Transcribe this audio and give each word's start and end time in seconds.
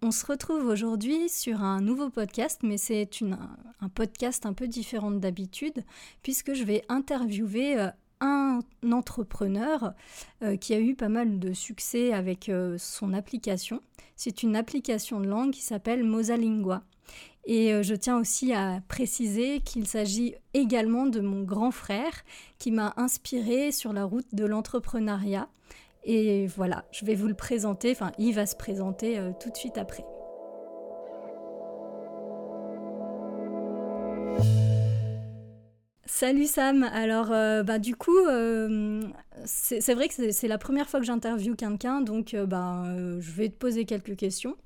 On 0.00 0.12
se 0.12 0.24
retrouve 0.24 0.66
aujourd'hui 0.66 1.28
sur 1.28 1.60
un 1.60 1.80
nouveau 1.80 2.08
podcast, 2.08 2.60
mais 2.62 2.76
c'est 2.76 3.10
un 3.80 3.88
podcast 3.88 4.46
un 4.46 4.52
peu 4.52 4.68
différent 4.68 5.10
d'habitude, 5.10 5.84
puisque 6.22 6.54
je 6.54 6.62
vais 6.62 6.84
interviewer 6.88 7.80
euh, 7.80 7.88
un 8.20 8.60
entrepreneur 8.92 9.94
euh, 10.44 10.56
qui 10.56 10.72
a 10.72 10.78
eu 10.78 10.94
pas 10.94 11.08
mal 11.08 11.40
de 11.40 11.52
succès 11.52 12.12
avec 12.12 12.48
euh, 12.48 12.76
son 12.78 13.12
application. 13.12 13.82
C'est 14.14 14.44
une 14.44 14.54
application 14.54 15.18
de 15.18 15.26
langue 15.26 15.50
qui 15.50 15.62
s'appelle 15.62 16.04
Mosalingua. 16.04 16.84
Et 17.44 17.82
je 17.82 17.94
tiens 17.94 18.18
aussi 18.18 18.52
à 18.52 18.82
préciser 18.88 19.60
qu'il 19.60 19.86
s'agit 19.86 20.34
également 20.52 21.06
de 21.06 21.20
mon 21.20 21.44
grand 21.44 21.70
frère 21.70 22.12
qui 22.58 22.70
m'a 22.70 22.92
inspiré 22.98 23.72
sur 23.72 23.94
la 23.94 24.04
route 24.04 24.26
de 24.34 24.44
l'entrepreneuriat. 24.44 25.48
Et 26.04 26.46
voilà, 26.46 26.84
je 26.90 27.04
vais 27.04 27.14
vous 27.14 27.26
le 27.26 27.34
présenter, 27.34 27.90
enfin 27.90 28.12
il 28.18 28.32
va 28.34 28.46
se 28.46 28.56
présenter 28.56 29.18
euh, 29.18 29.32
tout 29.38 29.50
de 29.50 29.56
suite 29.56 29.78
après. 29.78 30.04
Salut 36.06 36.46
Sam, 36.46 36.82
alors 36.82 37.30
euh, 37.30 37.62
bah, 37.62 37.78
du 37.78 37.94
coup 37.94 38.16
euh, 38.16 39.02
c'est 39.44 39.94
vrai 39.94 40.08
que 40.08 40.32
c'est 40.32 40.48
la 40.48 40.58
première 40.58 40.88
fois 40.88 40.98
que 40.98 41.06
j'interviewe 41.06 41.54
quelqu'un 41.54 42.00
donc 42.00 42.34
bah, 42.34 42.82
je 43.20 43.30
vais 43.30 43.48
te 43.48 43.56
poser 43.56 43.84
quelques 43.84 44.16
questions 44.16 44.56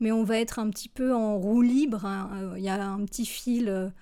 mais 0.00 0.12
on 0.12 0.24
va 0.24 0.38
être 0.38 0.58
un 0.58 0.68
petit 0.68 0.88
peu 0.90 1.14
en 1.14 1.38
roue 1.38 1.62
libre, 1.62 2.04
hein. 2.04 2.52
il 2.56 2.62
y 2.62 2.68
a 2.68 2.82
un 2.84 3.04
petit 3.04 3.24
fil 3.24 3.92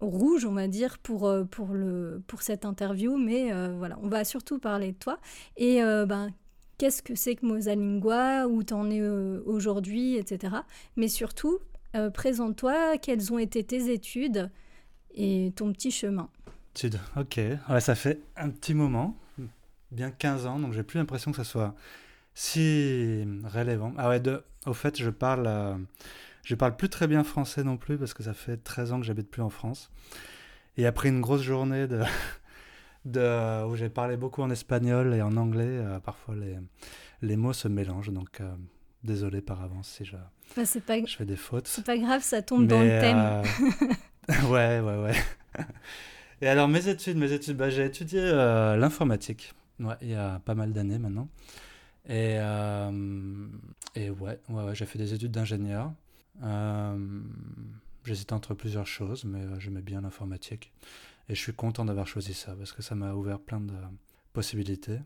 rouge, 0.00 0.44
on 0.44 0.52
va 0.52 0.68
dire, 0.68 0.98
pour, 0.98 1.26
euh, 1.26 1.44
pour, 1.44 1.68
le, 1.68 2.22
pour 2.26 2.42
cette 2.42 2.64
interview. 2.64 3.16
Mais 3.16 3.52
euh, 3.52 3.74
voilà, 3.76 3.98
on 4.02 4.08
va 4.08 4.24
surtout 4.24 4.58
parler 4.58 4.92
de 4.92 4.98
toi. 4.98 5.18
Et 5.56 5.82
euh, 5.82 6.06
ben, 6.06 6.30
qu'est-ce 6.78 7.02
que 7.02 7.14
c'est 7.14 7.34
que 7.34 7.46
Mosalingua, 7.46 8.46
où 8.46 8.62
tu 8.62 8.74
en 8.74 8.90
es 8.90 9.02
aujourd'hui, 9.02 10.16
etc. 10.16 10.56
Mais 10.96 11.08
surtout, 11.08 11.58
présente-toi, 12.14 12.98
quelles 12.98 13.32
ont 13.32 13.38
été 13.38 13.64
tes 13.64 13.92
études 13.92 14.50
et 15.14 15.52
ton 15.56 15.72
petit 15.72 15.90
chemin. 15.90 16.28
Études, 16.76 17.00
ok. 17.16 17.40
Ouais, 17.68 17.80
ça 17.80 17.94
fait 17.94 18.20
un 18.36 18.50
petit 18.50 18.74
moment, 18.74 19.16
bien 19.90 20.10
15 20.12 20.46
ans, 20.46 20.58
donc 20.60 20.74
j'ai 20.74 20.84
plus 20.84 20.98
l'impression 20.98 21.32
que 21.32 21.36
ça 21.36 21.44
soit 21.44 21.74
si 22.34 23.24
relevant. 23.52 23.92
Ah 23.96 24.08
ouais, 24.10 24.20
de, 24.20 24.44
au 24.66 24.74
fait, 24.74 24.96
je 24.96 25.10
parle 25.10 25.48
je 26.48 26.54
parle 26.54 26.76
plus 26.76 26.88
très 26.88 27.06
bien 27.06 27.24
français 27.24 27.62
non 27.62 27.76
plus 27.76 27.98
parce 27.98 28.14
que 28.14 28.22
ça 28.22 28.32
fait 28.32 28.56
13 28.56 28.92
ans 28.92 29.00
que 29.00 29.04
j'habite 29.04 29.30
plus 29.30 29.42
en 29.42 29.50
France. 29.50 29.90
Et 30.78 30.86
après 30.86 31.10
une 31.10 31.20
grosse 31.20 31.42
journée 31.42 31.86
de, 31.86 32.02
de 33.04 33.66
où 33.66 33.76
j'ai 33.76 33.90
parlé 33.90 34.16
beaucoup 34.16 34.40
en 34.40 34.48
espagnol 34.48 35.12
et 35.12 35.20
en 35.20 35.36
anglais, 35.36 35.66
euh, 35.66 36.00
parfois 36.00 36.34
les, 36.36 36.56
les 37.20 37.36
mots 37.36 37.52
se 37.52 37.68
mélangent. 37.68 38.14
Donc 38.14 38.40
euh, 38.40 38.50
désolé 39.04 39.42
par 39.42 39.62
avance 39.62 39.88
si 39.88 40.06
je, 40.06 40.16
bah, 40.56 40.62
pas, 40.86 41.04
je 41.04 41.16
fais 41.16 41.26
des 41.26 41.36
fautes. 41.36 41.68
C'est 41.68 41.84
pas 41.84 41.98
grave, 41.98 42.22
ça 42.22 42.40
tombe 42.40 42.66
dans 42.66 42.80
le 42.80 42.98
thème. 42.98 43.18
Euh, 43.18 44.48
ouais, 44.48 44.80
ouais, 44.80 45.02
ouais. 45.02 45.64
Et 46.40 46.48
alors 46.48 46.66
mes 46.66 46.88
études, 46.88 47.18
mes 47.18 47.32
études, 47.32 47.58
bah, 47.58 47.68
j'ai 47.68 47.84
étudié 47.84 48.22
l'informatique. 48.22 49.52
Ouais, 49.80 49.96
il 50.00 50.08
y 50.08 50.14
a 50.14 50.40
pas 50.46 50.54
mal 50.54 50.72
d'années 50.72 50.98
maintenant. 50.98 51.28
Et, 52.08 52.36
et 53.96 54.08
ouais, 54.08 54.40
ouais, 54.48 54.64
ouais 54.64 54.74
j'ai 54.74 54.86
fait 54.86 54.98
des 54.98 55.12
études 55.12 55.32
d'ingénieur. 55.32 55.92
Euh, 56.42 57.20
j'hésitais 58.04 58.32
entre 58.32 58.54
plusieurs 58.54 58.86
choses, 58.86 59.24
mais 59.24 59.42
euh, 59.42 59.58
j'aimais 59.58 59.82
bien 59.82 60.00
l'informatique. 60.00 60.72
Et 61.28 61.34
je 61.34 61.40
suis 61.40 61.52
content 61.52 61.84
d'avoir 61.84 62.06
choisi 62.06 62.34
ça, 62.34 62.54
parce 62.56 62.72
que 62.72 62.82
ça 62.82 62.94
m'a 62.94 63.12
ouvert 63.12 63.38
plein 63.38 63.60
de 63.60 63.74
possibilités. 64.32 65.00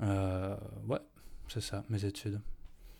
Euh, 0.00 0.56
ouais, 0.88 1.00
c'est 1.48 1.60
ça, 1.60 1.84
mes 1.90 2.04
études. 2.04 2.40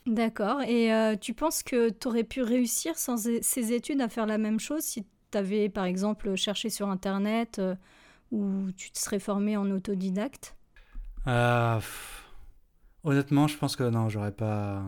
D'accord. 0.07 0.61
Et 0.63 0.91
tu 1.21 1.35
penses 1.35 1.63
que 1.63 1.89
tu 1.89 2.07
aurais 2.07 2.23
pu 2.23 2.43
réussir 2.43 2.97
sans 2.97 3.17
ces 3.17 3.73
études 3.73 4.01
à 4.01 4.09
faire 4.09 4.27
la 4.27 4.39
même 4.39 4.61
chose 4.61 4.83
si 4.83 5.05
tu 5.33 5.39
avais, 5.39 5.69
par 5.69 5.85
exemple, 5.85 6.37
cherché 6.37 6.71
sur 6.71 6.89
Internet 6.89 7.61
ou 8.31 8.71
tu 8.77 8.91
te 8.91 8.99
serais 8.99 9.19
formé 9.19 9.57
en 9.57 9.69
autodidacte? 9.71 10.55
Honnêtement, 13.07 13.47
je 13.47 13.57
pense 13.57 13.75
que 13.77 13.85
non, 13.85 14.09
j'aurais 14.09 14.33
pas. 14.33 14.83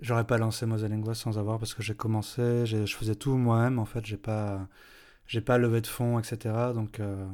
J'aurais 0.00 0.26
pas 0.26 0.36
lancé 0.36 0.66
Mosalingua 0.66 1.14
sans 1.14 1.38
avoir 1.38 1.58
parce 1.58 1.72
que 1.72 1.82
j'ai 1.82 1.94
commencé, 1.94 2.66
je 2.66 2.84
faisais 2.86 3.14
tout 3.14 3.36
moi-même 3.36 3.78
en 3.78 3.86
fait, 3.86 4.04
j'ai 4.04 4.18
pas, 4.18 4.68
j'ai 5.26 5.40
pas 5.40 5.56
levé 5.58 5.80
de 5.80 5.86
fonds, 5.86 6.18
etc. 6.18 6.54
Donc 6.74 7.00
euh, 7.00 7.26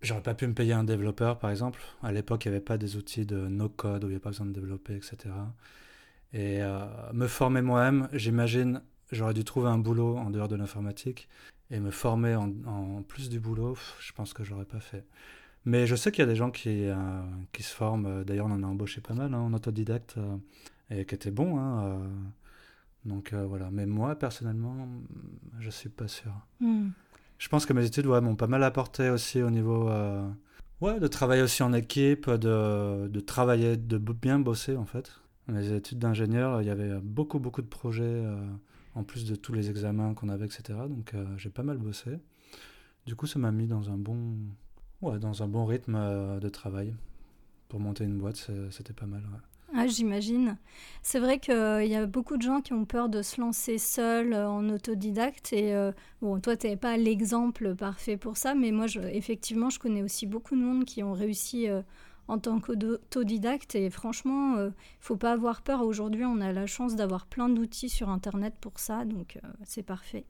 j'aurais 0.00 0.22
pas 0.22 0.34
pu 0.34 0.46
me 0.46 0.54
payer 0.54 0.72
un 0.72 0.84
développeur 0.84 1.38
par 1.38 1.50
exemple. 1.50 1.80
À 2.02 2.12
l'époque, 2.12 2.46
il 2.46 2.48
n'y 2.48 2.56
avait 2.56 2.64
pas 2.64 2.78
des 2.78 2.96
outils 2.96 3.26
de 3.26 3.36
no-code 3.36 4.04
où 4.04 4.06
il 4.08 4.10
n'y 4.10 4.16
a 4.16 4.20
pas 4.20 4.30
besoin 4.30 4.46
de 4.46 4.52
développer, 4.52 4.96
etc. 4.96 5.16
Et 6.32 6.62
euh, 6.62 6.86
me 7.12 7.26
former 7.26 7.60
moi-même, 7.60 8.08
j'imagine, 8.12 8.82
j'aurais 9.12 9.34
dû 9.34 9.44
trouver 9.44 9.68
un 9.68 9.78
boulot 9.78 10.16
en 10.16 10.30
dehors 10.30 10.48
de 10.48 10.56
l'informatique 10.56 11.28
et 11.70 11.80
me 11.80 11.90
former 11.90 12.34
en, 12.36 13.02
plus 13.02 13.28
du 13.28 13.40
boulot, 13.40 13.76
je 14.00 14.12
pense 14.12 14.32
que 14.32 14.42
j'aurais 14.44 14.64
pas 14.64 14.80
fait. 14.80 15.04
Mais 15.66 15.86
je 15.86 15.96
sais 15.96 16.12
qu'il 16.12 16.20
y 16.20 16.28
a 16.28 16.30
des 16.30 16.36
gens 16.36 16.50
qui, 16.50 16.86
euh, 16.86 16.96
se 17.58 17.74
forment, 17.74 18.24
d'ailleurs 18.24 18.46
on 18.46 18.52
en 18.52 18.62
a 18.62 18.66
embauché 18.66 19.00
pas 19.00 19.14
mal 19.14 19.34
hein, 19.34 19.38
en 19.38 19.52
autodidacte 19.52 20.16
et 20.90 21.04
qui 21.04 21.14
était 21.14 21.30
bon. 21.30 21.58
Hein, 21.58 21.84
euh. 21.84 22.08
donc 23.04 23.32
euh, 23.32 23.46
voilà. 23.46 23.70
Mais 23.70 23.86
moi, 23.86 24.16
personnellement, 24.16 24.88
je 25.58 25.70
suis 25.70 25.88
pas 25.88 26.08
sûr. 26.08 26.32
Hmm. 26.60 26.88
Je 27.38 27.48
pense 27.48 27.66
que 27.66 27.72
mes 27.72 27.84
études 27.84 28.06
ouais, 28.06 28.20
m'ont 28.20 28.36
pas 28.36 28.46
mal 28.46 28.62
apporté 28.62 29.10
aussi 29.10 29.42
au 29.42 29.50
niveau 29.50 29.90
euh, 29.90 30.26
ouais, 30.80 30.98
de 31.00 31.06
travailler 31.06 31.42
aussi 31.42 31.62
en 31.62 31.72
équipe, 31.72 32.30
de, 32.30 33.08
de, 33.08 33.20
travailler, 33.20 33.76
de 33.76 33.98
bien 33.98 34.38
bosser 34.38 34.76
en 34.76 34.86
fait. 34.86 35.20
Mes 35.48 35.72
études 35.72 35.98
d'ingénieur, 35.98 36.62
il 36.62 36.66
y 36.66 36.70
avait 36.70 36.98
beaucoup, 37.00 37.38
beaucoup 37.38 37.62
de 37.62 37.68
projets 37.68 38.24
en 38.94 39.04
plus 39.04 39.26
de 39.26 39.36
tous 39.36 39.52
les 39.52 39.70
examens 39.70 40.12
qu'on 40.14 40.28
avait, 40.28 40.46
etc. 40.46 40.76
Donc 40.88 41.12
j'ai 41.36 41.50
pas 41.50 41.62
mal 41.62 41.76
bossé. 41.76 42.18
Du 43.04 43.14
coup, 43.14 43.26
ça 43.26 43.38
m'a 43.38 43.52
mis 43.52 43.68
dans 43.68 43.90
un 43.90 43.96
bon, 43.96 44.34
ouais, 45.02 45.20
dans 45.20 45.44
un 45.44 45.46
bon 45.46 45.66
rythme 45.66 46.40
de 46.40 46.48
travail. 46.48 46.96
Pour 47.68 47.78
monter 47.78 48.02
une 48.04 48.18
boîte, 48.18 48.50
c'était 48.70 48.94
pas 48.94 49.06
mal. 49.06 49.22
Ouais. 49.32 49.38
Ah, 49.74 49.86
j'imagine. 49.86 50.56
C'est 51.02 51.18
vrai 51.18 51.38
qu'il 51.38 51.86
y 51.86 51.96
a 51.96 52.06
beaucoup 52.06 52.36
de 52.36 52.42
gens 52.42 52.60
qui 52.60 52.72
ont 52.72 52.84
peur 52.84 53.08
de 53.08 53.22
se 53.22 53.40
lancer 53.40 53.78
seuls 53.78 54.32
euh, 54.32 54.48
en 54.48 54.68
autodidacte. 54.70 55.52
Et 55.52 55.74
euh, 55.74 55.92
bon, 56.22 56.40
toi, 56.40 56.56
tu 56.56 56.68
n'es 56.68 56.76
pas 56.76 56.96
l'exemple 56.96 57.74
parfait 57.74 58.16
pour 58.16 58.36
ça, 58.36 58.54
mais 58.54 58.70
moi, 58.70 58.86
effectivement, 59.12 59.70
je 59.70 59.78
connais 59.78 60.02
aussi 60.02 60.26
beaucoup 60.26 60.54
de 60.54 60.62
monde 60.62 60.84
qui 60.84 61.02
ont 61.02 61.12
réussi 61.12 61.68
euh, 61.68 61.82
en 62.28 62.38
tant 62.38 62.60
qu'autodidacte. 62.60 63.74
Et 63.74 63.90
franchement, 63.90 64.56
il 64.56 64.64
ne 64.66 64.70
faut 65.00 65.16
pas 65.16 65.32
avoir 65.32 65.62
peur. 65.62 65.82
Aujourd'hui, 65.82 66.24
on 66.24 66.40
a 66.40 66.52
la 66.52 66.66
chance 66.66 66.94
d'avoir 66.94 67.26
plein 67.26 67.48
d'outils 67.48 67.88
sur 67.88 68.08
Internet 68.08 68.54
pour 68.60 68.78
ça, 68.78 69.04
donc 69.04 69.38
c'est 69.64 69.84
parfait. 69.84 70.24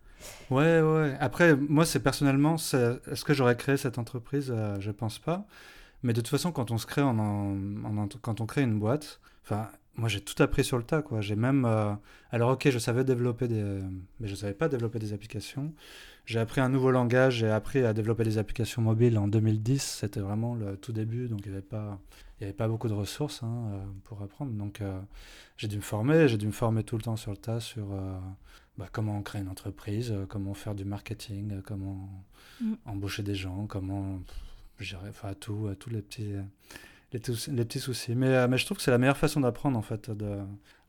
Ouais, 0.50 0.80
ouais. 0.80 1.16
Après, 1.20 1.56
moi, 1.56 1.84
c'est 1.84 2.00
personnellement, 2.00 2.56
est-ce 2.56 3.24
que 3.24 3.32
j'aurais 3.32 3.56
créé 3.56 3.76
cette 3.76 3.98
entreprise? 3.98 4.54
Je 4.78 4.90
pense 4.90 5.18
pas. 5.18 5.46
Mais 6.06 6.12
de 6.12 6.20
toute 6.20 6.28
façon, 6.28 6.52
quand 6.52 6.70
on 6.70 6.78
se 6.78 6.86
crée 6.86 7.02
en, 7.02 7.56
quand 8.22 8.40
on 8.40 8.46
crée 8.46 8.62
une 8.62 8.78
boîte, 8.78 9.20
enfin, 9.42 9.68
moi 9.96 10.08
j'ai 10.08 10.20
tout 10.20 10.40
appris 10.40 10.62
sur 10.62 10.78
le 10.78 10.84
tas, 10.84 11.02
quoi. 11.02 11.20
J'ai 11.20 11.34
même, 11.34 11.64
euh, 11.64 11.92
alors 12.30 12.52
ok, 12.52 12.70
je 12.70 12.78
savais 12.78 13.02
développer 13.02 13.48
des, 13.48 13.80
mais 14.20 14.28
je 14.28 14.36
savais 14.36 14.54
pas 14.54 14.68
développer 14.68 15.00
des 15.00 15.12
applications. 15.12 15.74
J'ai 16.24 16.38
appris 16.38 16.60
un 16.60 16.68
nouveau 16.68 16.92
langage, 16.92 17.38
j'ai 17.38 17.50
appris 17.50 17.84
à 17.84 17.92
développer 17.92 18.22
des 18.22 18.38
applications 18.38 18.82
mobiles 18.82 19.18
en 19.18 19.26
2010. 19.26 19.82
C'était 19.82 20.20
vraiment 20.20 20.54
le 20.54 20.76
tout 20.76 20.92
début, 20.92 21.26
donc 21.26 21.40
il 21.44 21.50
n'y 21.50 21.56
avait 21.56 21.66
pas, 21.66 21.98
il 22.38 22.44
y 22.44 22.44
avait 22.44 22.56
pas 22.56 22.68
beaucoup 22.68 22.86
de 22.86 22.94
ressources 22.94 23.42
hein, 23.42 23.72
euh, 23.72 23.84
pour 24.04 24.22
apprendre. 24.22 24.52
Donc 24.52 24.82
euh, 24.82 25.00
j'ai 25.56 25.66
dû 25.66 25.74
me 25.74 25.82
former, 25.82 26.28
j'ai 26.28 26.38
dû 26.38 26.46
me 26.46 26.52
former 26.52 26.84
tout 26.84 26.96
le 26.96 27.02
temps 27.02 27.16
sur 27.16 27.32
le 27.32 27.36
tas 27.36 27.58
sur 27.58 27.88
bah, 28.78 28.86
comment 28.92 29.20
créer 29.22 29.42
une 29.42 29.48
entreprise, 29.48 30.14
comment 30.28 30.54
faire 30.54 30.76
du 30.76 30.84
marketing, 30.84 31.62
comment 31.62 32.24
mm. 32.60 32.74
embaucher 32.84 33.24
des 33.24 33.34
gens, 33.34 33.66
comment 33.66 34.20
enfin, 35.08 35.28
à 35.28 35.34
tout, 35.34 35.68
à 35.70 35.74
tous 35.74 35.90
les 35.90 36.02
petits, 36.02 36.34
les, 37.12 37.20
les 37.48 37.64
petits 37.64 37.80
soucis. 37.80 38.14
Mais, 38.14 38.28
euh, 38.28 38.48
mais 38.48 38.58
je 38.58 38.64
trouve 38.64 38.78
que 38.78 38.82
c'est 38.82 38.90
la 38.90 38.98
meilleure 38.98 39.16
façon 39.16 39.40
d'apprendre, 39.40 39.78
en 39.78 39.82
fait, 39.82 40.10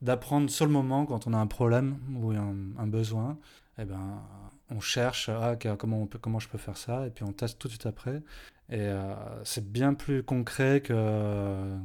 d'apprendre 0.01 0.49
sur 0.49 0.65
le 0.65 0.71
moment 0.71 1.05
quand 1.05 1.27
on 1.27 1.33
a 1.33 1.37
un 1.37 1.47
problème 1.47 1.97
ou 2.15 2.31
un, 2.31 2.87
besoin. 2.87 3.37
eh 3.77 3.85
ben, 3.85 4.21
on 4.69 4.79
cherche 4.79 5.29
ah, 5.29 5.55
comment, 5.77 6.01
on 6.01 6.07
peut, 6.07 6.19
comment 6.19 6.39
je 6.39 6.49
peux 6.49 6.57
faire 6.57 6.77
ça, 6.77 7.07
et 7.07 7.09
puis 7.09 7.23
on 7.23 7.31
teste 7.31 7.59
tout 7.59 7.67
de 7.67 7.73
suite 7.73 7.85
après. 7.85 8.21
Et 8.69 8.79
euh, 8.79 9.15
c'est 9.43 9.71
bien 9.71 9.93
plus 9.93 10.23
concret 10.23 10.81
que, 10.81 11.77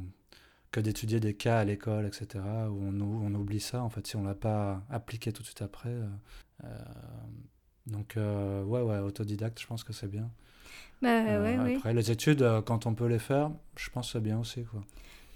que 0.71 0.79
d'étudier 0.81 1.19
des 1.19 1.33
cas 1.33 1.59
à 1.59 1.63
l'école, 1.63 2.05
etc., 2.05 2.43
où 2.69 2.83
on, 2.83 3.01
on, 3.01 3.33
oublie 3.35 3.61
ça, 3.61 3.81
en 3.83 3.89
fait, 3.89 4.05
si 4.07 4.15
on 4.17 4.21
ne 4.21 4.27
l'a 4.27 4.35
pas 4.35 4.83
appliqué 4.89 5.31
tout 5.31 5.43
de 5.43 5.47
suite 5.47 5.61
après. 5.61 5.95
Euh, 6.63 6.67
donc, 7.87 8.15
ouais, 8.17 8.81
ouais, 8.81 8.99
autodidacte, 8.99 9.61
je 9.61 9.67
pense 9.67 9.83
que 9.83 9.93
c'est 9.93 10.09
bien. 10.09 10.29
Bah, 11.01 11.09
euh, 11.09 11.75
après, 11.75 11.93
les 11.93 12.11
études, 12.11 12.41
euh, 12.41 12.61
quand 12.61 12.85
on 12.85 12.93
peut 12.93 13.07
les 13.07 13.19
faire, 13.19 13.51
je 13.75 13.89
pense 13.89 14.07
que 14.07 14.13
c'est 14.13 14.23
bien 14.23 14.39
aussi. 14.39 14.63
Quoi. 14.63 14.81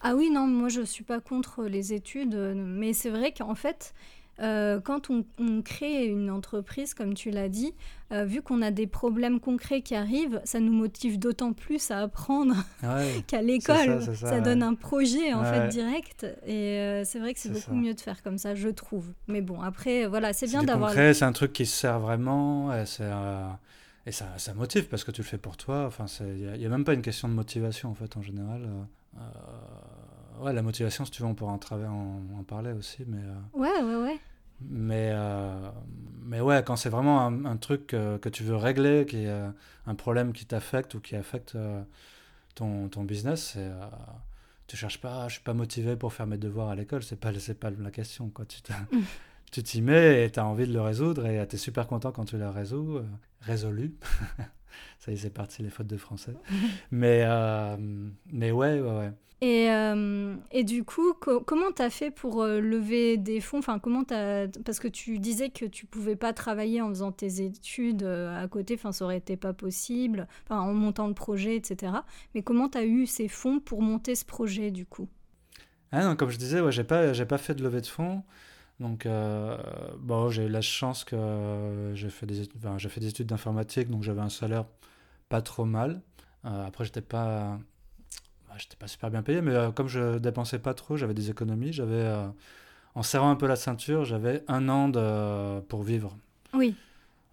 Ah 0.01 0.15
oui, 0.15 0.29
non, 0.29 0.47
moi 0.47 0.69
je 0.69 0.81
suis 0.81 1.03
pas 1.03 1.19
contre 1.19 1.63
les 1.63 1.93
études, 1.93 2.35
euh, 2.35 2.53
mais 2.55 2.93
c'est 2.93 3.09
vrai 3.09 3.33
qu'en 3.33 3.55
fait, 3.55 3.93
euh, 4.39 4.79
quand 4.79 5.09
on, 5.09 5.23
crée 5.63 6.05
une 6.05 6.29
entreprise, 6.29 6.93
comme 6.93 7.15
tu 7.15 7.31
l'as 7.31 7.49
dit, 7.49 7.73
euh, 8.11 8.23
vu 8.23 8.41
qu'on 8.41 8.61
a 8.61 8.69
des 8.69 8.85
problèmes 8.85 9.39
concrets 9.39 9.81
qui 9.81 9.95
arrivent, 9.95 10.39
ça 10.43 10.59
nous 10.59 10.71
motive 10.71 11.17
d'autant 11.17 11.53
plus 11.53 11.89
à 11.89 12.01
apprendre 12.01 12.55
qu'à 13.27 13.41
l'école. 13.41 14.01
Ça, 14.15 14.39
donne 14.39 14.61
un 14.61 14.75
projet 14.75 15.33
en 15.33 15.43
fait 15.43 15.69
direct. 15.69 16.27
Et 16.45 16.77
euh, 16.77 17.03
c'est 17.03 17.19
vrai 17.19 17.33
que 17.33 17.39
c'est 17.39 17.51
beaucoup 17.51 17.75
mieux 17.75 17.93
de 17.93 18.01
faire 18.01 18.21
comme 18.21 18.37
ça, 18.37 18.53
je 18.53 18.69
trouve. 18.69 19.07
Mais 19.27 19.41
bon, 19.41 19.61
après, 19.61 20.05
voilà, 20.05 20.33
c'est 20.33 20.47
bien 20.47 20.63
d'avoir. 20.63 20.91
C'est 20.91 21.23
un 21.23 21.31
truc 21.31 21.53
qui 21.53 21.65
se 21.65 21.75
sert 21.75 21.99
vraiment. 21.99 22.71
Et 24.07 24.11
ça, 24.11 24.37
ça, 24.37 24.53
motive 24.53 24.87
parce 24.87 25.03
que 25.03 25.11
tu 25.11 25.21
le 25.21 25.27
fais 25.27 25.37
pour 25.37 25.57
toi. 25.57 25.85
Enfin, 25.85 26.05
il 26.21 26.57
n'y 26.57 26.65
a, 26.65 26.69
même 26.69 26.85
pas 26.85 26.93
une 26.93 27.01
question 27.01 27.27
de 27.27 27.33
motivation 27.33 27.89
en 27.89 27.93
fait 27.93 28.17
en 28.17 28.21
général. 28.21 28.67
Ouais, 30.39 30.53
la 30.53 30.61
motivation, 30.61 31.05
si 31.05 31.11
tu 31.11 31.21
veux, 31.21 31.27
on 31.27 31.35
pourra 31.35 31.53
en, 31.53 31.59
en, 32.39 32.43
parler 32.43 32.71
aussi. 32.71 33.03
Mais, 33.07 33.17
euh, 33.17 33.59
ouais, 33.59 33.83
ouais, 33.83 33.95
ouais. 34.03 34.19
Mais, 34.61 35.11
euh, 35.13 35.69
mais 36.23 36.41
ouais, 36.41 36.63
quand 36.63 36.75
c'est 36.75 36.89
vraiment 36.89 37.25
un, 37.25 37.57
truc 37.57 37.87
que 37.87 38.29
tu 38.29 38.43
veux 38.43 38.55
régler, 38.55 39.05
qui 39.07 39.23
est 39.23 39.29
euh, 39.29 39.49
un 39.85 39.95
problème 39.95 40.33
qui 40.33 40.45
t'affecte 40.45 40.95
ou 40.95 40.99
qui 40.99 41.15
affecte 41.15 41.57
ton, 42.55 42.89
ton 42.89 43.03
business, 43.03 43.51
c'est 43.53 43.69
tu 44.67 44.75
cherches 44.75 44.99
pas, 44.99 45.29
je 45.29 45.35
suis 45.35 45.43
pas 45.43 45.53
motivé 45.53 45.95
pour 45.95 46.11
faire 46.11 46.27
mes 46.27 46.37
devoirs 46.37 46.67
à 46.67 46.75
l'école, 46.75 47.01
c'est 47.01 47.17
pas, 47.17 47.31
pas 47.31 47.69
la 47.69 47.91
question. 47.91 48.29
Quoi. 48.29 48.45
Tu. 48.45 48.61
tu 49.51 49.63
t'y 49.63 49.81
mets 49.81 50.25
et 50.25 50.31
tu 50.31 50.39
as 50.39 50.45
envie 50.45 50.67
de 50.67 50.73
le 50.73 50.81
résoudre 50.81 51.25
et 51.25 51.45
tu 51.47 51.55
es 51.55 51.59
super 51.59 51.87
content 51.87 52.11
quand 52.11 52.25
tu 52.25 52.37
l'as 52.37 52.51
résolu. 52.51 53.05
résolu. 53.41 53.95
Ça 54.99 55.11
y 55.11 55.15
est, 55.15 55.17
c'est 55.17 55.29
parti, 55.29 55.63
les 55.63 55.69
fautes 55.69 55.87
de 55.87 55.97
français. 55.97 56.33
mais, 56.91 57.25
mais 58.31 58.51
ouais, 58.51 58.79
ouais, 58.79 58.97
ouais. 58.97 59.11
Et, 59.41 59.69
euh, 59.69 60.35
et, 60.51 60.63
du 60.63 60.83
coup, 60.83 61.13
comment 61.13 61.71
tu 61.71 61.81
as 61.83 61.91
fait 61.91 62.09
pour 62.09 62.41
euh, 62.41 62.59
lever 62.59 63.17
des 63.17 63.39
fonds? 63.39 63.59
Enfin, 63.59 63.77
comment 63.77 64.03
as... 64.09 64.47
Parce 64.65 64.79
que 64.79 64.87
tu 64.87 65.19
disais 65.19 65.49
que 65.49 65.65
tu 65.65 65.85
pouvais 65.85 66.15
pas 66.15 66.33
travailler 66.33 66.81
en 66.81 66.89
faisant 66.89 67.11
tes 67.11 67.41
études 67.41 68.01
euh, 68.01 68.43
à 68.43 68.47
côté, 68.47 68.73
enfin, 68.73 68.91
ça 68.91 69.05
aurait 69.05 69.17
été 69.17 69.37
pas 69.37 69.53
possible, 69.53 70.27
enfin, 70.45 70.59
en 70.59 70.73
montant 70.73 71.07
le 71.07 71.13
projet, 71.13 71.55
etc. 71.55 71.93
Mais 72.33 72.41
comment 72.41 72.67
tu 72.67 72.79
as 72.79 72.85
eu 72.85 73.05
ces 73.05 73.27
fonds 73.27 73.59
pour 73.59 73.83
monter 73.83 74.15
ce 74.15 74.25
projet, 74.25 74.71
du 74.71 74.87
coup? 74.87 75.07
Ah 75.91 76.03
non, 76.03 76.15
Comme 76.15 76.31
je 76.31 76.37
disais, 76.37 76.59
ouais, 76.59 76.71
j'ai 76.71 76.83
pas, 76.83 77.13
pas 77.13 77.37
fait 77.37 77.53
de 77.53 77.63
levée 77.63 77.81
de 77.81 77.85
fonds. 77.85 78.23
Donc, 78.79 79.07
bon, 79.99 80.29
j'ai 80.29 80.45
eu 80.45 80.49
la 80.49 80.61
chance 80.61 81.03
que 81.03 81.91
j'ai 81.95 82.09
fait, 82.09 82.25
des, 82.25 82.47
enfin, 82.57 82.77
fait 82.77 82.99
des 82.99 83.07
études 83.07 83.27
d'informatique, 83.27 83.89
donc 83.89 84.03
j'avais 84.03 84.21
un 84.21 84.29
salaire 84.29 84.65
pas 85.29 85.41
trop 85.41 85.65
mal. 85.65 86.01
après, 86.43 86.85
j'étais 86.85 87.01
pas 87.01 87.59
j'étais 88.57 88.75
pas 88.75 88.87
super 88.87 89.09
bien 89.09 89.23
payé, 89.23 89.41
mais 89.41 89.53
euh, 89.53 89.71
comme 89.71 89.87
je 89.87 90.17
dépensais 90.17 90.59
pas 90.59 90.73
trop, 90.73 90.97
j'avais 90.97 91.13
des 91.13 91.29
économies. 91.29 91.73
J'avais, 91.73 91.93
euh, 91.93 92.27
en 92.95 93.03
serrant 93.03 93.29
un 93.29 93.35
peu 93.35 93.47
la 93.47 93.55
ceinture, 93.55 94.05
j'avais 94.05 94.43
un 94.47 94.69
an 94.69 94.89
de, 94.89 95.59
pour 95.61 95.83
vivre. 95.83 96.17
Oui. 96.53 96.75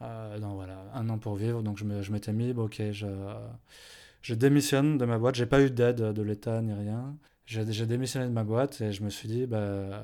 Euh, 0.03 0.39
non, 0.39 0.55
voilà, 0.55 0.85
un 0.95 1.09
an 1.09 1.19
pour 1.19 1.37
vivre. 1.37 1.63
Donc 1.63 1.79
je, 1.79 1.85
me, 1.85 2.03
je 2.03 2.13
m'étais 2.13 2.33
mis, 2.33 2.53
ok, 2.53 2.83
je, 2.93 3.07
je 4.23 4.35
démissionne 4.35 4.99
de 4.99 5.05
ma 5.05 5.19
boîte. 5.19 5.35
J'ai 5.35 5.47
pas 5.47 5.63
eu 5.63 5.71
d'aide 5.71 6.13
de 6.13 6.23
l'État 6.23 6.61
ni 6.61 6.73
rien. 6.73 7.17
J'ai, 7.47 7.71
j'ai 7.73 7.87
démissionné 7.87 8.27
de 8.27 8.33
ma 8.33 8.45
boîte 8.45 8.81
et 8.81 8.93
je 8.93 9.03
me 9.03 9.11
suis 9.11 9.29
dit, 9.29 9.47
bah, 9.47 10.03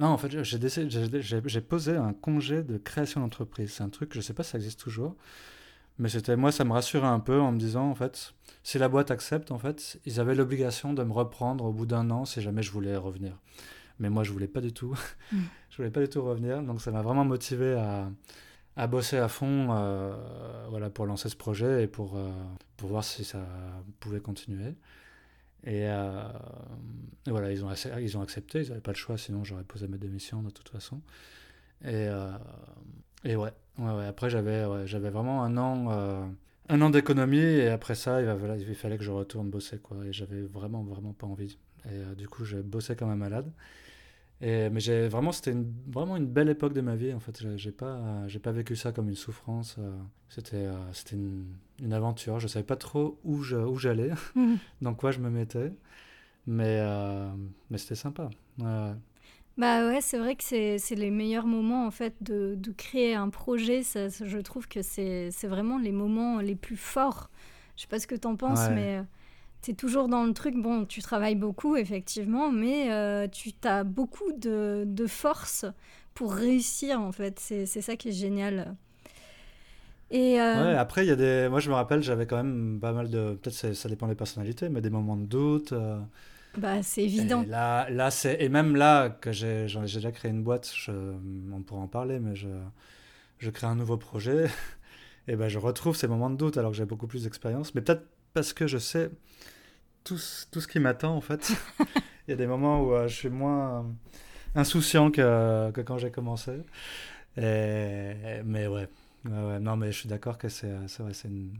non, 0.00 0.06
en 0.06 0.18
fait, 0.18 0.42
j'ai, 0.42 1.60
posé 1.60 1.94
un 1.94 2.14
congé 2.14 2.62
de 2.62 2.78
création 2.78 3.20
d'entreprise. 3.20 3.72
C'est 3.74 3.82
un 3.82 3.90
truc, 3.90 4.14
je 4.14 4.22
sais 4.22 4.32
pas 4.32 4.42
si 4.42 4.52
ça 4.52 4.58
existe 4.58 4.80
toujours. 4.80 5.14
Mais 5.98 6.08
c'était 6.08 6.36
moi, 6.36 6.50
ça 6.52 6.64
me 6.64 6.72
rassurait 6.72 7.06
un 7.06 7.20
peu 7.20 7.38
en 7.38 7.52
me 7.52 7.58
disant, 7.58 7.90
en 7.90 7.94
fait, 7.94 8.32
si 8.62 8.78
la 8.78 8.88
boîte 8.88 9.10
accepte, 9.10 9.50
en 9.50 9.58
fait, 9.58 10.00
ils 10.06 10.18
avaient 10.18 10.34
l'obligation 10.34 10.94
de 10.94 11.04
me 11.04 11.12
reprendre 11.12 11.66
au 11.66 11.72
bout 11.72 11.84
d'un 11.84 12.10
an 12.10 12.24
si 12.24 12.40
jamais 12.40 12.62
je 12.62 12.72
voulais 12.72 12.96
revenir. 12.96 13.38
Mais 13.98 14.08
moi, 14.08 14.24
je 14.24 14.32
voulais 14.32 14.48
pas 14.48 14.62
du 14.62 14.72
tout. 14.72 14.96
Mm. 15.32 15.38
je 15.70 15.76
voulais 15.76 15.90
pas 15.90 16.00
du 16.00 16.08
tout 16.08 16.22
revenir. 16.22 16.62
Donc, 16.62 16.80
ça 16.80 16.90
m'a 16.90 17.02
vraiment 17.02 17.26
motivé 17.26 17.74
à, 17.74 18.10
à 18.76 18.86
bosser 18.86 19.18
à 19.18 19.28
fond 19.28 19.68
euh, 19.70 20.16
voilà, 20.70 20.88
pour 20.88 21.04
lancer 21.04 21.28
ce 21.28 21.36
projet 21.36 21.82
et 21.82 21.86
pour, 21.86 22.16
euh, 22.16 22.30
pour 22.78 22.88
voir 22.88 23.04
si 23.04 23.22
ça 23.22 23.46
pouvait 24.00 24.20
continuer. 24.20 24.74
Et, 25.64 25.88
euh, 25.88 26.22
voilà, 27.26 27.52
ils 27.52 27.64
ont, 27.64 27.68
accepté, 28.20 28.62
ils 28.62 28.68
n'avaient 28.68 28.80
pas 28.80 28.92
le 28.92 28.96
choix, 28.96 29.18
sinon 29.18 29.44
j'aurais 29.44 29.64
posé 29.64 29.88
ma 29.88 29.98
démission 29.98 30.42
de 30.42 30.50
toute 30.50 30.68
façon. 30.68 31.00
Et, 31.84 32.08
et 33.24 33.36
ouais, 33.36 33.52
après 34.06 34.30
j'avais 34.30 35.10
vraiment 35.10 35.42
un 35.42 35.56
an, 35.56 35.86
euh, 35.90 36.24
un 36.68 36.80
an 36.82 36.90
d'économie 36.90 37.38
et 37.38 37.68
après 37.68 37.94
ça, 37.94 38.20
il, 38.20 38.74
fallait 38.74 38.98
que 38.98 39.04
je 39.04 39.10
retourne 39.10 39.50
bosser. 39.50 39.80
Et 40.04 40.12
j'avais 40.12 40.42
vraiment, 40.42 40.82
vraiment 40.82 41.12
pas 41.12 41.26
envie. 41.26 41.58
Et 41.86 41.88
euh, 41.92 42.14
du 42.14 42.28
coup, 42.28 42.44
j'ai 42.44 42.62
bossé 42.62 42.96
comme 42.96 43.10
un 43.10 43.16
malade. 43.16 43.50
Et, 44.42 44.70
mais 44.70 44.80
j'ai 44.80 45.08
vraiment, 45.08 45.32
c'était 45.32 45.52
une, 45.52 45.70
vraiment 45.88 46.16
une 46.16 46.26
belle 46.26 46.48
époque 46.48 46.72
de 46.72 46.80
ma 46.80 46.96
vie. 46.96 47.12
En 47.12 47.20
fait, 47.20 47.56
j'ai 47.56 47.72
pas, 47.72 48.26
j'ai 48.26 48.38
pas 48.38 48.52
vécu 48.52 48.76
ça 48.76 48.92
comme 48.92 49.08
une 49.08 49.16
souffrance. 49.16 49.76
Euh, 49.78 49.92
c'était, 50.28 50.66
c'était 50.92 51.16
une, 51.16 51.46
une, 51.82 51.92
aventure. 51.92 52.40
Je 52.40 52.48
savais 52.48 52.64
pas 52.64 52.76
trop 52.76 53.18
où, 53.24 53.42
je, 53.42 53.56
où 53.56 53.76
j'allais, 53.76 54.12
mmh. 54.34 54.54
dans 54.82 54.94
quoi 54.94 55.10
je 55.10 55.18
me 55.18 55.30
mettais. 55.30 55.72
Mais, 56.46 56.80
mais 57.70 57.78
c'était 57.78 57.94
sympa. 57.94 58.30
Bah 59.60 59.86
ouais, 59.86 60.00
c'est 60.00 60.18
vrai 60.18 60.36
que 60.36 60.42
c'est 60.42 60.94
les 60.94 61.10
meilleurs 61.10 61.46
moments 61.46 61.86
en 61.86 61.90
fait 61.90 62.14
de, 62.22 62.54
de 62.56 62.72
créer 62.72 63.14
un 63.14 63.28
projet. 63.28 63.82
Ça, 63.82 64.08
je 64.08 64.38
trouve 64.38 64.66
que 64.68 64.80
c'est 64.80 65.30
vraiment 65.44 65.78
les 65.78 65.92
moments 65.92 66.40
les 66.40 66.54
plus 66.54 66.78
forts. 66.78 67.30
Je 67.76 67.82
sais 67.82 67.88
pas 67.88 67.98
ce 67.98 68.06
que 68.06 68.14
tu 68.14 68.26
en 68.26 68.36
penses, 68.36 68.68
mais 68.70 68.98
euh, 68.98 69.02
tu 69.62 69.70
es 69.70 69.74
toujours 69.74 70.08
dans 70.08 70.24
le 70.24 70.32
truc. 70.32 70.54
Bon, 70.56 70.84
tu 70.84 71.02
travailles 71.02 71.34
beaucoup 71.34 71.76
effectivement, 71.76 72.50
mais 72.50 72.92
euh, 72.92 73.28
tu 73.28 73.52
as 73.64 73.84
beaucoup 73.84 74.32
de, 74.32 74.84
de, 74.86 75.06
force 75.06 75.64
pour 76.14 76.34
réussir 76.34 77.00
en 77.00 77.12
fait. 77.12 77.38
C'est 77.38 77.66
ça 77.66 77.96
qui 77.96 78.08
est 78.08 78.12
génial. 78.12 78.74
Et 80.10 80.40
euh, 80.40 80.72
ouais, 80.72 80.76
après, 80.76 81.04
il 81.04 81.08
y 81.08 81.12
a 81.12 81.16
des. 81.16 81.48
Moi, 81.48 81.60
je 81.60 81.70
me 81.70 81.74
rappelle, 81.74 82.02
j'avais 82.02 82.26
quand 82.26 82.36
même 82.36 82.78
pas 82.80 82.92
mal 82.92 83.10
de. 83.10 83.38
Peut-être 83.40 83.74
ça 83.74 83.88
dépend 83.88 84.08
des 84.08 84.14
personnalités, 84.14 84.68
mais 84.68 84.80
des 84.80 84.90
moments 84.90 85.16
de 85.16 85.26
doute. 85.26 85.72
Bah, 86.56 86.82
c'est 86.82 87.04
évident. 87.04 87.42
Et 87.42 87.46
là, 87.46 87.88
là 87.90 88.10
c'est 88.10 88.42
et 88.42 88.48
même 88.48 88.74
là 88.74 89.08
que 89.08 89.32
j'ai 89.32 89.66
déjà 89.66 90.10
créé 90.10 90.30
une 90.30 90.42
boîte, 90.42 90.70
je, 90.74 90.90
on 91.52 91.62
pourra 91.62 91.82
en 91.82 91.86
parler, 91.86 92.18
mais 92.18 92.34
je, 92.34 92.48
je 93.38 93.50
crée 93.50 93.66
un 93.66 93.76
nouveau 93.76 93.96
projet. 93.96 94.46
Et 95.28 95.36
ben, 95.36 95.48
je 95.48 95.58
retrouve 95.58 95.94
ces 95.94 96.08
moments 96.08 96.30
de 96.30 96.36
doute 96.36 96.56
alors 96.56 96.72
que 96.72 96.76
j'ai 96.76 96.86
beaucoup 96.86 97.06
plus 97.06 97.22
d'expérience, 97.22 97.74
mais 97.74 97.82
peut-être 97.82 98.02
parce 98.34 98.52
que 98.52 98.66
je 98.66 98.78
sais 98.78 99.10
tout, 100.04 100.18
tout 100.50 100.60
ce 100.60 100.68
qui 100.68 100.78
m'attend 100.78 101.14
en 101.14 101.20
fait. 101.20 101.52
Il 102.28 102.30
y 102.30 102.32
a 102.32 102.36
des 102.36 102.46
moments 102.46 102.82
où 102.82 102.94
euh, 102.94 103.08
je 103.08 103.14
suis 103.14 103.28
moins 103.28 103.86
insouciant 104.54 105.10
que, 105.10 105.70
que 105.72 105.80
quand 105.80 105.98
j'ai 105.98 106.10
commencé. 106.10 106.52
Et, 107.36 108.42
mais 108.44 108.66
ouais. 108.66 108.88
ouais, 109.24 109.60
non, 109.60 109.76
mais 109.76 109.92
je 109.92 109.98
suis 109.98 110.08
d'accord 110.08 110.38
que 110.38 110.48
c'est 110.48 110.68
une, 111.24 111.54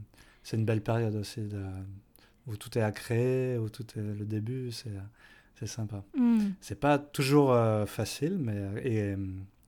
une 0.53 0.65
belle 0.65 0.81
période 0.81 1.15
aussi 1.15 1.41
de, 1.41 1.63
où 2.47 2.55
tout 2.55 2.77
est 2.77 2.81
à 2.81 2.91
créer, 2.91 3.57
où 3.57 3.69
tout 3.69 3.85
est 3.95 4.01
le 4.01 4.25
début, 4.25 4.71
c'est 4.71 5.67
sympa. 5.67 6.03
Mm. 6.15 6.49
C'est 6.59 6.79
pas 6.79 6.97
toujours 6.97 7.51
euh, 7.51 7.85
facile, 7.85 8.37
mais 8.39 8.83
et, 8.83 9.15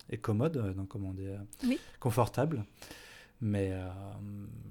et 0.09 0.17
commode, 0.17 0.57
euh, 0.57 0.73
donc 0.73 0.87
comment 0.87 1.13
dire, 1.13 1.39
oui. 1.65 1.79
confortable, 1.99 2.65
mais 3.43 3.69
euh, 3.71 3.87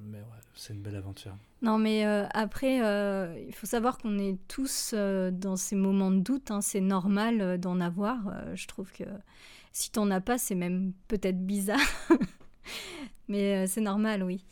mais 0.04 0.18
ouais, 0.18 0.40
c'est 0.54 0.72
une 0.72 0.80
belle 0.80 0.96
aventure. 0.96 1.36
Non, 1.62 1.78
mais 1.78 2.04
après, 2.04 2.78
il 3.46 3.54
faut 3.54 3.68
savoir 3.68 3.98
qu'on 3.98 4.18
est 4.18 4.36
tous 4.48 4.94
dans 4.94 5.54
ces 5.56 5.76
moments 5.76 6.10
de 6.10 6.18
doute. 6.18 6.50
Hein, 6.50 6.60
c'est 6.60 6.80
normal 6.80 7.58
d'en 7.60 7.80
avoir. 7.80 8.18
je 8.54 8.66
trouve 8.66 8.90
que 8.90 9.04
si 9.72 9.92
t'en 9.92 10.10
as 10.10 10.20
pas, 10.20 10.38
c'est 10.38 10.56
même 10.56 10.92
peut-être 11.06 11.46
bizarre. 11.46 11.78
mais 13.28 13.68
c'est 13.68 13.80
normal, 13.80 14.24
oui. 14.24 14.44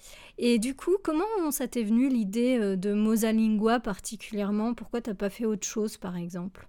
Et 0.43 0.59
du 0.59 0.75
coup, 0.75 0.97
comment 1.03 1.51
ça 1.51 1.69
t'est 1.69 1.83
venu 1.83 2.09
l'idée 2.09 2.59
euh, 2.59 2.75
de 2.75 2.95
Mosalingua 2.95 3.79
particulièrement? 3.79 4.73
Pourquoi 4.73 5.03
t'as 5.03 5.13
pas 5.13 5.29
fait 5.29 5.45
autre 5.45 5.67
chose, 5.67 5.99
par 5.99 6.17
exemple? 6.17 6.67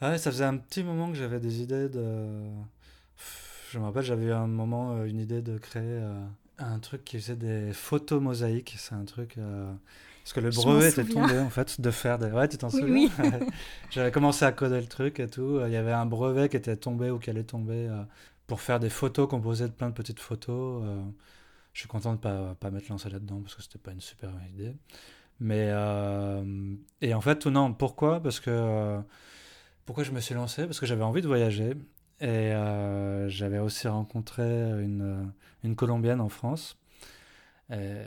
Ah 0.00 0.16
Ça 0.18 0.30
faisait 0.30 0.44
un 0.44 0.56
petit 0.56 0.84
moment 0.84 1.08
que 1.08 1.16
j'avais 1.16 1.40
des 1.40 1.62
idées 1.62 1.88
de... 1.88 2.48
Je 3.74 3.78
me 3.80 3.84
rappelle, 3.84 4.04
j'avais 4.04 4.26
eu 4.26 4.32
un 4.32 4.46
moment 4.46 4.92
euh, 4.92 5.04
une 5.04 5.18
idée 5.18 5.42
de 5.42 5.58
créer 5.58 5.82
euh, 5.82 6.24
un 6.58 6.78
truc 6.78 7.04
qui 7.04 7.18
faisait 7.18 7.36
des 7.36 7.72
photos 7.72 8.22
mosaïques. 8.22 8.74
C'est 8.78 8.94
un 8.94 9.04
truc... 9.04 9.36
Parce 10.22 10.32
que 10.32 10.40
le 10.40 10.50
brevet 10.50 10.88
était 10.88 11.04
tombé, 11.04 11.38
en 11.38 11.50
fait, 11.50 11.80
de 11.80 11.90
faire 11.90 12.18
des... 12.18 12.30
Ouais, 12.30 12.48
tu 12.48 12.56
t'en 12.56 12.70
souviens 12.70 12.86
oui. 12.88 13.12
J'avais 13.90 14.10
commencé 14.10 14.44
à 14.46 14.52
coder 14.52 14.80
le 14.80 14.86
truc 14.86 15.20
et 15.20 15.28
tout. 15.28 15.60
Il 15.66 15.72
y 15.72 15.76
avait 15.76 15.92
un 15.92 16.06
brevet 16.06 16.48
qui 16.48 16.56
était 16.56 16.76
tombé 16.76 17.10
ou 17.10 17.18
qui 17.18 17.28
allait 17.28 17.44
tomber 17.44 17.90
pour 18.46 18.62
faire 18.62 18.80
des 18.80 18.88
photos 18.88 19.28
composées 19.28 19.66
de 19.66 19.72
plein 19.72 19.90
de 19.90 19.94
petites 19.94 20.20
photos. 20.20 20.82
Je 21.74 21.80
suis 21.80 21.88
content 21.88 22.12
de 22.12 22.16
ne 22.16 22.22
pas, 22.22 22.54
pas 22.54 22.70
m'être 22.70 22.88
lancé 22.88 23.10
là-dedans 23.10 23.40
parce 23.42 23.54
que 23.54 23.62
c'était 23.62 23.78
pas 23.78 23.90
une 23.92 24.00
super 24.00 24.30
idée. 24.54 24.74
Mais, 25.40 25.68
euh, 25.70 26.74
et 27.00 27.14
en 27.14 27.20
fait, 27.20 27.46
non, 27.46 27.72
pourquoi? 27.72 28.20
Parce 28.20 28.40
que. 28.40 28.50
Euh, 28.50 29.00
pourquoi 29.84 30.04
je 30.04 30.12
me 30.12 30.20
suis 30.20 30.34
lancé? 30.34 30.64
Parce 30.64 30.80
que 30.80 30.86
j'avais 30.86 31.02
envie 31.02 31.20
de 31.20 31.26
voyager. 31.26 31.74
Et 32.20 32.26
euh, 32.26 33.28
j'avais 33.28 33.58
aussi 33.58 33.88
rencontré 33.88 34.42
une, 34.42 35.32
une 35.62 35.76
Colombienne 35.76 36.20
en 36.20 36.28
France. 36.28 36.76
Et, 37.70 38.02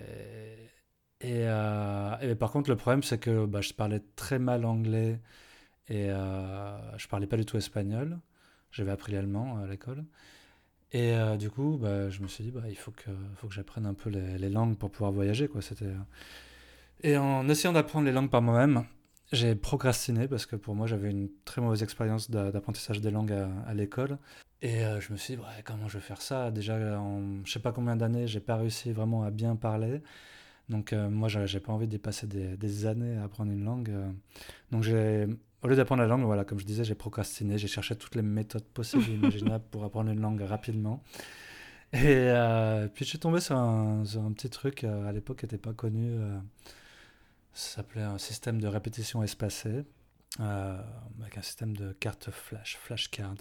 et, 1.22 1.42
et, 1.42 2.36
par 2.36 2.52
contre, 2.52 2.70
le 2.70 2.76
problème, 2.76 3.04
c'est 3.04 3.20
que 3.20 3.46
bah, 3.46 3.62
je 3.62 3.74
parlais 3.74 4.02
très 4.16 4.40
mal 4.40 4.66
anglais 4.66 5.20
et 5.90 6.08
je 6.10 7.08
parlais 7.08 7.28
pas 7.28 7.38
du 7.38 7.46
tout 7.46 7.58
espagnol. 7.58 8.20
j'avais 8.72 8.92
appris 8.92 9.14
l'allemand 9.14 9.58
à 9.58 9.68
l'école. 9.68 10.06
Et 10.94 11.14
euh, 11.14 11.36
du 11.36 11.50
coup, 11.50 11.78
bah, 11.82 12.10
je 12.10 12.22
me 12.22 12.28
suis 12.28 12.46
dit, 12.46 12.52
bah, 12.52 12.62
il 12.70 12.78
faut 12.78 12.92
que, 12.92 13.12
faut 13.36 13.48
que 13.48 13.54
j'apprenne 13.54 13.86
un 13.86 13.94
peu 13.94 14.10
les, 14.10 14.38
les, 14.38 14.50
langues 14.50 14.78
pour 14.78 14.90
pouvoir 14.90 15.12
voyager. 15.12 15.48
Quoi. 15.48 15.62
Et 17.04 17.18
en 17.18 17.48
essayant 17.50 17.74
d'apprendre 17.74 18.06
les 18.06 18.14
langues 18.14 18.30
par 18.30 18.42
moi-même, 18.42 18.86
j'ai 19.32 19.56
procrastiné 19.56 20.28
parce 20.28 20.46
que 20.46 20.56
pour 20.56 20.76
moi, 20.76 20.88
j'avais 20.88 21.10
une 21.10 21.30
très 21.46 21.62
mauvaise 21.62 21.84
expérience 21.84 22.32
d'apprentissage 22.32 23.02
des 23.02 23.12
langues 23.12 23.34
à, 23.66 23.74
l'école. 23.74 24.18
Et 24.62 24.86
euh, 24.86 25.00
je 25.00 25.12
me 25.12 25.18
suis 25.18 25.36
dit, 25.36 25.42
ouais, 25.42 25.64
comment 25.64 25.88
je 25.88 25.98
vais 25.98 26.04
faire 26.04 26.22
ça? 26.22 26.52
Déjà, 26.52 27.00
en 27.00 27.44
je 27.46 27.52
sais 27.52 27.60
pas 27.60 27.72
combien 27.72 27.96
d'années, 27.96 28.28
j'ai 28.28 28.40
pas 28.40 28.56
réussi 28.56 28.92
vraiment 28.92 29.24
à 29.24 29.32
bien 29.32 29.56
parler. 29.56 30.02
Donc, 30.70 30.94
euh, 30.94 31.10
moi, 31.10 31.30
j'ai 31.30 31.60
pas 31.60 31.72
envie 31.72 31.88
de 31.88 31.98
passer 31.98 32.28
des, 32.28 32.58
des, 32.58 32.86
années 32.86 33.18
à 33.18 33.24
apprendre 33.24 33.52
une 33.52 33.64
langue. 33.64 33.92
donc, 34.72 34.84
j'ai 34.84 35.28
au 35.64 35.68
lieu 35.68 35.76
d'apprendre 35.76 36.02
la 36.02 36.08
langue, 36.08 36.24
voilà, 36.24 36.46
comme 36.46 36.60
je 36.60 36.66
disais, 36.66 36.84
j'ai 36.84 36.96
procrastiné, 36.96 37.58
j'ai 37.58 37.68
cherché 37.68 37.96
toutes 37.96 38.16
les 38.16 38.22
méthodes 38.22 38.64
possibles 38.64 39.04
et 39.10 39.14
imaginables 39.16 39.64
pour 39.72 39.84
apprendre 39.84 40.12
une 40.12 40.22
langue 40.22 40.42
rapidement. 40.42 41.04
Et 41.94 42.00
euh, 42.06 42.88
puis 42.88 43.06
je 43.06 43.10
suis 43.10 43.20
tombé 43.20 43.40
sur 43.40 43.56
un, 43.56 44.04
petit 44.36 44.50
truc 44.50 44.84
euh, 44.84 45.08
à 45.08 45.12
l'époque 45.12 45.40
qui 45.40 45.46
n'était 45.46 45.58
pas 45.58 45.74
connu. 45.74 46.18
Euh, 47.58 47.60
ça 47.60 47.76
s'appelait 47.78 48.04
un 48.04 48.18
système 48.18 48.62
de 48.62 48.68
répétition 48.68 49.24
espacée, 49.24 49.84
avec 50.40 51.38
un 51.38 51.42
système 51.42 51.76
de 51.76 51.94
cartes 51.94 52.30
flash, 52.32 52.78
flashcard. 52.78 53.36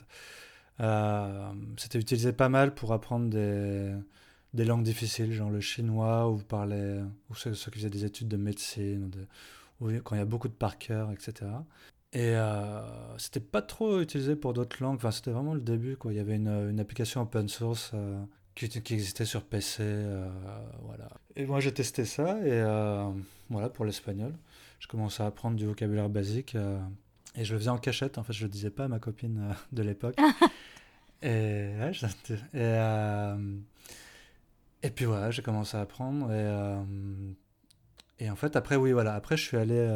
C'était 1.77 1.99
utilisé 1.99 2.33
pas 2.33 2.49
mal 2.49 2.75
pour 2.75 2.93
apprendre 2.93 3.29
des, 3.29 3.93
des, 4.55 4.65
langues 4.65 4.85
difficiles, 4.85 5.33
genre 5.33 5.51
le 5.51 5.61
chinois, 5.61 6.29
ou, 6.29 6.39
parler, 6.39 7.03
ou 7.31 7.35
ceux, 7.35 7.53
qui 7.53 7.79
faisaient 7.79 7.91
des 7.91 8.05
études 8.05 8.29
de 8.29 8.37
médecine, 8.37 9.11
ou, 9.81 9.91
quand 10.05 10.15
il 10.15 10.19
y 10.19 10.23
a 10.23 10.27
beaucoup 10.27 10.49
de 10.49 10.55
par 10.55 10.79
cœur, 10.79 11.13
etc. 11.13 11.47
Et 12.13 12.35
euh, 12.35 12.81
c'était 13.19 13.41
pas 13.41 13.61
trop 13.61 14.01
utilisé 14.01 14.37
pour 14.37 14.55
d'autres 14.55 14.83
langues. 14.83 14.97
Enfin, 14.97 15.11
c'était 15.11 15.33
vraiment 15.33 15.53
le 15.53 15.61
début. 15.61 15.97
Quoi. 15.97 16.15
Il 16.15 16.17
y 16.17 16.21
avait 16.21 16.37
une, 16.37 16.81
application 16.81 17.21
open 17.21 17.49
source 17.49 17.91
euh, 17.93 18.23
qui, 18.57 18.69
qui, 18.69 18.95
existait 18.95 19.25
sur 19.25 19.45
PC. 19.45 19.83
Euh, 19.85 20.29
voilà. 20.83 21.09
Et 21.37 21.47
moi, 21.47 21.61
j'ai 21.61 21.73
testé 21.73 22.05
ça. 22.05 22.39
Et 22.41 22.51
euh, 22.51 23.09
voilà, 23.49 23.69
pour 23.69 23.85
l'espagnol, 23.85 24.35
je 24.81 24.89
commençais 24.89 25.23
à 25.23 25.27
apprendre 25.27 25.57
du 25.57 25.67
vocabulaire 25.67 26.09
basique. 26.09 26.57
et 27.37 27.45
je 27.45 27.53
le 27.53 27.61
faisais 27.61 27.71
en 27.71 27.79
cachette. 27.79 28.19
En 28.19 28.25
fait, 28.25 28.33
je 28.33 28.43
le 28.43 28.51
disais 28.51 28.71
pas 28.71 28.87
à 28.87 28.89
ma 28.89 28.99
copine 28.99 29.55
de 29.71 29.83
l'époque. 29.83 30.17
et, 31.23 31.71
ouais, 31.79 31.93
et, 32.55 32.75
et 34.83 34.91
puis 34.91 35.05
voilà, 35.05 35.31
j'ai 35.31 35.43
commencé 35.43 35.77
à 35.77 35.83
apprendre. 35.83 36.33
Et, 36.33 38.25
et 38.25 38.31
en 38.31 38.37
fait, 38.37 38.57
après, 38.57 38.75
oui, 38.75 38.91
voilà. 38.91 39.15
Après, 39.15 39.37
je 39.37 39.45
suis 39.45 39.57
allé 39.57 39.87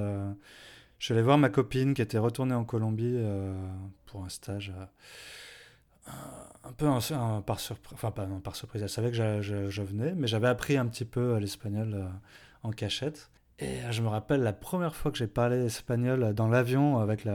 je 1.01 1.07
suis 1.07 1.15
allé 1.15 1.23
voir 1.23 1.39
ma 1.39 1.49
copine 1.49 1.95
qui 1.95 2.03
était 2.03 2.19
retournée 2.19 2.55
en 2.55 2.65
Colombie 2.65 3.15
euh, 3.17 3.55
pour 4.05 4.23
un 4.23 4.29
stage. 4.29 4.71
Euh, 4.77 4.85
un 6.07 6.73
peu 6.73 6.87
par 7.47 7.61
surprise, 7.61 7.93
enfin 7.95 8.11
pas 8.11 8.27
par 8.43 8.57
surprise, 8.57 8.83
elle 8.83 8.89
savait 8.89 9.11
que 9.11 9.17
je, 9.43 9.83
venais, 9.83 10.15
mais 10.15 10.27
j'avais 10.27 10.49
appris 10.49 10.77
un 10.77 10.87
petit 10.87 11.05
peu 11.05 11.37
l'espagnol 11.39 11.95
euh, 11.95 12.09
en 12.63 12.71
cachette. 12.71 13.31
Et 13.59 13.81
je 13.91 14.03
me 14.03 14.09
rappelle 14.09 14.43
la 14.43 14.55
première 14.55 14.95
fois 14.95 15.11
que 15.11 15.19
j'ai 15.19 15.27
parlé 15.27 15.67
espagnol 15.67 16.33
dans 16.33 16.49
l'avion 16.49 16.99
avec, 16.99 17.29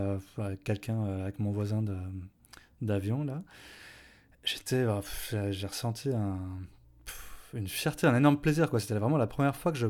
quelqu'un, 0.64 1.04
avec 1.04 1.38
mon 1.38 1.52
voisin 1.52 1.84
d'avion 2.82 3.24
là. 3.24 3.44
J'étais, 4.44 4.86
j'ai 5.52 5.68
ressenti 5.68 6.10
une 7.54 7.68
fierté, 7.68 8.08
un 8.08 8.16
énorme 8.16 8.38
plaisir 8.38 8.72
quoi. 8.72 8.80
C'était 8.80 8.96
vraiment 8.96 9.18
la 9.18 9.28
première 9.28 9.56
fois 9.56 9.72
que 9.72 9.78
je 9.78 9.86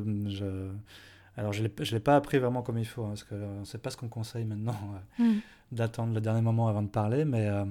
alors, 1.38 1.52
je 1.52 1.64
ne 1.64 1.92
l'ai 1.92 2.00
pas 2.00 2.16
appris 2.16 2.40
vraiment 2.40 2.62
comme 2.62 2.78
il 2.78 2.86
faut, 2.86 3.04
hein, 3.04 3.10
parce 3.10 3.24
qu'on 3.26 3.36
euh, 3.36 3.60
ne 3.60 3.66
sait 3.66 3.78
pas 3.78 3.90
ce 3.90 3.98
qu'on 3.98 4.08
conseille 4.08 4.46
maintenant, 4.46 4.78
euh, 5.20 5.24
mm. 5.24 5.40
d'attendre 5.74 6.14
le 6.14 6.22
dernier 6.22 6.42
moment 6.42 6.70
avant 6.70 6.82
de 6.82 6.88
parler. 6.88 7.26
Mais 7.26 7.48
euh, 7.48 7.66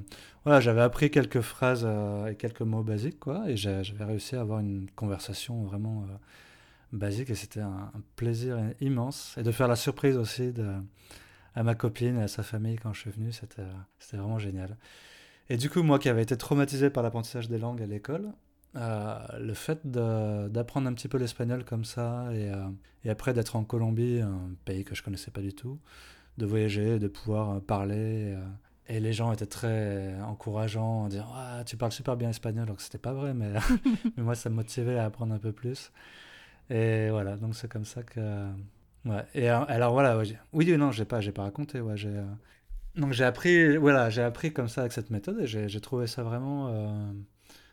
voilà, 0.44 0.60
j'avais 0.60 0.82
appris 0.82 1.10
quelques 1.10 1.40
phrases 1.40 1.88
et 2.28 2.34
quelques 2.34 2.62
mots 2.62 2.82
basiques, 2.82 3.18
quoi, 3.18 3.48
et 3.48 3.56
j'avais 3.56 4.04
réussi 4.04 4.36
à 4.36 4.42
avoir 4.42 4.60
une 4.60 4.88
conversation 4.94 5.62
vraiment 5.62 6.06
basique, 6.92 7.30
et 7.30 7.34
c'était 7.34 7.60
un, 7.60 7.90
plaisir 8.16 8.58
immense. 8.80 9.34
Et 9.38 9.42
de 9.42 9.50
faire 9.50 9.68
la 9.68 9.76
surprise 9.76 10.16
aussi 10.18 10.52
de, 10.52 10.70
à 11.54 11.62
ma 11.62 11.74
copine 11.74 12.18
et 12.18 12.22
à 12.22 12.28
sa 12.28 12.42
famille 12.42 12.76
quand 12.76 12.92
je 12.92 13.00
suis 13.00 13.10
venu, 13.10 13.32
c'était 13.32 13.62
vraiment 14.12 14.38
génial. 14.38 14.76
Et 15.48 15.56
du 15.56 15.70
coup, 15.70 15.82
moi 15.82 15.98
qui 15.98 16.08
avais 16.10 16.22
été 16.22 16.36
traumatisé 16.36 16.90
par 16.90 17.02
l'apprentissage 17.02 17.48
des 17.48 17.58
langues 17.58 17.82
à 17.82 17.86
l'école, 17.86 18.30
euh, 18.76 19.18
le 19.38 19.54
fait 19.54 19.86
d'apprendre 19.86 20.88
un 20.88 20.94
petit 20.94 21.08
peu 21.08 21.18
l'espagnol 21.18 21.64
comme 21.64 21.84
ça 21.84 22.28
et, 22.32 22.50
euh, 22.50 22.66
et 23.04 23.10
après 23.10 23.32
d'être 23.32 23.54
en 23.54 23.62
Colombie, 23.64 24.20
un 24.20 24.50
pays 24.64 24.84
que 24.84 24.94
je 24.94 25.02
connaissais 25.02 25.30
pas 25.30 25.42
du 25.42 25.54
tout, 25.54 25.78
de 26.38 26.46
voyager, 26.46 26.98
de 26.98 27.06
pouvoir 27.06 27.50
euh, 27.50 27.60
parler. 27.60 28.36
et 28.88 29.00
les 29.00 29.12
gens 29.12 29.32
étaient 29.32 29.46
très 29.46 30.20
encourageants 30.22 31.04
en 31.04 31.08
disant 31.08 31.28
ah, 31.34 31.62
Tu 31.64 31.76
parles 31.76 31.92
super 31.92 32.16
bien 32.16 32.30
espagnol. 32.30 32.66
Donc 32.66 32.80
c'était 32.80 32.98
pas 32.98 33.12
vrai, 33.12 33.32
mais, 33.34 33.52
mais 34.16 34.22
moi 34.22 34.34
ça 34.34 34.50
me 34.50 34.56
motivait 34.56 34.98
à 34.98 35.04
apprendre 35.04 35.34
un 35.34 35.38
peu 35.38 35.52
plus. 35.52 35.92
Et 36.70 37.10
voilà, 37.10 37.36
donc 37.36 37.54
c'est 37.54 37.68
comme 37.70 37.84
ça 37.84 38.02
que. 38.02 38.48
Ouais. 39.04 39.24
Et 39.34 39.48
alors, 39.48 39.92
voilà, 39.92 40.16
ouais, 40.16 40.24
oui, 40.54 40.76
non, 40.78 40.90
j'ai 40.90 41.04
pas, 41.04 41.20
pas 41.20 41.42
raconté. 41.42 41.80
Ouais, 41.80 41.96
j'ai, 41.96 42.22
donc 42.96 43.12
j'ai 43.12 43.24
appris, 43.24 43.76
voilà, 43.76 44.08
j'ai 44.10 44.22
appris 44.22 44.52
comme 44.52 44.68
ça 44.68 44.80
avec 44.80 44.92
cette 44.92 45.10
méthode 45.10 45.40
et 45.40 45.46
j'ai 45.46 45.80
trouvé 45.80 46.06
ça 46.06 46.22
vraiment 46.22 47.12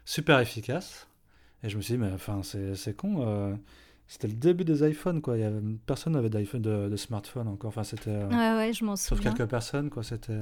super 0.05 0.39
efficace. 0.39 1.07
Et 1.63 1.69
je 1.69 1.77
me 1.77 1.81
suis 1.81 1.95
dit, 1.95 1.99
mais 1.99 2.11
enfin, 2.11 2.41
c'est 2.43 2.95
con. 2.95 3.27
Euh, 3.27 3.55
c'était 4.07 4.27
le 4.27 4.33
début 4.33 4.65
des 4.65 4.87
iPhones, 4.87 5.21
quoi. 5.21 5.37
Il 5.37 5.41
y 5.41 5.43
avait, 5.43 5.61
personne 5.85 6.13
n'avait 6.13 6.29
d'iPhone, 6.29 6.61
de, 6.61 6.95
smartphone 6.95 7.47
encore. 7.47 7.69
Enfin, 7.69 7.83
c'était. 7.83 8.09
Euh, 8.09 8.29
ouais, 8.29 8.57
ouais, 8.57 8.73
je 8.73 8.83
m'en 8.83 8.95
souviens. 8.95 9.23
Sauf 9.23 9.37
quelques 9.37 9.49
personnes, 9.49 9.89
quoi. 9.89 10.03
C'était. 10.03 10.39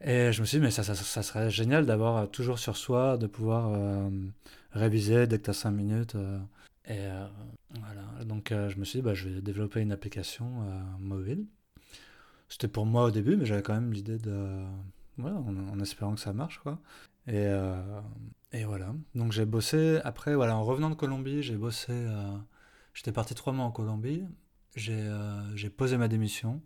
Et 0.00 0.32
je 0.32 0.40
me 0.40 0.46
suis 0.46 0.58
dit, 0.58 0.64
mais 0.64 0.70
ça, 0.70 0.82
ça, 0.82 0.94
ça 0.94 1.22
serait 1.22 1.50
génial 1.50 1.86
d'avoir 1.86 2.28
toujours 2.30 2.58
sur 2.58 2.76
soi, 2.76 3.16
de 3.18 3.26
pouvoir 3.26 3.72
euh, 3.72 4.08
réviser 4.72 5.26
dès 5.26 5.38
que 5.38 5.44
tu 5.44 5.50
as 5.50 5.54
5 5.54 5.70
minutes. 5.70 6.16
et 6.88 7.06
voilà. 7.70 8.24
Donc, 8.24 8.48
je 8.50 8.76
me 8.78 8.84
suis 8.84 8.98
dit, 8.98 9.02
bah, 9.02 9.14
je 9.14 9.28
vais 9.28 9.40
développer 9.40 9.80
une 9.80 9.92
application 9.92 10.46
mobile. 10.98 11.46
C'était 12.48 12.68
pour 12.68 12.84
moi 12.84 13.04
au 13.04 13.10
début, 13.10 13.36
mais 13.36 13.46
j'avais 13.46 13.62
quand 13.62 13.74
même 13.74 13.92
l'idée 13.92 14.18
de. 14.18 14.64
Voilà, 15.18 15.36
en, 15.36 15.56
en, 15.56 15.80
espérant 15.80 16.14
que 16.14 16.20
ça 16.20 16.32
marche, 16.32 16.58
quoi. 16.58 16.78
Et, 17.28 17.46
et 18.52 18.64
voilà. 18.64 18.94
Donc 19.14 19.32
j'ai 19.32 19.46
bossé. 19.46 20.00
Après, 20.04 20.34
voilà, 20.34 20.56
en 20.56 20.64
revenant 20.64 20.90
de 20.90 20.94
Colombie, 20.94 21.42
j'ai 21.42 21.56
bossé. 21.56 21.92
Euh, 21.92 22.36
j'étais 22.94 23.12
parti 23.12 23.34
trois 23.34 23.52
mois 23.52 23.64
en 23.64 23.70
Colombie. 23.70 24.24
J'ai 24.76 24.94
euh, 24.98 25.70
posé 25.76 25.96
ma 25.96 26.08
démission. 26.08 26.62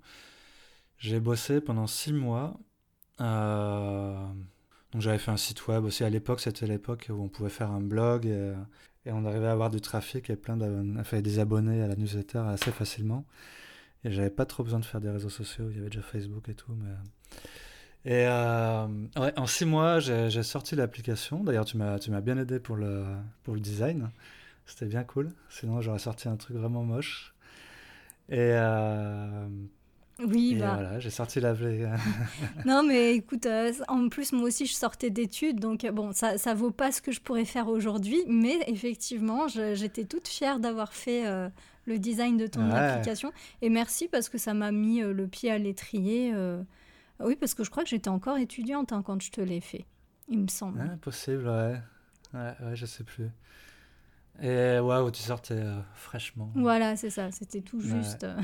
J'ai 0.98 1.20
bossé 1.20 1.60
pendant 1.60 1.86
six 1.86 2.12
mois. 2.12 2.58
Euh, 3.20 4.26
donc 4.92 5.02
j'avais 5.02 5.18
fait 5.18 5.30
un 5.30 5.36
site 5.36 5.66
web 5.68 5.84
aussi. 5.84 6.04
À 6.04 6.10
l'époque, 6.10 6.40
c'était 6.40 6.66
l'époque 6.66 7.06
où 7.10 7.22
on 7.22 7.28
pouvait 7.28 7.50
faire 7.50 7.70
un 7.70 7.80
blog 7.80 8.26
et, 8.26 8.54
on 9.12 9.24
arrivait 9.24 9.46
à 9.46 9.52
avoir 9.52 9.70
du 9.70 9.80
trafic 9.80 10.30
et 10.30 10.36
plein 10.36 10.56
de, 10.56 11.20
des 11.20 11.38
abonnés 11.38 11.80
à 11.82 11.86
la 11.86 11.94
newsletter 11.94 12.38
assez 12.38 12.72
facilement. 12.72 13.24
Et 14.04 14.10
j'avais 14.10 14.30
pas 14.30 14.46
trop 14.46 14.64
besoin 14.64 14.80
de 14.80 14.84
faire 14.84 15.00
des 15.00 15.10
réseaux 15.10 15.30
sociaux. 15.30 15.68
Il 15.70 15.76
y 15.76 15.80
avait 15.80 15.90
déjà 15.90 16.02
Facebook 16.02 16.48
et 16.48 16.54
tout, 16.54 16.72
mais 16.74 16.90
et 18.06 18.24
euh, 18.24 18.86
en 19.36 19.46
six 19.48 19.64
mois, 19.64 19.98
j'ai 19.98 20.42
sorti 20.44 20.76
l'application. 20.76 21.42
D'ailleurs, 21.42 21.64
tu 21.64 21.76
m'as 21.76 22.20
bien 22.20 22.38
aidé 22.38 22.60
pour 22.60 22.76
le, 22.76 23.04
pour 23.42 23.54
le 23.54 23.60
design. 23.60 24.10
C'était 24.64 24.86
bien 24.86 25.02
cool. 25.02 25.32
Sinon, 25.50 25.80
j'aurais 25.80 25.98
sorti 25.98 26.28
un 26.28 26.36
truc 26.36 26.56
vraiment 26.56 26.84
moche. 26.84 27.34
Et, 28.28 28.38
euh, 28.38 29.48
oui, 30.20 30.54
bah. 30.54 30.74
voilà, 30.74 31.00
j'ai 31.00 31.10
sorti 31.10 31.40
la 31.40 31.54
non, 32.64 32.84
mais 32.84 33.16
écoute, 33.16 33.46
euh, 33.46 33.72
en 33.88 34.08
plus, 34.08 34.32
moi 34.32 34.44
aussi, 34.44 34.66
je 34.66 34.74
sortais 34.74 35.10
d'études, 35.10 35.58
donc 35.58 35.84
bon, 35.92 36.12
ça, 36.12 36.38
ça 36.38 36.54
vaut 36.54 36.70
pas 36.70 36.92
ce 36.92 37.02
que 37.02 37.10
je 37.10 37.20
pourrais 37.20 37.44
faire 37.44 37.66
aujourd'hui, 37.66 38.22
mais 38.28 38.56
effectivement, 38.68 39.48
j'étais 39.48 40.04
toute 40.04 40.28
fière 40.28 40.60
d'avoir 40.60 40.92
fait 40.92 41.24
le 41.86 41.98
design 41.98 42.36
de 42.36 42.46
ton 42.46 42.70
application. 42.70 43.32
Et 43.62 43.68
merci 43.68 44.06
parce 44.06 44.28
que 44.28 44.38
ça 44.38 44.54
m'a 44.54 44.70
mis 44.70 45.00
le 45.00 45.26
pied 45.26 45.50
à 45.50 45.58
l'étrier. 45.58 46.32
Oui, 47.20 47.36
parce 47.36 47.54
que 47.54 47.64
je 47.64 47.70
crois 47.70 47.82
que 47.82 47.88
j'étais 47.88 48.08
encore 48.08 48.36
étudiante 48.36 48.92
hein, 48.92 49.02
quand 49.02 49.20
je 49.22 49.30
te 49.30 49.40
l'ai 49.40 49.60
fait, 49.60 49.86
il 50.28 50.40
me 50.40 50.48
semble. 50.48 50.82
Ah, 50.84 50.96
possible, 50.96 51.48
ouais. 51.48 51.80
Ouais, 52.34 52.54
ouais, 52.62 52.76
je 52.76 52.86
sais 52.86 53.04
plus. 53.04 53.30
Et 54.42 54.78
waouh, 54.78 55.10
tu 55.10 55.22
sortais 55.22 55.54
euh, 55.54 55.80
fraîchement. 55.94 56.50
Voilà, 56.54 56.96
c'est 56.96 57.10
ça, 57.10 57.30
c'était 57.30 57.62
tout 57.62 57.80
juste. 57.80 58.26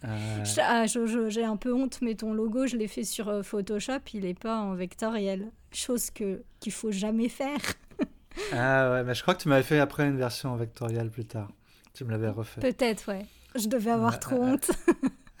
Ah, 0.00 0.86
j'ai 0.86 1.44
un 1.44 1.56
peu 1.56 1.74
honte, 1.74 1.98
mais 2.02 2.14
ton 2.14 2.32
logo, 2.32 2.68
je 2.68 2.76
l'ai 2.76 2.86
fait 2.86 3.02
sur 3.02 3.28
euh, 3.28 3.42
Photoshop, 3.42 3.98
il 4.14 4.22
n'est 4.22 4.34
pas 4.34 4.56
en 4.56 4.74
vectoriel. 4.74 5.50
Chose 5.72 6.10
qu'il 6.10 6.72
faut 6.72 6.92
jamais 6.92 7.28
faire. 7.28 7.58
ah 8.52 8.92
ouais, 8.92 9.02
mais 9.02 9.14
je 9.14 9.22
crois 9.22 9.34
que 9.34 9.42
tu 9.42 9.48
m'avais 9.48 9.64
fait 9.64 9.80
après 9.80 10.06
une 10.06 10.16
version 10.16 10.50
en 10.50 10.56
vectoriel 10.56 11.10
plus 11.10 11.24
tard. 11.24 11.50
Tu 11.94 12.04
me 12.04 12.12
l'avais 12.12 12.28
refait. 12.28 12.60
Peut-être, 12.60 13.10
ouais. 13.10 13.26
Je 13.56 13.66
devais 13.66 13.90
avoir 13.90 14.20
trop 14.20 14.40
honte. 14.40 14.70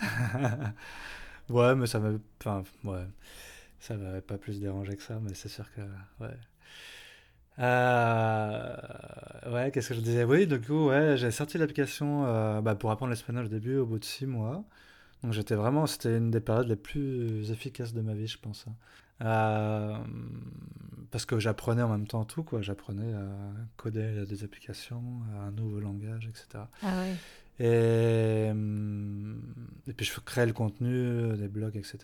Ouais, 1.50 1.74
mais 1.74 1.86
ça 1.86 1.98
m'avait. 1.98 2.18
Enfin, 2.40 2.62
ouais. 2.84 3.06
Ça 3.80 3.96
m'avait 3.96 4.20
pas 4.20 4.38
plus 4.38 4.60
dérangé 4.60 4.96
que 4.96 5.02
ça, 5.02 5.18
mais 5.22 5.34
c'est 5.34 5.48
sûr 5.48 5.64
que. 5.72 5.80
Ouais. 6.20 6.36
Euh, 7.58 8.76
ouais, 9.52 9.70
qu'est-ce 9.72 9.88
que 9.88 9.94
je 9.94 10.00
disais? 10.00 10.24
Oui, 10.24 10.46
du 10.46 10.60
coup, 10.60 10.88
ouais, 10.88 11.16
j'ai 11.16 11.30
sorti 11.30 11.58
l'application 11.58 12.24
euh, 12.26 12.60
bah, 12.60 12.74
pour 12.74 12.90
apprendre 12.90 13.10
l'espagnol 13.10 13.46
au 13.46 13.48
début, 13.48 13.76
au 13.76 13.86
bout 13.86 13.98
de 13.98 14.04
six 14.04 14.26
mois. 14.26 14.64
Donc 15.24 15.32
j'étais 15.32 15.56
vraiment, 15.56 15.86
c'était 15.86 16.16
une 16.16 16.30
des 16.30 16.40
périodes 16.40 16.68
les 16.68 16.76
plus 16.76 17.50
efficaces 17.50 17.92
de 17.92 18.00
ma 18.00 18.14
vie, 18.14 18.28
je 18.28 18.38
pense. 18.38 18.66
Hein. 19.20 20.04
parce 21.10 21.24
que 21.26 21.40
j'apprenais 21.40 21.82
en 21.82 21.88
même 21.88 22.06
temps 22.06 22.24
tout, 22.24 22.44
quoi. 22.44 22.62
J'apprenais 22.62 23.12
à 23.14 23.26
coder 23.76 24.24
des 24.26 24.44
applications, 24.44 25.02
un 25.44 25.50
nouveau 25.50 25.80
langage, 25.80 26.28
etc. 26.28 26.64
Ah 26.82 27.00
ouais. 27.00 27.14
Et, 27.60 28.50
et 29.86 29.92
puis 29.92 30.06
je 30.06 30.20
créais 30.20 30.46
le 30.46 30.52
contenu, 30.52 31.36
des 31.36 31.48
blogs, 31.48 31.76
etc. 31.76 31.98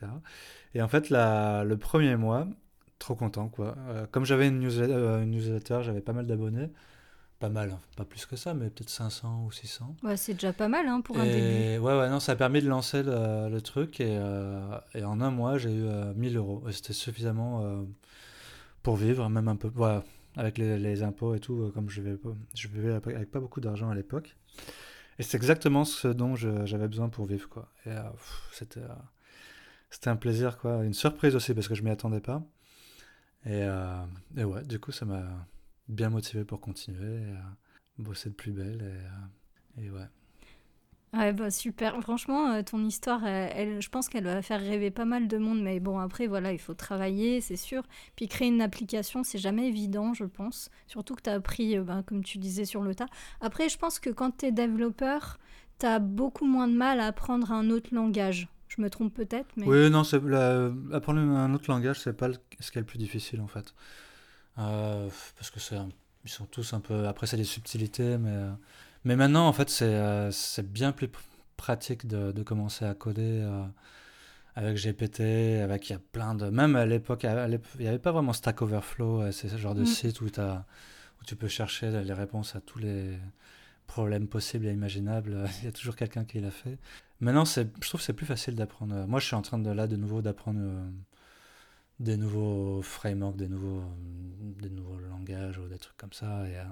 Et 0.75 0.83
en 0.83 0.89
fait, 0.89 1.11
la, 1.11 1.65
le 1.65 1.77
premier 1.77 2.17
mois, 2.17 2.47
trop 2.99 3.15
content, 3.15 3.49
quoi. 3.49 3.77
comme 4.11 4.25
j'avais 4.25 4.49
une 4.49 4.63
une 4.63 5.31
newsletter 5.31 5.81
j'avais 5.83 6.01
pas 6.01 6.13
mal 6.13 6.27
d'abonnés 6.27 6.71
pas 7.45 7.49
mal, 7.49 7.71
hein. 7.71 7.81
pas 7.97 8.05
plus 8.05 8.27
que 8.27 8.37
ça, 8.37 8.55
mais 8.55 8.71
peut-être 8.71 8.89
500 8.89 9.45
ou 9.47 9.53
600. 9.53 9.97
Ouais, 10.03 10.17
c'est 10.17 10.35
déjà 10.35 10.53
pas 10.53 10.69
mal 10.69 10.87
hein, 10.87 11.01
pour 11.01 11.19
un 11.19 11.25
début. 11.25 11.79
Ouais, 11.79 11.99
ouais, 11.99 12.09
non, 12.09 12.21
ça 12.21 12.33
a 12.33 12.37
permis 12.37 12.63
de 12.63 12.69
lancer 12.69 13.03
le, 13.03 13.59
truc 13.61 14.01
et, 14.01 14.17
euh, 14.19 14.79
et, 14.95 15.05
en 15.05 15.21
un 15.21 15.31
mois, 15.31 15.59
j'ai 15.59 15.71
eu 15.71 15.85
1000 16.17 16.37
euh, 16.37 16.39
euros. 16.39 16.63
C'était 16.71 16.93
suffisamment 16.93 17.63
euh, 17.63 17.83
pour 18.83 18.97
vivre, 18.97 19.29
même 19.29 19.49
un 19.49 19.57
peu. 19.57 19.71
Voilà, 19.75 20.05
avec 20.37 20.59
les, 20.59 20.79
les 20.79 21.03
impôts 21.03 21.35
et 21.35 21.41
tout, 21.41 21.71
comme 21.75 21.91
je 21.91 22.01
vivais, 22.01 22.17
je 22.55 22.69
vivais 22.69 22.95
avec 22.95 23.31
pas 23.31 23.41
beaucoup 23.41 23.61
d'argent 23.61 23.91
à 23.91 23.95
l'époque. 23.95 24.37
Et 25.19 25.23
c'est 25.23 25.37
exactement 25.37 25.85
ce 25.85 26.09
dont 26.09 26.35
j'avais 26.37 26.89
besoin 26.89 27.09
pour 27.09 27.27
vivre, 27.27 27.49
quoi. 27.49 27.73
Et 27.87 27.95
c'était 28.53 28.81
c'était 29.91 30.11
un 30.11 30.17
plaisir, 30.17 30.59
quoi. 30.59 30.85
Une 30.85 30.95
surprise 30.95 31.37
aussi, 31.37 31.55
parce 31.55 31.69
que 31.69 31.75
je 31.75 31.83
m'y 31.83 31.91
attendais 31.91 32.21
pas. 32.21 32.43
Et, 33.47 33.67
et 34.37 34.45
ouais, 34.45 34.65
du 34.65 34.81
coup, 34.81 34.93
ça 34.93 35.05
m'a 35.05 35.47
bien 35.89 36.11
motivé 36.11 36.45
pour 36.45 36.61
continuer, 36.61 37.23
bosser 37.99 38.31
de 38.31 38.35
plus 38.35 38.53
belle. 38.53 38.83
Et, 38.83 39.83
euh, 39.83 39.87
et 39.87 39.91
ouais. 39.91 40.07
Ouais, 41.17 41.33
bah 41.33 41.51
super. 41.51 42.01
Franchement, 42.03 42.53
euh, 42.53 42.63
ton 42.63 42.85
histoire, 42.85 43.25
elle, 43.27 43.81
je 43.81 43.89
pense 43.89 44.09
qu'elle 44.09 44.25
va 44.25 44.43
faire 44.43 44.61
rêver 44.61 44.91
pas 44.91 45.05
mal 45.05 45.29
de 45.29 45.39
monde. 45.39 45.63
Mais 45.63 45.81
bon, 45.81 45.99
après, 45.99 46.27
voilà, 46.27 46.53
il 46.53 46.59
faut 46.59 46.75
travailler, 46.75 47.41
c'est 47.41 47.57
sûr. 47.57 47.83
Puis 48.17 48.29
créer 48.29 48.49
une 48.49 48.63
application, 48.63 49.23
c'est 49.23 49.39
jamais 49.39 49.69
évident, 49.69 50.15
je 50.15 50.25
pense. 50.25 50.71
Surtout 50.87 51.15
que 51.15 51.23
tu 51.23 51.31
as 51.31 51.35
appris, 51.35 51.79
bah, 51.79 52.03
comme 52.07 52.25
tu 52.25 52.39
disais, 52.39 52.65
sur 52.65 52.83
le 52.83 52.95
tas. 52.95 53.07
Après, 53.41 53.69
je 53.69 53.79
pense 53.79 53.99
que 53.99 54.11
quand 54.11 54.39
tu 54.39 54.47
es 54.47 54.53
développeur, 54.53 55.39
tu 55.79 55.87
as 55.87 55.99
beaucoup 55.99 56.47
moins 56.47 56.69
de 56.69 56.75
mal 56.75 57.01
à 57.01 57.07
apprendre 57.07 57.53
un 57.53 57.71
autre 57.71 57.95
langage. 57.95 58.49
Je 58.69 58.83
me 58.83 58.91
trompe 58.91 59.15
peut-être. 59.15 59.49
Oui, 59.57 59.89
non, 59.91 60.03
apprendre 60.93 61.21
un 61.21 61.55
autre 61.55 61.71
langage, 61.71 62.01
c'est 62.01 62.17
pas 62.17 62.29
ce 62.59 62.71
qui 62.73 62.79
est 62.79 62.81
le 62.81 62.87
plus 62.87 62.99
difficile, 62.99 63.41
en 63.41 63.47
fait. 63.47 63.73
Euh, 64.59 65.09
parce 65.37 65.51
que 65.51 65.61
c'est 65.61 65.77
ils 66.25 66.31
sont 66.31 66.47
tous 66.47 66.73
un 66.73 66.81
peu. 66.81 67.07
Après, 67.07 67.27
c'est 67.27 67.37
des 67.37 67.45
subtilités, 67.45 68.17
mais, 68.19 68.49
mais 69.05 69.17
maintenant, 69.17 69.47
en 69.47 69.53
fait, 69.53 69.71
c'est 69.71 69.85
euh, 69.87 70.31
bien 70.63 70.93
plus 70.93 71.09
pratique 71.57 72.07
de, 72.07 72.33
de, 72.33 72.43
commencer 72.43 72.85
à 72.85 72.95
coder 72.95 73.47
avec 74.55 74.77
GPT, 74.77 75.61
avec 75.63 75.89
il 75.89 75.93
y 75.95 75.97
a 75.97 76.01
plein 76.13 76.35
de. 76.35 76.49
Même 76.51 76.77
à 76.77 76.87
l'époque, 76.87 77.25
il 77.25 77.61
n'y 77.81 77.89
avait 77.89 77.99
pas 77.99 78.13
vraiment 78.13 78.33
Stack 78.33 78.63
Overflow, 78.63 79.31
c'est 79.33 79.49
ce 79.49 79.57
genre 79.57 79.75
de 79.75 79.83
mm. 79.83 79.87
site 79.87 80.21
où, 80.21 80.27
as, 80.39 80.65
où 81.21 81.25
tu 81.25 81.37
peux 81.37 81.49
chercher 81.49 81.91
les 81.91 82.13
réponses 82.13 82.57
à 82.57 82.61
tous 82.61 82.79
les 82.79 83.19
problèmes 83.87 84.27
possibles 84.27 84.67
et 84.67 84.73
imaginables. 84.73 85.49
Il 85.63 85.65
y 85.65 85.69
a 85.69 85.73
toujours 85.73 85.97
quelqu'un 85.97 86.25
qui 86.25 86.41
l'a 86.41 86.51
fait. 86.51 86.79
Maintenant, 87.21 87.45
je 87.45 87.63
trouve 87.89 88.01
que 88.01 88.05
c'est 88.05 88.13
plus 88.13 88.27
facile 88.27 88.55
d'apprendre. 88.55 89.07
Moi, 89.07 89.21
je 89.21 89.27
suis 89.27 89.37
en 89.37 89.43
train 89.43 89.59
de 89.59 89.71
là 89.71 89.87
de 89.87 89.97
nouveau 89.97 90.23
d'apprendre 90.23 90.61
des 92.01 92.17
nouveaux 92.17 92.83
frameworks, 92.83 93.37
des 93.37 93.49
nouveaux, 93.49 93.85
des 94.41 94.71
nouveaux 94.71 94.99
langages 94.99 95.59
ou 95.59 95.69
des 95.69 95.79
trucs 95.79 95.97
comme 95.97 96.13
ça. 96.13 96.47
Et, 96.49 96.57
euh, 96.57 96.65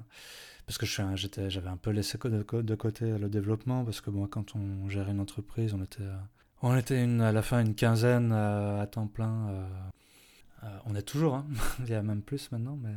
parce 0.67 0.79
que 0.79 0.87
j'avais 0.87 1.69
un 1.69 1.77
peu 1.77 1.91
laissé 1.91 2.19
de, 2.19 2.75
côté 2.75 3.19
le 3.19 3.29
développement, 3.29 3.85
parce 3.85 4.01
que 4.01 4.11
moi, 4.11 4.29
quand 4.31 4.57
on 4.57 4.89
gère 4.89 5.09
une 5.09 5.21
entreprise, 5.21 5.75
on 5.75 5.83
était, 5.83 6.03
euh, 6.03 6.17
on 6.63 6.77
était 6.77 7.03
une, 7.03 7.21
à 7.21 7.33
la 7.33 7.43
fin 7.43 7.61
une 7.61 7.75
quinzaine 7.75 8.33
à, 8.33 8.87
temps 8.87 9.07
plein. 9.07 9.67
on 10.87 10.95
est 10.95 11.03
toujours, 11.03 11.35
hein. 11.35 11.47
il 11.81 11.91
y 11.91 11.95
a 11.95 12.03
même 12.03 12.23
plus 12.23 12.51
maintenant, 12.53 12.79
mais, 12.81 12.95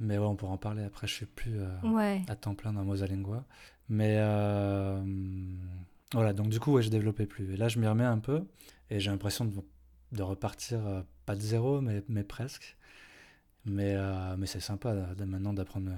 mais 0.00 0.18
ouais, 0.18 0.26
on 0.26 0.36
pourra 0.36 0.52
en 0.52 0.58
parler 0.58 0.84
après. 0.84 1.06
Je 1.06 1.14
suis 1.14 1.26
plus 1.26 1.58
euh, 1.58 2.18
à 2.28 2.36
temps 2.36 2.54
plein 2.54 2.72
dans 2.72 2.84
Mosalingua. 2.84 3.44
Mais 3.88 4.16
voilà, 6.12 6.32
donc 6.32 6.48
du 6.50 6.60
coup, 6.60 6.72
ouais, 6.72 6.82
je 6.82 6.90
développais 6.90 7.26
plus. 7.26 7.52
Et 7.52 7.56
là, 7.56 7.68
je 7.68 7.78
m'y 7.78 7.86
remets 7.86 8.04
un 8.04 8.18
peu, 8.18 8.44
et 8.90 9.00
j'ai 9.00 9.10
l'impression 9.10 9.44
de 9.44 9.52
de 10.12 10.22
repartir, 10.22 10.86
euh, 10.86 11.02
pas 11.24 11.34
de 11.34 11.40
zéro, 11.40 11.80
mais, 11.80 12.02
mais 12.08 12.24
presque. 12.24 12.76
Mais, 13.64 13.94
euh, 13.96 14.36
mais 14.38 14.46
c'est 14.46 14.60
sympa 14.60 14.94
maintenant 15.26 15.52
d'apprendre, 15.52 15.90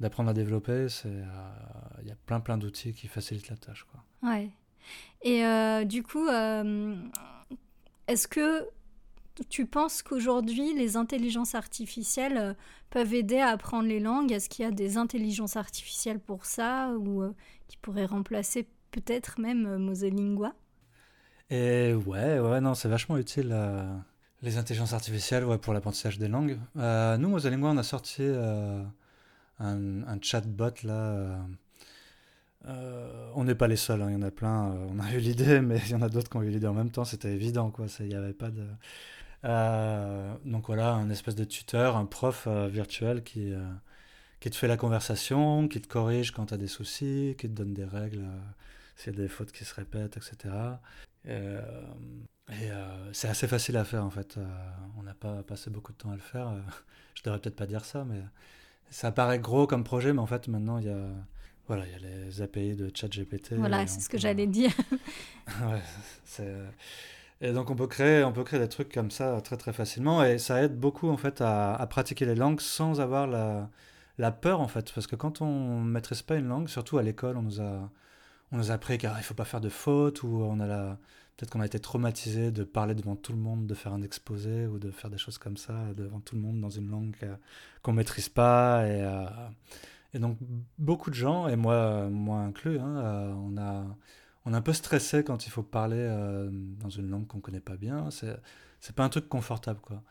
d'apprendre 0.00 0.30
à 0.30 0.34
développer. 0.34 0.86
Il 1.04 1.10
euh, 1.10 2.02
y 2.04 2.10
a 2.10 2.16
plein 2.26 2.40
plein 2.40 2.58
d'outils 2.58 2.92
qui 2.92 3.08
facilitent 3.08 3.48
la 3.48 3.56
tâche. 3.56 3.86
Quoi. 3.90 4.30
Ouais. 4.30 4.50
Et 5.22 5.42
du 5.86 6.02
coup, 6.02 6.28
est-ce 8.06 8.28
que 8.28 8.68
tu 9.48 9.66
penses 9.66 10.02
qu'aujourd'hui, 10.02 10.74
les 10.74 10.96
intelligences 10.96 11.54
artificielles 11.54 12.54
peuvent 12.90 13.14
aider 13.14 13.38
à 13.38 13.48
apprendre 13.48 13.88
les 13.88 13.98
langues? 13.98 14.30
Est-ce 14.30 14.48
qu'il 14.48 14.64
y 14.64 14.68
a 14.68 14.70
des 14.70 14.98
intelligences 14.98 15.56
artificielles 15.56 16.20
pour 16.20 16.44
ça 16.44 16.92
ou 16.98 17.24
qui 17.66 17.78
pourraient 17.78 18.06
remplacer 18.06 18.68
peut-être 18.92 19.40
même 19.40 19.78
Moselingua 19.78 20.54
et 21.50 21.94
ouais, 21.94 22.40
ouais, 22.40 22.60
non, 22.60 22.74
c'est 22.74 22.88
vachement 22.88 23.16
utile 23.16 23.50
euh, 23.52 23.84
les 24.42 24.58
intelligences 24.58 24.92
artificielles 24.92 25.44
ouais, 25.44 25.58
pour 25.58 25.72
l'apprentissage 25.74 26.18
des 26.18 26.28
langues. 26.28 26.58
Euh, 26.76 27.16
nous, 27.18 27.28
Mosalingua, 27.28 27.70
on 27.70 27.76
a 27.76 27.84
sorti 27.84 28.22
euh, 28.22 28.82
un, 29.60 30.20
chatbot 30.20 30.72
là. 30.82 31.38
on 33.34 33.44
n'est 33.44 33.54
pas 33.54 33.68
les 33.68 33.76
seuls, 33.76 34.02
hein, 34.02 34.10
il 34.10 34.14
y 34.14 34.16
en 34.16 34.22
a 34.22 34.32
plein. 34.32 34.74
on 34.90 34.98
a 34.98 35.12
eu 35.12 35.18
l'idée, 35.18 35.60
mais 35.62 35.78
il 35.86 35.92
y 35.92 35.94
en 35.94 36.02
a 36.02 36.08
d'autres 36.08 36.28
qui 36.30 36.36
ont 36.36 36.42
eu 36.42 36.50
l'idée 36.50 36.66
en 36.66 36.74
même 36.74 36.90
temps. 36.90 37.04
C'était 37.04 37.32
évident, 37.32 37.70
quoi. 37.70 37.86
Il 38.00 38.08
n'y 38.08 38.14
avait 38.14 38.32
pas 38.32 38.50
donc 40.44 40.66
voilà, 40.66 40.94
un 40.94 41.08
espèce 41.10 41.36
de 41.36 41.44
tuteur, 41.44 41.96
un 41.96 42.06
prof 42.06 42.48
virtuel 42.48 43.22
qui, 43.22 43.52
qui 44.40 44.50
te 44.50 44.56
fait 44.56 44.66
la 44.66 44.76
conversation, 44.76 45.68
qui 45.68 45.80
te 45.80 45.86
corrige 45.86 46.32
quand 46.32 46.46
tu 46.46 46.54
as 46.54 46.56
des 46.56 46.66
soucis, 46.66 47.36
qui 47.38 47.48
te 47.48 47.54
donne 47.54 47.72
des 47.72 47.84
règles 47.84 48.24
s'il 48.96 49.12
y 49.12 49.16
a 49.16 49.22
des 49.22 49.28
fautes 49.28 49.52
qui 49.52 49.64
se 49.64 49.74
répètent, 49.74 50.16
etc. 50.16 50.54
Euh, 51.28 51.60
et 52.48 52.70
euh, 52.70 53.12
c'est 53.12 53.28
assez 53.28 53.48
facile 53.48 53.76
à 53.76 53.84
faire 53.84 54.04
en 54.04 54.10
fait. 54.10 54.36
Euh, 54.36 54.46
on 54.98 55.02
n'a 55.02 55.14
pas 55.14 55.42
passé 55.42 55.70
beaucoup 55.70 55.92
de 55.92 55.98
temps 55.98 56.10
à 56.10 56.14
le 56.14 56.20
faire. 56.20 56.52
je 57.14 57.22
devrais 57.22 57.40
peut-être 57.40 57.56
pas 57.56 57.66
dire 57.66 57.84
ça, 57.84 58.04
mais 58.04 58.20
ça 58.90 59.10
paraît 59.12 59.38
gros 59.38 59.66
comme 59.66 59.84
projet, 59.84 60.12
mais 60.12 60.20
en 60.20 60.26
fait 60.26 60.48
maintenant 60.48 60.78
il 60.78 60.86
y 60.86 60.90
a 60.90 61.08
voilà, 61.66 61.84
il 61.86 61.92
y 61.92 61.94
a 61.96 61.98
les 61.98 62.42
API 62.42 62.76
de 62.76 62.92
ChatGPT. 62.94 63.54
Voilà, 63.54 63.88
c'est 63.88 63.98
ce 63.98 64.08
que 64.08 64.18
j'allais 64.18 64.46
dire. 64.46 64.70
ouais, 65.62 66.44
Et 67.40 67.52
donc 67.52 67.70
on 67.70 67.74
peut 67.74 67.88
créer, 67.88 68.22
on 68.22 68.32
peut 68.32 68.44
créer 68.44 68.60
des 68.60 68.68
trucs 68.68 68.92
comme 68.92 69.10
ça 69.10 69.40
très 69.40 69.56
très 69.56 69.72
facilement 69.72 70.22
et 70.22 70.38
ça 70.38 70.62
aide 70.62 70.78
beaucoup 70.78 71.08
en 71.08 71.16
fait 71.16 71.40
à, 71.40 71.74
à 71.74 71.86
pratiquer 71.88 72.24
les 72.24 72.36
langues 72.36 72.60
sans 72.60 73.00
avoir 73.00 73.26
la, 73.26 73.68
la, 74.18 74.30
peur 74.30 74.60
en 74.60 74.68
fait 74.68 74.92
parce 74.92 75.08
que 75.08 75.16
quand 75.16 75.42
on 75.42 75.80
maîtrise 75.80 76.22
pas 76.22 76.36
une 76.36 76.46
langue, 76.46 76.68
surtout 76.68 76.98
à 76.98 77.02
l'école, 77.02 77.36
on 77.36 77.42
nous 77.42 77.60
a 77.60 77.90
on 78.52 78.58
nous 78.58 78.70
a 78.70 78.74
appris 78.74 78.98
qu'il 78.98 79.08
ne 79.08 79.22
faut 79.22 79.34
pas 79.34 79.44
faire 79.44 79.60
de 79.60 79.68
fautes, 79.68 80.22
ou 80.22 80.42
on 80.42 80.60
a 80.60 80.66
la... 80.66 80.98
peut-être 81.36 81.50
qu'on 81.50 81.60
a 81.60 81.66
été 81.66 81.78
traumatisé 81.78 82.50
de 82.50 82.64
parler 82.64 82.94
devant 82.94 83.16
tout 83.16 83.32
le 83.32 83.38
monde, 83.38 83.66
de 83.66 83.74
faire 83.74 83.92
un 83.92 84.02
exposé, 84.02 84.66
ou 84.66 84.78
de 84.78 84.90
faire 84.90 85.10
des 85.10 85.18
choses 85.18 85.38
comme 85.38 85.56
ça 85.56 85.74
devant 85.94 86.20
tout 86.20 86.34
le 86.34 86.40
monde 86.40 86.60
dans 86.60 86.70
une 86.70 86.90
langue 86.90 87.16
qu'on 87.82 87.92
ne 87.92 87.98
maîtrise 87.98 88.28
pas. 88.28 88.86
Et, 88.86 89.02
euh, 89.02 89.26
et, 90.14 90.18
donc, 90.18 90.38
beaucoup 90.78 91.10
de 91.10 91.14
gens, 91.14 91.46
et 91.48 91.56
moi, 91.56 92.08
moi 92.08 92.38
inclus, 92.38 92.78
hein, 92.78 92.96
euh, 92.96 93.32
on, 93.34 93.58
a, 93.58 93.84
on 94.46 94.54
est 94.54 94.56
un 94.56 94.62
peu 94.62 94.72
stressé 94.72 95.24
quand 95.24 95.46
il 95.46 95.50
faut 95.50 95.62
parler 95.62 95.98
euh, 95.98 96.48
dans 96.50 96.90
une 96.90 97.10
langue 97.10 97.26
qu'on 97.26 97.38
ne 97.38 97.42
connaît 97.42 97.60
pas 97.60 97.76
bien. 97.76 98.10
C'est, 98.10 98.34
c'est 98.80 98.94
pas 98.94 99.04
un 99.04 99.10
truc 99.10 99.28
confortable, 99.28 99.80
quoi. 99.80 100.02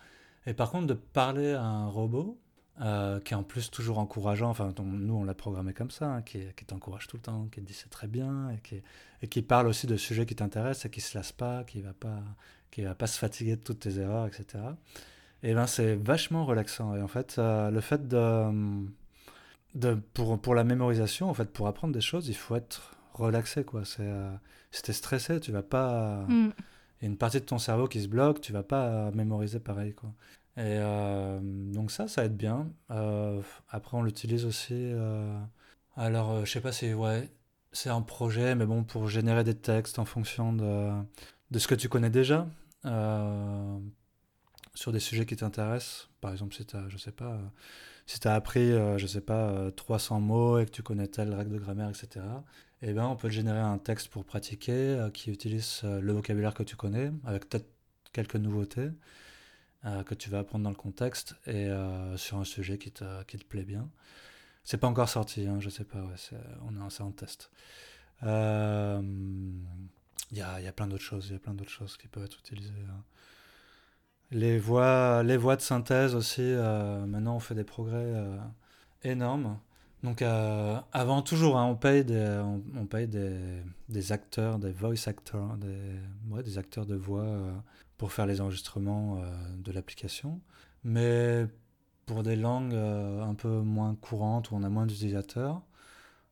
Et 0.47 0.53
par 0.53 0.69
contre, 0.69 0.85
de 0.85 0.93
parler 0.93 1.53
à 1.53 1.63
un 1.63 1.87
robot, 1.87 2.39
euh, 2.81 3.21
qui 3.21 3.33
est 3.33 3.37
en 3.37 3.43
plus 3.43 3.71
toujours 3.71 3.99
encourageant, 3.99 4.49
enfin 4.49 4.73
nous 4.83 5.13
on 5.13 5.23
l'a 5.23 5.33
programmé 5.33 5.73
comme 5.73 5.91
ça, 5.91 6.07
hein, 6.07 6.21
qui, 6.21 6.39
qui 6.57 6.65
t'encourage 6.65 7.07
tout 7.07 7.15
le 7.15 7.21
temps, 7.21 7.47
qui 7.49 7.61
te 7.61 7.65
dit 7.65 7.73
c'est 7.73 7.89
très 7.89 8.07
bien, 8.07 8.49
et 8.49 8.59
qui, 8.59 8.81
et 9.21 9.29
qui 9.29 9.41
parle 9.41 9.67
aussi 9.67 9.87
de 9.87 9.95
sujets 9.95 10.25
qui 10.25 10.35
t'intéressent 10.35 10.85
et 10.85 10.89
qui 10.89 10.99
se 10.99 11.17
lasse 11.17 11.31
pas, 11.31 11.63
qui 11.63 11.81
va 11.81 11.93
pas, 11.93 12.19
qui 12.71 12.81
va 12.81 12.93
pas 12.93 13.07
se 13.07 13.17
fatiguer 13.17 13.55
de 13.55 13.61
toutes 13.61 13.79
tes 13.79 13.97
erreurs, 13.97 14.27
etc. 14.27 14.61
Et 15.41 15.53
ben 15.53 15.67
c'est 15.67 15.95
vachement 15.95 16.45
relaxant. 16.45 16.95
Et 16.95 17.01
en 17.01 17.07
fait, 17.07 17.35
euh, 17.37 17.71
le 17.71 17.79
fait 17.79 18.09
de, 18.09 18.85
de 19.75 19.93
pour, 20.13 20.37
pour 20.41 20.53
la 20.53 20.65
mémorisation, 20.65 21.29
en 21.29 21.33
fait, 21.33 21.51
pour 21.53 21.67
apprendre 21.67 21.93
des 21.93 22.01
choses, 22.01 22.27
il 22.27 22.35
faut 22.35 22.57
être 22.57 22.97
relaxé 23.13 23.63
quoi. 23.63 23.85
C'est 23.85 24.01
euh, 24.01 24.29
si 24.71 24.81
t'es 24.81 24.91
stressé, 24.91 25.39
tu 25.39 25.53
vas 25.53 25.63
pas. 25.63 26.25
Mm. 26.27 26.51
Il 26.99 27.03
y 27.03 27.05
a 27.05 27.09
une 27.09 27.17
partie 27.17 27.39
de 27.39 27.45
ton 27.45 27.57
cerveau 27.57 27.87
qui 27.87 28.01
se 28.01 28.07
bloque, 28.07 28.41
tu 28.41 28.51
vas 28.51 28.63
pas 28.63 29.11
mémoriser 29.11 29.59
pareil 29.59 29.93
quoi. 29.93 30.11
Et 30.57 30.61
euh, 30.79 31.39
donc 31.41 31.91
ça, 31.91 32.07
ça 32.07 32.25
aide 32.25 32.37
bien. 32.37 32.69
Euh, 32.91 33.41
après, 33.69 33.97
on 33.97 34.03
l'utilise 34.03 34.45
aussi. 34.45 34.73
Euh, 34.73 35.37
alors, 35.97 36.45
je 36.45 36.51
sais 36.51 36.61
pas 36.61 36.71
si 36.71 36.93
ouais, 36.93 37.29
c'est 37.73 37.89
un 37.89 38.01
projet, 38.01 38.55
mais 38.55 38.65
bon, 38.65 38.83
pour 38.83 39.07
générer 39.09 39.43
des 39.43 39.55
textes 39.55 39.99
en 39.99 40.05
fonction 40.05 40.53
de, 40.53 40.91
de 41.51 41.59
ce 41.59 41.67
que 41.67 41.75
tu 41.75 41.89
connais 41.89 42.09
déjà, 42.09 42.47
sur 44.73 44.91
des 44.91 44.99
sujets 44.99 45.25
qui 45.25 45.35
t'intéressent. 45.35 46.09
Par 46.21 46.31
exemple, 46.31 46.55
si 46.55 46.65
tu 46.65 46.75
as, 46.75 46.87
je 46.89 46.97
sais 46.97 47.11
pas, 47.11 47.37
si 48.05 48.19
tu 48.19 48.27
appris, 48.27 48.71
je 48.97 49.07
sais 49.07 49.21
pas, 49.21 49.71
300 49.75 50.21
mots 50.21 50.59
et 50.59 50.65
que 50.65 50.71
tu 50.71 50.83
connais 50.83 51.07
telle 51.07 51.33
règle 51.33 51.51
de 51.51 51.59
grammaire, 51.59 51.89
etc. 51.89 52.25
Eh 52.81 52.93
ben, 52.93 53.05
on 53.07 53.15
peut 53.15 53.29
générer 53.29 53.59
un 53.59 53.77
texte 53.77 54.09
pour 54.09 54.25
pratiquer 54.25 55.07
qui 55.13 55.31
utilise 55.31 55.81
le 55.83 56.13
vocabulaire 56.13 56.53
que 56.53 56.63
tu 56.63 56.75
connais, 56.77 57.11
avec 57.25 57.49
peut-être 57.49 57.67
quelques 58.13 58.35
nouveautés. 58.35 58.89
Que 60.05 60.15
tu 60.15 60.29
vas 60.29 60.39
apprendre 60.39 60.63
dans 60.63 60.71
le 60.71 60.75
contexte 60.75 61.35
et 61.45 61.69
sur 62.17 62.37
un 62.37 62.43
sujet 62.43 62.77
qui 62.77 62.91
te, 62.91 63.23
qui 63.23 63.37
te 63.37 63.45
plaît 63.45 63.65
bien. 63.65 63.87
C'est 64.63 64.77
pas 64.77 64.87
encore 64.87 65.09
sorti, 65.09 65.45
hein, 65.47 65.59
je 65.59 65.69
sais 65.69 65.83
pas, 65.83 65.99
ouais, 65.99 66.15
on 66.67 66.75
est 66.75 67.01
en 67.01 67.11
test. 67.11 67.51
Il 68.23 68.27
y, 70.31 70.41
a, 70.41 70.59
y, 70.59 70.67
a, 70.67 70.71
plein 70.71 70.87
d'autres 70.87 71.03
choses, 71.03 71.27
il 71.29 71.33
y 71.33 71.35
a 71.35 71.39
plein 71.39 71.53
d'autres 71.53 71.69
choses 71.69 71.97
qui 71.97 72.07
peuvent 72.07 72.25
être 72.25 72.39
utilisées. 72.39 72.71
Hein. 72.89 73.03
Les 74.31 74.57
voix, 74.57 75.21
les 75.21 75.37
voix 75.37 75.55
de 75.55 75.61
synthèse 75.61 76.15
aussi, 76.15 76.41
maintenant 76.41 77.35
on 77.35 77.39
fait 77.39 77.55
des 77.55 77.63
progrès 77.63 78.11
énormes. 79.03 79.59
Donc 80.05 80.21
euh, 80.21 80.79
avant 80.93 81.23
toujours, 81.23 81.57
hein, 81.57 81.65
on 81.65 81.75
paye, 81.75 82.05
des, 82.05 82.43
on, 82.77 82.85
paye 82.85 83.07
des, 83.07 83.39
des, 83.89 84.11
acteurs, 84.11 84.59
des 84.59 84.71
voice 84.71 85.07
actors, 85.07 85.57
des, 85.57 86.43
des 86.43 86.57
acteurs 86.59 86.85
de 86.85 86.95
voix 86.95 87.23
euh, 87.23 87.51
pour 87.97 88.11
faire 88.11 88.25
les 88.25 88.41
enregistrements 88.41 89.17
euh, 89.17 89.31
de 89.57 89.71
l'application. 89.71 90.41
Mais 90.83 91.47
pour 92.05 92.23
des 92.23 92.35
langues 92.35 92.75
un 92.75 93.33
peu 93.33 93.61
moins 93.61 93.95
courantes 93.95 94.51
où 94.51 94.55
on 94.55 94.61
a 94.61 94.69
moins 94.69 94.85
d'utilisateurs, 94.85 95.63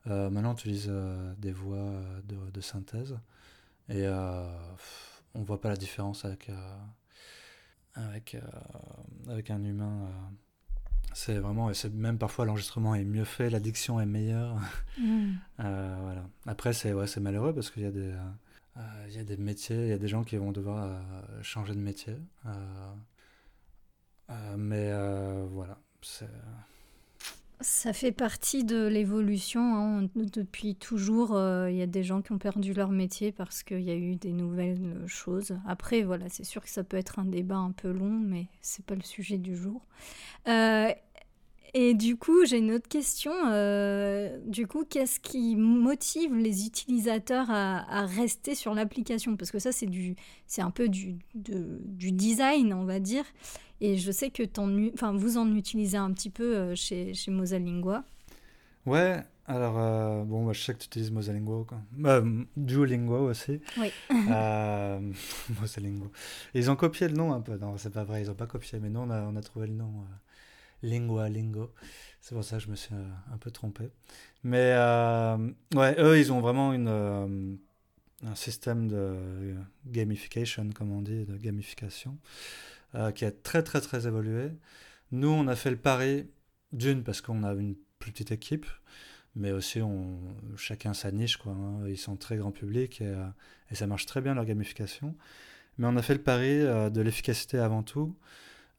maintenant 0.06 0.52
on 0.52 0.54
utilise 0.54 0.94
des 1.40 1.52
voix 1.52 1.92
de, 2.26 2.36
de, 2.52 2.62
synthèse 2.62 3.18
et 3.90 4.08
on 4.08 5.42
voit 5.42 5.60
pas 5.60 5.70
la 5.70 5.76
différence 5.76 6.26
avec, 6.26 6.52
avec, 7.96 8.38
avec 9.28 9.50
un 9.50 9.64
humain 9.64 10.08
c'est 11.14 11.38
vraiment, 11.38 11.74
c'est 11.74 11.94
même 11.94 12.18
parfois 12.18 12.46
l'enregistrement 12.46 12.96
est 12.96 13.04
mieux 13.04 13.24
fait, 13.24 13.50
l'addiction 13.50 14.00
est 14.00 14.06
meilleure. 14.06 14.58
Mm. 15.00 15.32
Euh, 15.60 15.98
voilà. 16.04 16.30
Après, 16.46 16.72
c'est 16.72 16.94
ouais, 16.94 17.08
malheureux 17.20 17.52
parce 17.52 17.72
qu'il 17.72 17.82
y 17.82 17.88
a 17.88 17.92
des, 17.92 18.12
euh, 18.12 18.30
il 19.08 19.16
y 19.16 19.20
a 19.20 19.24
des 19.24 19.38
métiers, 19.38 19.84
il 19.84 19.90
y 19.90 19.94
a 19.94 19.98
des 19.98 20.08
gens 20.08 20.24
qui 20.24 20.38
vont 20.38 20.52
devoir 20.52 20.86
euh, 20.86 21.44
changer 21.44 21.74
de 21.74 21.80
métier. 21.80 22.16
mais 24.58 24.92
voilà, 25.48 25.80
ça 27.62 27.94
fait 27.94 28.12
partie 28.12 28.66
de 28.66 28.88
l'évolution. 28.88 29.62
Hein. 29.62 30.10
Depuis 30.16 30.76
toujours, 30.76 31.40
il 31.70 31.76
y 31.76 31.82
a 31.82 31.88
des 31.88 32.04
gens 32.04 32.22
qui 32.22 32.34
ont 32.34 32.38
perdu 32.38 32.74
leur 32.74 32.90
métier 32.90 33.32
parce 33.32 33.64
qu'il 33.64 33.82
y 33.82 33.92
a 33.92 33.96
eu 33.96 34.16
des 34.16 34.34
nouvelles 34.34 35.04
choses. 35.08 35.58
Après, 35.66 36.02
voilà, 36.02 36.28
c'est 36.30 36.44
sûr 36.44 36.62
que 36.62 36.70
ça 36.70 36.84
peut 36.84 36.98
être 36.98 37.20
un 37.20 37.26
débat 37.26 37.58
un 37.58 37.72
peu 37.72 37.92
long, 37.92 38.20
mais 38.20 38.48
c'est 38.62 38.86
pas 38.86 38.96
le 38.96 39.02
sujet 39.02 39.38
du 39.38 39.56
jour. 39.56 39.86
Et 41.76 41.96
du 41.96 42.18
coup, 42.18 42.46
j'ai 42.46 42.60
une 42.60 42.72
autre 42.72 42.88
question. 42.88 43.32
Euh, 43.48 44.38
du 44.46 44.68
coup, 44.68 44.86
qu'est-ce 44.88 45.20
qui 45.20 45.56
motive 45.56 46.36
les 46.36 46.68
utilisateurs 46.68 47.50
à, 47.50 48.06
rester 48.06 48.54
sur 48.54 48.76
l'application? 48.76 49.36
Parce 49.38 49.50
que 49.50 49.58
ça, 49.60 49.72
c'est 49.72 49.88
du, 49.88 50.16
c'est 50.46 50.62
un 50.62 50.70
peu 50.70 50.88
du, 50.88 51.18
du 51.34 52.12
design, 52.12 52.74
on 52.74 52.86
va 52.86 53.00
dire. 53.00 53.26
Et 53.82 53.98
je 53.98 54.12
sais 54.12 54.30
que 54.30 54.44
enfin, 54.94 55.14
vous 55.14 55.38
en 55.38 55.54
utilisez 55.56 55.98
un 55.98 56.12
petit 56.14 56.30
peu 56.30 56.56
euh, 56.56 56.76
chez, 56.76 57.14
chez 57.14 57.32
Mosalingua. 57.32 58.04
Ouais, 58.86 59.24
alors, 59.46 59.78
euh, 59.78 60.24
bon, 60.24 60.44
moi, 60.44 60.54
je 60.54 60.62
sais 60.62 60.74
que 60.74 60.80
tu 60.80 60.86
utilises 60.86 61.12
Mosalingua, 61.12 61.66
quoi. 61.66 61.80
Duolingo 62.56 63.30
aussi. 63.30 63.60
Oui. 63.78 63.92
euh, 64.32 65.00
Mosalingua. 65.60 66.08
Ils 66.54 66.72
ont 66.72 66.78
copié 66.78 67.10
le 67.10 67.16
nom 67.16 67.34
un 67.34 67.42
peu. 67.42 67.58
Non, 67.58 67.78
c'est 67.78 67.92
pas 67.92 68.06
vrai, 68.06 68.22
ils 68.22 68.28
n'ont 68.28 68.36
pas 68.36 68.48
copié, 68.48 68.80
mais 68.80 68.90
nous, 68.90 69.02
on 69.02 69.10
a, 69.10 69.22
on 69.24 69.36
a 69.36 69.42
trouvé 69.42 69.68
le 69.68 69.74
nom. 69.74 70.06
Lingua 70.84 71.30
Lingo. 71.30 71.74
C'est 72.22 72.36
pour 72.36 72.44
ça 72.44 72.58
que 72.58 72.64
je 72.64 72.70
me 72.70 72.76
suis 72.76 72.94
euh, 72.94 73.34
un 73.34 73.38
peu 73.38 73.52
trompé. 73.52 73.90
Mais 74.44 74.74
euh, 74.74 75.38
ouais, 75.74 75.96
eux, 76.00 76.20
ils 76.20 76.32
ont 76.32 76.42
vraiment 76.42 76.74
euh, 76.74 77.56
un 78.26 78.36
système 78.36 78.88
de 78.88 79.56
gamification, 79.88 80.70
comme 80.76 80.92
on 80.92 81.02
dit, 81.02 81.26
de 81.26 81.36
gamification, 81.38 82.18
qui 83.16 83.26
a 83.26 83.32
très 83.32 83.64
très 83.64 83.82
très 83.82 84.08
évolué. 84.08 84.52
Nous, 85.12 85.30
on 85.30 85.48
a 85.48 85.56
fait 85.56 85.72
le 85.72 85.78
pari 85.78 86.28
d'une 86.72 87.04
parce 87.04 87.22
qu'on 87.22 87.44
a 87.44 87.54
une 87.54 87.76
plus 88.00 88.12
petite 88.12 88.32
équipe, 88.32 88.68
mais 89.36 89.52
aussi 89.52 89.82
on, 89.82 90.20
chacun 90.58 90.94
sa 90.94 91.12
niche. 91.12 91.38
Quoi, 91.38 91.54
hein. 91.54 91.88
Ils 91.88 91.98
sont 91.98 92.16
très 92.16 92.38
grand 92.38 92.52
public 92.52 93.02
et, 93.02 93.16
ça 93.76 93.88
marche 93.88 94.06
très 94.06 94.22
bien 94.22 94.36
leur 94.36 94.46
gamification. 94.46 95.16
Mais 95.78 95.88
on 95.88 95.96
a 95.98 96.02
fait 96.04 96.14
le 96.14 96.22
pari 96.22 96.60
de 96.60 97.02
l'efficacité 97.02 97.58
avant 97.58 97.84
tout. 97.84 98.16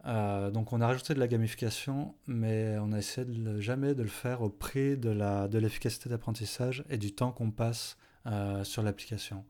Euh, 0.07 0.51
donc 0.51 0.73
on 0.73 0.81
a 0.81 0.87
rajouté 0.87 1.15
de 1.15 1.21
la 1.21 1.29
gamification, 1.29 2.15
mais 2.27 2.77
on 2.81 2.93
a 2.93 2.99
essayé 2.99 3.27
de, 3.27 3.61
jamais 3.61 3.95
de 3.95 4.03
le 4.03 4.09
faire 4.09 4.43
au 4.43 4.51
prix 4.51 4.97
de, 4.97 5.11
la, 5.11 5.49
de 5.49 5.59
l'efficacité 5.59 6.11
d'apprentissage 6.11 6.85
et 6.91 6.99
du 6.99 7.13
temps 7.13 7.33
qu'on 7.33 7.51
passe 7.51 7.97
euh, 8.27 8.65
sur 8.65 8.83
l'application. 8.83 9.45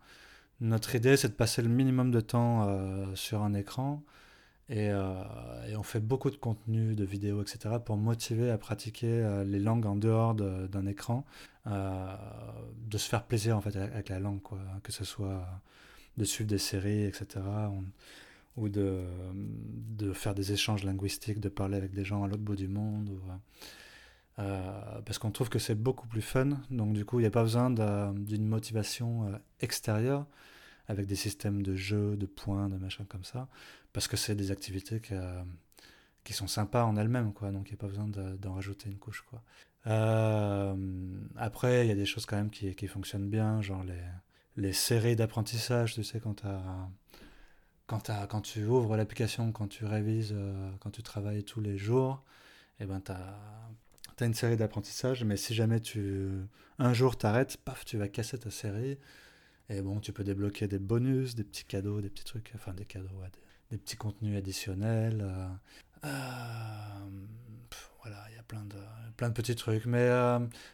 Notre 0.61 0.95
idée, 0.95 1.17
c'est 1.17 1.29
de 1.29 1.35
passer 1.35 1.63
le 1.63 1.69
minimum 1.69 2.11
de 2.13 2.21
temps 2.21 2.69
euh, 2.69 3.15
sur 3.17 3.43
un 3.43 3.55
écran 3.55 4.03
et, 4.71 4.91
on 5.77 5.83
fait 5.83 6.01
beaucoup 6.01 6.31
de 6.31 6.37
contenu, 6.37 6.95
de 6.95 7.05
vidéos, 7.05 7.43
etc. 7.43 7.77
pour 7.85 7.99
motiver 7.99 8.51
à 8.51 8.57
pratiquer 8.57 9.43
les 9.45 9.59
langues 9.59 9.85
en 9.85 9.95
dehors 9.95 10.35
d'un 10.35 10.87
écran, 10.87 11.27
de 11.67 12.97
se 12.97 13.07
faire 13.07 13.25
plaisir 13.25 13.59
en 13.59 13.61
fait 13.61 13.77
avec 13.77 14.09
la 14.09 14.19
langue, 14.21 14.41
quoi, 14.41 14.59
que 14.83 14.91
ce 14.91 15.05
soit 15.05 15.47
de 16.17 16.25
suivre 16.25 16.49
des 16.49 16.57
séries, 16.57 17.05
etc 17.05 17.43
ou 18.57 18.69
de, 18.69 19.03
de 19.35 20.13
faire 20.13 20.35
des 20.35 20.53
échanges 20.53 20.85
linguistiques, 20.85 21.41
de 21.41 21.49
parler 21.49 21.77
avec 21.77 21.93
des 21.93 22.05
gens 22.05 22.23
à 22.25 22.29
l'autre 22.29 22.43
bout 22.43 22.57
du 22.57 22.69
monde. 22.69 23.09
Ou, 23.09 23.21
euh, 24.39 25.01
parce 25.03 25.19
qu'on 25.19 25.31
trouve 25.31 25.49
que 25.49 25.59
c'est 25.59 25.75
beaucoup 25.75 26.07
plus 26.07 26.23
fun. 26.23 26.61
Donc 26.71 26.93
du 26.93 27.05
coup, 27.05 27.19
il 27.21 27.23
n'y 27.23 27.29
a 27.29 27.31
pas 27.31 27.43
besoin 27.43 27.71
d'une 27.71 28.47
motivation 28.47 29.27
euh, 29.27 29.37
extérieure 29.61 30.27
avec 30.87 31.07
des 31.07 31.17
systèmes 31.17 31.63
de 31.63 31.75
jeux, 31.75 32.17
de 32.17 32.27
points, 32.27 32.69
de 32.69 32.77
machins 32.77 33.07
comme 33.07 33.25
ça. 33.25 33.49
Parce 33.93 34.09
que 34.09 34.17
c'est 34.17 34.35
des 34.35 34.51
activités 34.51 35.01
qui 36.25 36.33
sont 36.33 36.47
sympas 36.47 36.85
en 36.85 36.97
elles-mêmes. 36.97 37.33
Donc 37.33 37.69
il 37.69 37.73
n'y 37.73 37.75
a 37.75 37.77
pas 37.77 37.89
besoin 37.89 38.09
d'en 38.09 38.55
rajouter 38.55 38.91
une 38.91 38.99
couche. 38.99 39.25
Euh, 39.87 40.75
après, 41.37 41.87
il 41.87 41.89
y 41.89 41.93
a 41.93 41.95
des 41.95 42.07
choses 42.07 42.27
quand 42.27 42.37
même 42.37 42.51
qui, 42.51 42.75
qui 42.75 42.87
fonctionnent 42.87 43.29
bien, 43.29 43.63
genre 43.63 43.85
les, 43.85 44.01
les 44.57 44.73
séries 44.73 45.17
d'apprentissage, 45.17 45.95
tu 45.95 46.05
sais, 46.05 46.21
quand 46.21 46.35
tu 46.41 46.47
as 46.47 46.89
quand, 47.87 48.41
tu 48.41 48.65
ouvres 48.65 48.97
l'application, 48.97 49.53
quand 49.53 49.69
tu 49.69 49.85
révises, 49.85 50.33
euh, 50.35 50.71
quand 50.81 50.91
tu 50.91 51.03
travailles 51.03 51.45
tous 51.45 51.61
les 51.61 51.77
jours, 51.77 52.23
eh 52.81 52.87
ben, 52.87 53.01
tu 53.01 53.13
as, 53.13 54.27
une 54.27 54.35
série 54.35 54.57
d'apprentissages, 54.57 55.25
mais 55.25 55.37
si 55.37 55.55
jamais 55.55 55.81
tu 55.81 56.31
un 56.79 56.93
jour 56.93 57.17
t'arrêtes, 57.17 57.59
paf, 57.59 57.85
tu 57.85 57.99
vas 57.99 58.09
casser 58.09 58.39
ta 58.39 58.51
série. 58.51 58.99
Et 59.69 59.81
bon, 59.81 60.01
tu 60.01 60.13
peux 60.13 60.25
débloquer 60.25 60.69
des 60.69 60.79
bonus, 60.79 61.35
des 61.35 61.45
petits 61.45 61.65
cadeaux, 61.65 62.01
des 62.01 62.11
petits 62.11 62.25
trucs, 62.25 62.53
enfin 62.55 62.75
des 62.75 62.85
cadeaux, 62.85 63.09
des, 63.71 63.79
petits 63.79 63.97
contenus 63.97 64.37
additionnels. 64.37 65.23
Euh, 65.23 65.49
euh, 66.05 66.09
voilà, 68.03 68.25
il 68.31 68.37
y 68.37 68.39
a 68.39 68.43
plein 68.43 68.65
de, 68.65 68.77
plein 69.17 69.29
de 69.29 69.35
petits 69.35 69.57
trucs. 69.57 69.87
Mais, 69.87 70.09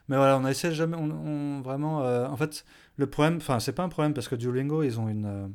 mais 0.09 0.16
voilà, 0.16 0.38
on 0.38 0.44
a 0.44 0.51
essayé 0.51 0.75
jamais, 0.75 0.96
on, 0.96 1.61
vraiment, 1.61 1.99
en 1.99 2.37
fait, 2.37 2.64
le 2.96 3.09
problème, 3.09 3.37
enfin, 3.37 3.61
c'est 3.61 3.73
pas 3.73 3.85
un 3.85 3.88
problème 3.88 4.14
parce 4.14 4.29
que 4.29 4.35
Duolingo, 4.35 4.83
ils 4.83 4.99
ont 4.99 5.09
une 5.09 5.55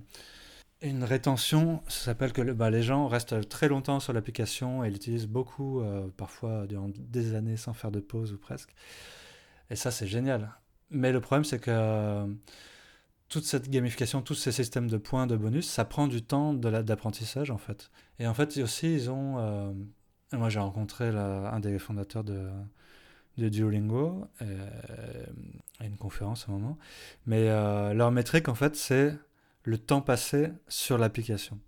une 0.89 1.03
rétention, 1.03 1.81
ça 1.87 2.05
s'appelle 2.05 2.31
que 2.31 2.41
bah, 2.51 2.69
les 2.69 2.83
gens 2.83 3.07
restent 3.07 3.47
très 3.49 3.67
longtemps 3.67 3.99
sur 3.99 4.13
l'application 4.13 4.83
et 4.83 4.89
l'utilisent 4.89 5.27
beaucoup, 5.27 5.81
euh, 5.81 6.07
parfois 6.15 6.67
durant 6.67 6.89
des 6.95 7.33
années 7.35 7.57
sans 7.57 7.73
faire 7.73 7.91
de 7.91 7.99
pause 7.99 8.33
ou 8.33 8.37
presque. 8.37 8.69
Et 9.69 9.75
ça, 9.75 9.91
c'est 9.91 10.07
génial. 10.07 10.51
Mais 10.91 11.11
le 11.11 11.19
problème, 11.21 11.43
c'est 11.43 11.59
que 11.59 11.71
euh, 11.71 12.27
toute 13.29 13.45
cette 13.45 13.69
gamification, 13.69 14.21
tous 14.21 14.35
ces 14.35 14.51
systèmes 14.51 14.87
de 14.87 14.97
points, 14.97 15.27
de 15.27 15.35
bonus, 15.35 15.67
ça 15.67 15.85
prend 15.85 16.07
du 16.07 16.21
temps 16.21 16.53
d'apprentissage 16.53 17.49
en 17.49 17.57
fait. 17.57 17.89
Et 18.19 18.27
en 18.27 18.33
fait, 18.33 18.57
aussi, 18.57 18.93
ils 18.93 19.09
ont. 19.09 19.39
Euh, 19.39 19.73
moi, 20.33 20.49
j'ai 20.49 20.59
rencontré 20.59 21.07
un 21.07 21.59
des 21.59 21.79
fondateurs 21.79 22.23
de, 22.23 22.49
de 23.37 23.49
Duolingo 23.49 24.27
à 25.79 25.85
une 25.85 25.97
conférence 25.97 26.47
à 26.47 26.51
un 26.51 26.55
moment. 26.55 26.77
Mais 27.25 27.45
leur 27.93 28.11
métrique, 28.11 28.49
en 28.49 28.55
fait, 28.55 28.75
c'est 28.75 29.17
le 29.65 29.77
temps 29.77 30.01
passé 30.01 30.51
sur 30.67 30.97
l'application. 30.97 31.59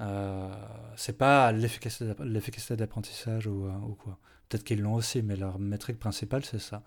Euh, 0.00 0.52
c'est 0.96 1.18
pas 1.18 1.52
l'efficacité 1.52 2.76
d'apprentissage 2.76 3.46
ou, 3.46 3.66
euh, 3.66 3.72
ou, 3.88 3.94
quoi. 3.94 4.18
Peut-être 4.48 4.64
qu'ils 4.64 4.80
l'ont 4.80 4.94
aussi, 4.94 5.22
mais 5.22 5.36
leur 5.36 5.58
métrique 5.58 5.98
principale, 5.98 6.44
c'est 6.44 6.60
ça. 6.60 6.82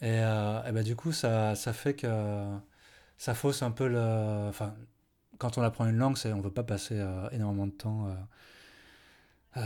Et, 0.00 0.20
euh, 0.20 0.64
et 0.64 0.72
ben, 0.72 0.82
du 0.82 0.96
coup, 0.96 1.12
ça, 1.12 1.54
ça, 1.54 1.72
fait 1.72 1.94
que 1.94 2.08
ça 3.18 3.34
fausse 3.34 3.62
un 3.62 3.70
peu 3.70 3.88
le. 3.88 4.48
Enfin, 4.48 4.74
quand 5.38 5.58
on 5.58 5.62
apprend 5.62 5.86
une 5.86 5.96
langue, 5.96 6.16
on 6.26 6.36
ne 6.36 6.42
veut 6.42 6.50
pas 6.52 6.62
passer 6.64 6.98
euh, 6.98 7.28
énormément 7.30 7.66
de 7.66 7.72
temps 7.72 8.16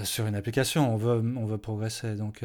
sur 0.05 0.27
une 0.27 0.35
application, 0.35 0.93
on 0.95 0.97
veut, 0.97 1.23
on 1.37 1.47
veut 1.47 1.59
progresser. 1.59 2.17
Donc, 2.17 2.43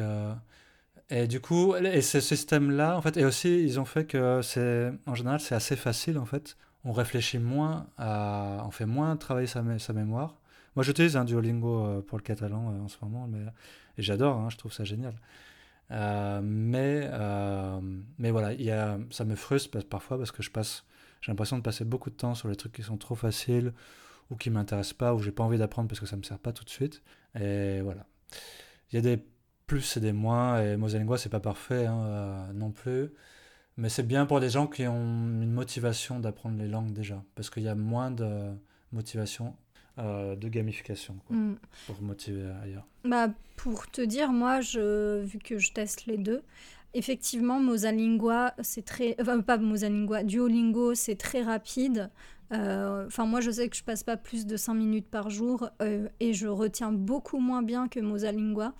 et 1.08 1.26
du 1.26 1.40
coup, 1.40 1.74
et 1.74 2.02
ce 2.02 2.20
système-là, 2.20 2.96
en 2.96 3.02
fait, 3.02 3.16
et 3.16 3.24
aussi, 3.24 3.62
ils 3.64 3.80
ont 3.80 3.84
fait 3.84 4.04
que 4.04 4.42
c'est, 4.42 4.92
en 5.06 5.14
général, 5.14 5.40
c'est 5.40 5.54
assez 5.54 5.76
facile, 5.76 6.18
en 6.18 6.26
fait 6.26 6.56
on 6.84 6.92
réfléchit 6.92 7.38
moins 7.38 7.86
à, 7.98 8.64
on 8.66 8.70
fait 8.70 8.86
moins 8.86 9.16
travailler 9.16 9.46
sa, 9.46 9.62
mémoire. 9.92 10.36
Moi, 10.76 10.84
j'utilise 10.84 11.16
un 11.16 11.24
Duolingo 11.24 11.84
euh, 11.84 12.00
pour 12.00 12.16
le 12.18 12.22
catalan 12.22 12.72
euh, 12.72 12.84
en 12.84 12.88
ce 12.88 12.96
moment, 13.02 13.26
mais, 13.26 13.44
et 13.98 14.02
j'adore, 14.02 14.38
hein, 14.38 14.48
je 14.50 14.56
trouve 14.56 14.72
ça 14.72 14.84
génial. 14.84 15.14
Euh, 15.90 16.40
mais, 16.42 17.10
mais 18.18 18.30
voilà, 18.30 18.54
ça 19.10 19.24
me 19.24 19.34
frustre 19.34 19.84
parfois 19.86 20.18
parce 20.18 20.30
que 20.30 20.42
je 20.42 20.50
passe, 20.50 20.84
j'ai 21.20 21.32
l'impression 21.32 21.58
de 21.58 21.62
passer 21.62 21.84
beaucoup 21.84 22.10
de 22.10 22.14
temps 22.14 22.34
sur 22.34 22.48
les 22.48 22.56
trucs 22.56 22.72
qui 22.72 22.82
sont 22.82 22.96
trop 22.96 23.16
faciles 23.16 23.72
ou 24.30 24.36
qui 24.36 24.48
m'intéressent 24.50 24.94
pas, 24.94 25.14
ou 25.14 25.18
j'ai 25.20 25.32
pas 25.32 25.42
envie 25.42 25.58
d'apprendre 25.58 25.88
parce 25.88 25.98
que 25.98 26.06
ça 26.06 26.16
me 26.16 26.22
sert 26.22 26.38
pas 26.38 26.52
tout 26.52 26.64
de 26.64 26.70
suite. 26.70 27.02
Et 27.38 27.80
voilà. 27.80 28.06
Il 28.90 28.96
y 28.96 28.98
a 28.98 29.02
des 29.02 29.22
plus 29.66 29.96
et 29.96 30.00
des 30.00 30.12
moins, 30.12 30.62
et 30.62 30.76
Mosalingua, 30.76 31.18
c'est 31.18 31.28
pas 31.28 31.40
parfait 31.40 31.86
hein, 31.86 32.48
non 32.54 32.70
plus. 32.70 33.10
Mais 33.76 33.88
c'est 33.88 34.06
bien 34.06 34.26
pour 34.26 34.40
des 34.40 34.50
gens 34.50 34.66
qui 34.66 34.86
ont 34.86 34.94
une 34.94 35.52
motivation 35.52 36.20
d'apprendre 36.20 36.58
les 36.58 36.68
langues 36.68 36.92
déjà, 36.92 37.22
parce 37.34 37.50
qu'il 37.50 37.62
y 37.62 37.68
a 37.68 37.74
moins 37.74 38.10
de 38.10 38.52
motivation 38.92 39.56
euh, 39.98 40.36
de 40.36 40.48
gamification 40.48 41.16
mm. 41.30 41.54
pour 41.86 42.02
motiver 42.02 42.50
ailleurs. 42.62 42.86
Bah, 43.04 43.28
pour 43.56 43.90
te 43.90 44.00
dire, 44.00 44.32
moi, 44.32 44.60
je, 44.60 45.22
vu 45.22 45.38
que 45.38 45.58
je 45.58 45.72
teste 45.72 46.06
les 46.06 46.16
deux, 46.16 46.42
effectivement, 46.94 47.60
Mosalingua, 47.60 48.54
c'est 48.62 48.84
très. 48.84 49.16
Enfin, 49.20 49.40
pas 49.40 49.58
Mosalingua, 49.58 50.22
Duolingo, 50.22 50.94
c'est 50.94 51.16
très 51.16 51.42
rapide. 51.42 52.10
Euh, 52.52 53.06
enfin, 53.06 53.26
moi, 53.26 53.40
je 53.40 53.50
sais 53.50 53.68
que 53.68 53.76
je 53.76 53.84
passe 53.84 54.02
pas 54.02 54.16
plus 54.16 54.46
de 54.46 54.56
5 54.56 54.74
minutes 54.74 55.08
par 55.08 55.30
jour 55.30 55.68
euh, 55.82 56.08
et 56.18 56.32
je 56.32 56.48
retiens 56.48 56.92
beaucoup 56.92 57.38
moins 57.38 57.62
bien 57.62 57.88
que 57.88 58.00
Mosalingua, 58.00 58.74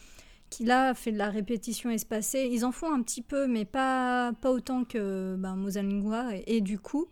qui 0.51 0.65
là 0.65 0.95
fait 0.95 1.13
de 1.13 1.19
la 1.19 1.31
répétition 1.31 1.91
espacée. 1.91 2.49
Ils 2.53 2.65
en 2.65 2.73
font 2.73 2.93
un 2.93 3.03
petit 3.03 3.23
peu, 3.23 3.47
mais 3.47 3.65
pas, 3.65 4.33
pas 4.41 4.51
autant 4.51 4.85
que 4.85 5.37
ben, 5.39 5.57
Mosalingua. 5.57 6.35
Et, 6.47 6.61
du 6.61 6.79
coup, 6.79 7.07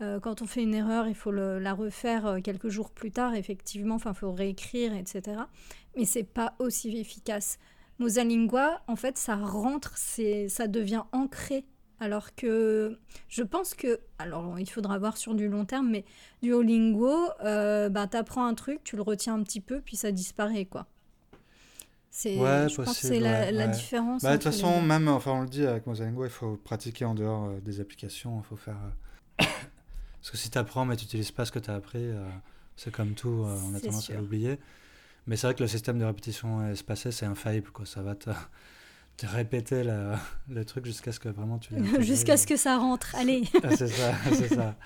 euh, 0.00 0.20
quand 0.20 0.42
on 0.42 0.46
fait 0.46 0.62
une 0.62 0.74
erreur, 0.74 1.06
il 1.08 1.14
faut 1.14 1.30
la 1.30 1.72
refaire 1.72 2.38
quelques 2.42 2.68
jours 2.68 2.90
plus 2.90 3.12
tard, 3.12 3.34
effectivement. 3.34 3.94
Enfin, 3.94 4.12
il 4.14 4.18
faut 4.18 4.32
réécrire, 4.32 4.94
etc. 4.94 5.42
Mais 5.96 6.04
c'est 6.04 6.24
pas 6.24 6.54
aussi 6.58 6.96
efficace. 6.98 7.58
Mosalingua, 7.98 8.82
en 8.88 8.96
fait, 8.96 9.16
ça 9.16 9.36
rentre, 9.36 9.96
ça 9.96 10.66
devient 10.66 11.04
ancré 11.12 11.64
alors 12.02 12.34
que 12.34 12.98
je 13.28 13.44
pense 13.44 13.74
que, 13.74 14.00
alors 14.18 14.58
il 14.58 14.68
faudra 14.68 14.98
voir 14.98 15.16
sur 15.16 15.36
du 15.36 15.48
long 15.48 15.64
terme, 15.64 15.88
mais 15.88 16.04
Duolingo, 16.42 17.14
euh, 17.44 17.88
ben, 17.90 18.08
tu 18.08 18.16
apprends 18.16 18.44
un 18.44 18.54
truc, 18.54 18.80
tu 18.82 18.96
le 18.96 19.02
retiens 19.02 19.34
un 19.34 19.42
petit 19.44 19.60
peu, 19.60 19.80
puis 19.80 19.96
ça 19.96 20.10
disparaît, 20.10 20.64
quoi. 20.64 20.88
C'est, 22.14 22.34
je 22.34 22.76
pense 22.76 23.00
que 23.00 23.06
c'est 23.06 23.20
la, 23.20 23.66
différence. 23.68 24.22
Bah, 24.22 24.32
de 24.32 24.36
toute 24.36 24.44
façon, 24.44 24.82
même, 24.82 25.08
enfin, 25.08 25.32
on 25.32 25.40
le 25.40 25.48
dit 25.48 25.66
avec 25.66 25.86
Mosalingo, 25.86 26.24
il 26.24 26.30
faut 26.30 26.56
pratiquer 26.56 27.06
en 27.06 27.14
dehors 27.14 27.46
euh, 27.46 27.60
des 27.60 27.80
applications. 27.80 28.38
Il 28.38 28.46
faut 28.46 28.56
faire. 28.56 28.76
Euh, 29.40 29.44
parce 30.20 30.30
que 30.30 30.36
si 30.36 30.50
tu 30.50 30.58
apprends 30.58 30.84
mais 30.84 30.96
tu 30.96 31.06
n'utilises 31.06 31.30
pas 31.30 31.46
ce 31.46 31.52
que 31.52 31.58
tu 31.58 31.70
as 31.70 31.74
appris, 31.74 32.04
c'est 32.76 32.92
comme 32.92 33.14
tout, 33.14 33.46
on 33.46 33.74
a 33.74 33.80
tendance 33.80 34.10
à 34.10 34.14
l'oublier. 34.14 34.58
Mais 35.26 35.36
c'est 35.36 35.46
vrai 35.46 35.54
que 35.54 35.62
le 35.62 35.68
système 35.68 35.98
de 35.98 36.04
répétition 36.04 36.68
espacée, 36.68 37.12
c'est 37.12 37.24
infaillible. 37.24 37.70
Quoi. 37.70 37.86
Ça 37.86 38.02
va 38.02 38.14
te, 38.14 38.28
répéter 39.22 39.82
le 40.50 40.64
truc 40.66 40.84
jusqu'à 40.84 41.12
ce 41.12 41.20
que 41.20 41.30
vraiment 41.30 41.58
tu 41.58 41.74
Jusqu'à 42.00 42.36
ce 42.36 42.46
que 42.46 42.58
ça 42.58 42.76
rentre, 42.76 43.14
allez 43.16 43.44
ah, 43.62 43.74
C'est 43.74 43.88
ça, 43.88 44.12
c'est 44.34 44.54
ça. 44.54 44.76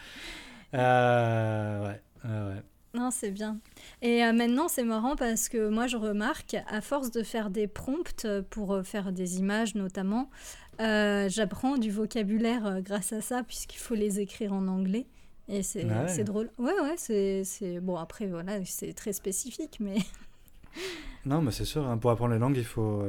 Euh, 0.74 1.88
ouais, 1.88 2.00
ouais. 2.24 2.62
Non, 2.96 3.10
c'est 3.10 3.30
bien. 3.30 3.58
Et 4.00 4.24
euh, 4.24 4.32
maintenant, 4.32 4.68
c'est 4.68 4.84
marrant 4.84 5.16
parce 5.16 5.50
que 5.50 5.68
moi, 5.68 5.86
je 5.86 5.98
remarque, 5.98 6.56
à 6.66 6.80
force 6.80 7.10
de 7.10 7.22
faire 7.22 7.50
des 7.50 7.66
prompts 7.66 8.26
pour 8.48 8.72
euh, 8.72 8.82
faire 8.82 9.12
des 9.12 9.38
images 9.38 9.74
notamment, 9.74 10.30
j'apprends 10.78 11.76
du 11.76 11.90
vocabulaire 11.90 12.80
grâce 12.80 13.12
à 13.12 13.20
ça, 13.20 13.42
puisqu'il 13.42 13.78
faut 13.78 13.94
les 13.94 14.20
écrire 14.20 14.54
en 14.54 14.66
anglais. 14.66 15.06
Et 15.48 15.62
c'est 15.62 15.86
c'est 16.08 16.24
drôle. 16.24 16.50
Ouais, 16.58 16.72
ouais, 16.80 16.96
c'est... 16.96 17.80
Bon, 17.80 17.96
après, 17.96 18.26
voilà, 18.26 18.64
c'est 18.64 18.94
très 18.94 19.12
spécifique, 19.12 19.76
mais... 19.78 19.98
non, 21.26 21.42
mais 21.42 21.52
c'est 21.52 21.66
sûr, 21.66 21.86
hein, 21.86 21.98
pour 21.98 22.10
apprendre 22.10 22.32
les 22.32 22.40
langues, 22.40 22.56
il 22.56 22.64
faut, 22.64 23.04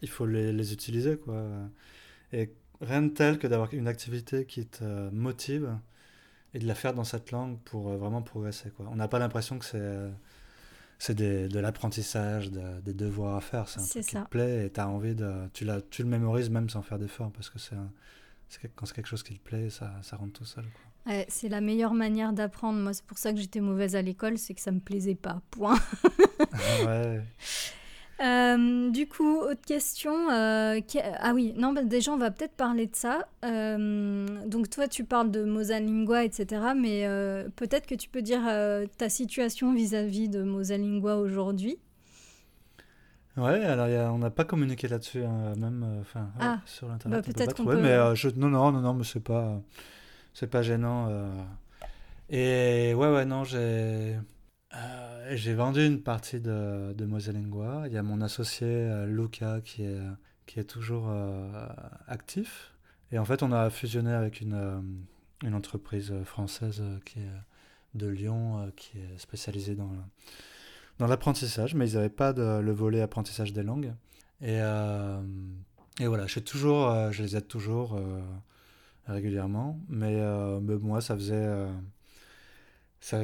il 0.00 0.08
faut 0.08 0.26
les, 0.26 0.52
les, 0.52 0.72
utiliser. 0.72 1.16
Quoi. 1.16 1.44
Et 2.32 2.50
rien 2.80 3.02
de 3.02 3.08
tel 3.08 3.38
que 3.38 3.46
d'avoir 3.46 3.72
une 3.72 3.86
activité 3.86 4.46
qui 4.46 4.66
te 4.66 5.10
motive 5.10 5.76
et 6.54 6.58
de 6.58 6.66
la 6.66 6.74
faire 6.74 6.94
dans 6.94 7.04
cette 7.04 7.30
langue 7.30 7.58
pour 7.64 7.88
euh, 7.88 7.96
vraiment 7.96 8.22
progresser. 8.22 8.70
Quoi. 8.70 8.86
On 8.90 8.96
n'a 8.96 9.08
pas 9.08 9.18
l'impression 9.18 9.58
que 9.58 9.64
c'est 9.64 10.10
c'est 10.98 11.16
de 11.16 11.58
l'apprentissage, 11.58 12.52
des 12.52 12.94
devoirs 12.94 13.34
à 13.34 13.40
faire. 13.40 13.68
C'est 13.68 13.80
un 13.80 13.84
truc 13.84 14.04
qui 14.06 14.14
te 14.14 14.28
plaît 14.28 14.70
et 14.72 14.78
as 14.78 14.86
envie 14.86 15.16
de, 15.16 15.48
tu, 15.52 15.64
la, 15.64 15.80
tu 15.80 16.04
le 16.04 16.08
mémorises 16.08 16.48
même 16.48 16.70
sans 16.70 16.80
faire 16.82 17.00
d'effort 17.00 17.32
parce 17.32 17.50
que 17.50 17.58
c'est 17.58 17.74
quand 18.76 18.86
c'est 18.86 18.94
quelque 18.94 19.08
chose 19.08 19.24
qui 19.24 19.34
te 19.34 19.42
plaît, 19.42 19.68
ça, 19.68 19.92
ça 20.02 20.16
rentre 20.16 20.34
tout 20.34 20.44
seul. 20.44 20.64
Ouais, 21.06 21.26
c'est 21.28 21.48
la 21.48 21.60
meilleure 21.60 21.94
manière 21.94 22.32
d'apprendre. 22.32 22.78
Moi, 22.78 22.92
c'est 22.92 23.04
pour 23.04 23.18
ça 23.18 23.32
que 23.32 23.38
j'étais 23.38 23.60
mauvaise 23.60 23.96
à 23.96 24.02
l'école, 24.02 24.38
c'est 24.38 24.54
que 24.54 24.60
ça 24.60 24.70
me 24.70 24.78
plaisait 24.78 25.16
pas. 25.16 25.42
Point. 25.50 25.78
ouais. 26.86 27.22
Euh, 28.22 28.90
du 28.90 29.08
coup, 29.08 29.38
autre 29.38 29.62
question. 29.66 30.30
Euh, 30.30 30.80
ah 31.18 31.32
oui, 31.34 31.52
non, 31.56 31.72
bah, 31.72 31.82
déjà, 31.82 32.12
on 32.12 32.16
va 32.16 32.30
peut-être 32.30 32.54
parler 32.54 32.86
de 32.86 32.94
ça. 32.94 33.26
Euh, 33.44 34.26
donc, 34.46 34.70
toi, 34.70 34.86
tu 34.86 35.04
parles 35.04 35.30
de 35.30 35.42
Mosalingua, 35.42 36.24
etc. 36.24 36.62
Mais 36.76 37.06
peut-être 37.56 37.86
que 37.86 37.94
tu 37.94 38.08
peux 38.08 38.22
dire 38.22 38.42
ta 38.96 39.08
situation 39.08 39.74
vis-à-vis 39.74 40.28
de 40.28 40.42
Mosalingua 40.42 41.16
aujourd'hui. 41.16 41.78
Ouais, 43.38 43.64
alors 43.64 44.14
on 44.14 44.18
n'a 44.18 44.28
pas 44.28 44.44
communiqué 44.44 44.88
là-dessus, 44.88 45.24
hein, 45.24 45.54
même 45.56 45.86
enfin 46.02 46.28
ah, 46.38 46.58
sur 46.66 46.86
l'internet. 46.86 47.24
Bah, 47.24 47.32
peut-être 47.32 47.56
qu'on 47.56 47.64
peut... 47.64 47.80
Mais 47.80 48.14
je... 48.14 48.28
non, 48.36 48.48
non, 48.48 48.70
non, 48.70 48.80
non, 48.80 48.92
mais 48.92 49.04
c'est 49.04 49.22
pas, 49.22 49.58
c'est 50.34 50.48
pas 50.48 50.60
gênant. 50.62 51.08
Et 52.28 52.92
ouais, 52.94 53.10
ouais, 53.10 53.24
non, 53.24 53.44
j'ai 53.44 54.18
euh, 54.74 55.32
j'ai 55.36 55.54
vendu 55.54 55.84
une 55.84 56.00
partie 56.00 56.40
de, 56.40 56.92
de 56.92 57.04
Moselingua. 57.04 57.84
Il 57.86 57.92
y 57.92 57.98
a 57.98 58.02
mon 58.02 58.20
associé 58.20 58.66
euh, 58.68 59.06
Luca 59.06 59.60
qui 59.62 59.84
est, 59.84 60.00
qui 60.46 60.60
est 60.60 60.64
toujours 60.64 61.08
euh, 61.08 61.68
actif. 62.06 62.72
Et 63.10 63.18
en 63.18 63.24
fait, 63.24 63.42
on 63.42 63.52
a 63.52 63.68
fusionné 63.70 64.12
avec 64.12 64.40
une, 64.40 64.82
une 65.44 65.54
entreprise 65.54 66.12
française 66.24 66.82
qui 67.04 67.18
est 67.18 67.98
de 67.98 68.06
Lyon, 68.06 68.72
qui 68.74 68.96
est 68.96 69.18
spécialisée 69.18 69.74
dans, 69.74 69.90
dans 70.98 71.06
l'apprentissage, 71.06 71.74
mais 71.74 71.90
ils 71.90 71.96
n'avaient 71.96 72.08
pas 72.08 72.32
le 72.32 72.72
volet 72.72 73.02
apprentissage 73.02 73.52
des 73.52 73.62
langues. 73.62 73.92
Et, 74.40 74.56
et 76.00 76.06
voilà, 76.06 76.26
je, 76.26 77.22
les 77.22 77.36
aide 77.36 77.48
toujours 77.48 78.00
régulièrement, 79.06 79.78
mais 79.90 80.22
moi, 80.80 81.02
ça 81.02 81.14
faisait 81.14 81.66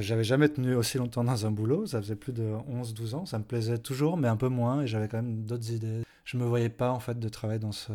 j'avais 0.01 0.25
jamais 0.25 0.49
tenu 0.49 0.75
aussi 0.75 0.99
longtemps 0.99 1.25
dans 1.25 1.47
un 1.47 1.51
boulot, 1.51 1.87
ça 1.87 2.01
faisait 2.01 2.17
plus 2.17 2.33
de 2.33 2.43
11-12 2.43 3.15
ans, 3.15 3.27
ça 3.27 3.39
me 3.39 3.45
plaisait 3.45 3.79
toujours, 3.79 4.17
mais 4.17 4.29
un 4.29 4.37
peu 4.37 4.49
moins, 4.49 4.83
et 4.83 4.87
j'avais 4.87 5.09
quand 5.09 5.23
même 5.23 5.45
d'autres 5.45 5.71
idées. 5.71 6.03
Je 6.25 6.37
me 6.37 6.45
voyais 6.45 6.69
pas 6.69 6.91
en 6.91 7.01
fait 7.01 7.19
de 7.19 7.29
travailler 7.29 7.61
dans 7.61 7.73
ce, 7.73 7.93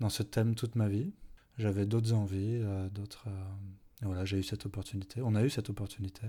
dans 0.00 0.08
ce 0.08 0.22
thème 0.22 0.54
toute 0.54 0.74
ma 0.74 0.88
vie. 0.88 1.12
J'avais 1.58 1.84
d'autres 1.86 2.12
envies, 2.12 2.60
euh, 2.62 2.88
d'autres... 2.88 3.26
Euh, 3.28 4.04
voilà, 4.04 4.24
j'ai 4.24 4.38
eu 4.38 4.42
cette 4.42 4.66
opportunité, 4.66 5.20
on 5.22 5.34
a 5.36 5.44
eu 5.44 5.50
cette 5.50 5.70
opportunité. 5.70 6.26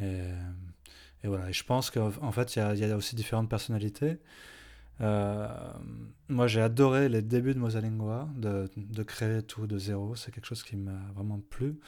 Et, 0.00 0.22
et 1.22 1.28
voilà, 1.28 1.50
et 1.50 1.52
je 1.52 1.62
pense 1.62 1.90
qu'en 1.90 2.32
fait, 2.32 2.56
il 2.56 2.74
y, 2.74 2.78
y, 2.78 2.84
a 2.84 2.96
aussi 2.96 3.14
différentes 3.14 3.48
personnalités. 3.48 4.18
Euh, 5.00 5.46
moi, 6.28 6.46
j'ai 6.48 6.60
adoré 6.60 7.08
les 7.08 7.22
débuts 7.22 7.54
de 7.54 7.58
Mosalingua, 7.60 8.28
de, 8.34 8.68
de 8.76 9.02
créer 9.02 9.42
tout 9.42 9.66
de 9.66 9.78
zéro, 9.78 10.16
c'est 10.16 10.32
quelque 10.32 10.46
chose 10.46 10.62
qui 10.62 10.76
m'a 10.76 10.98
vraiment 11.14 11.38
plu. 11.38 11.78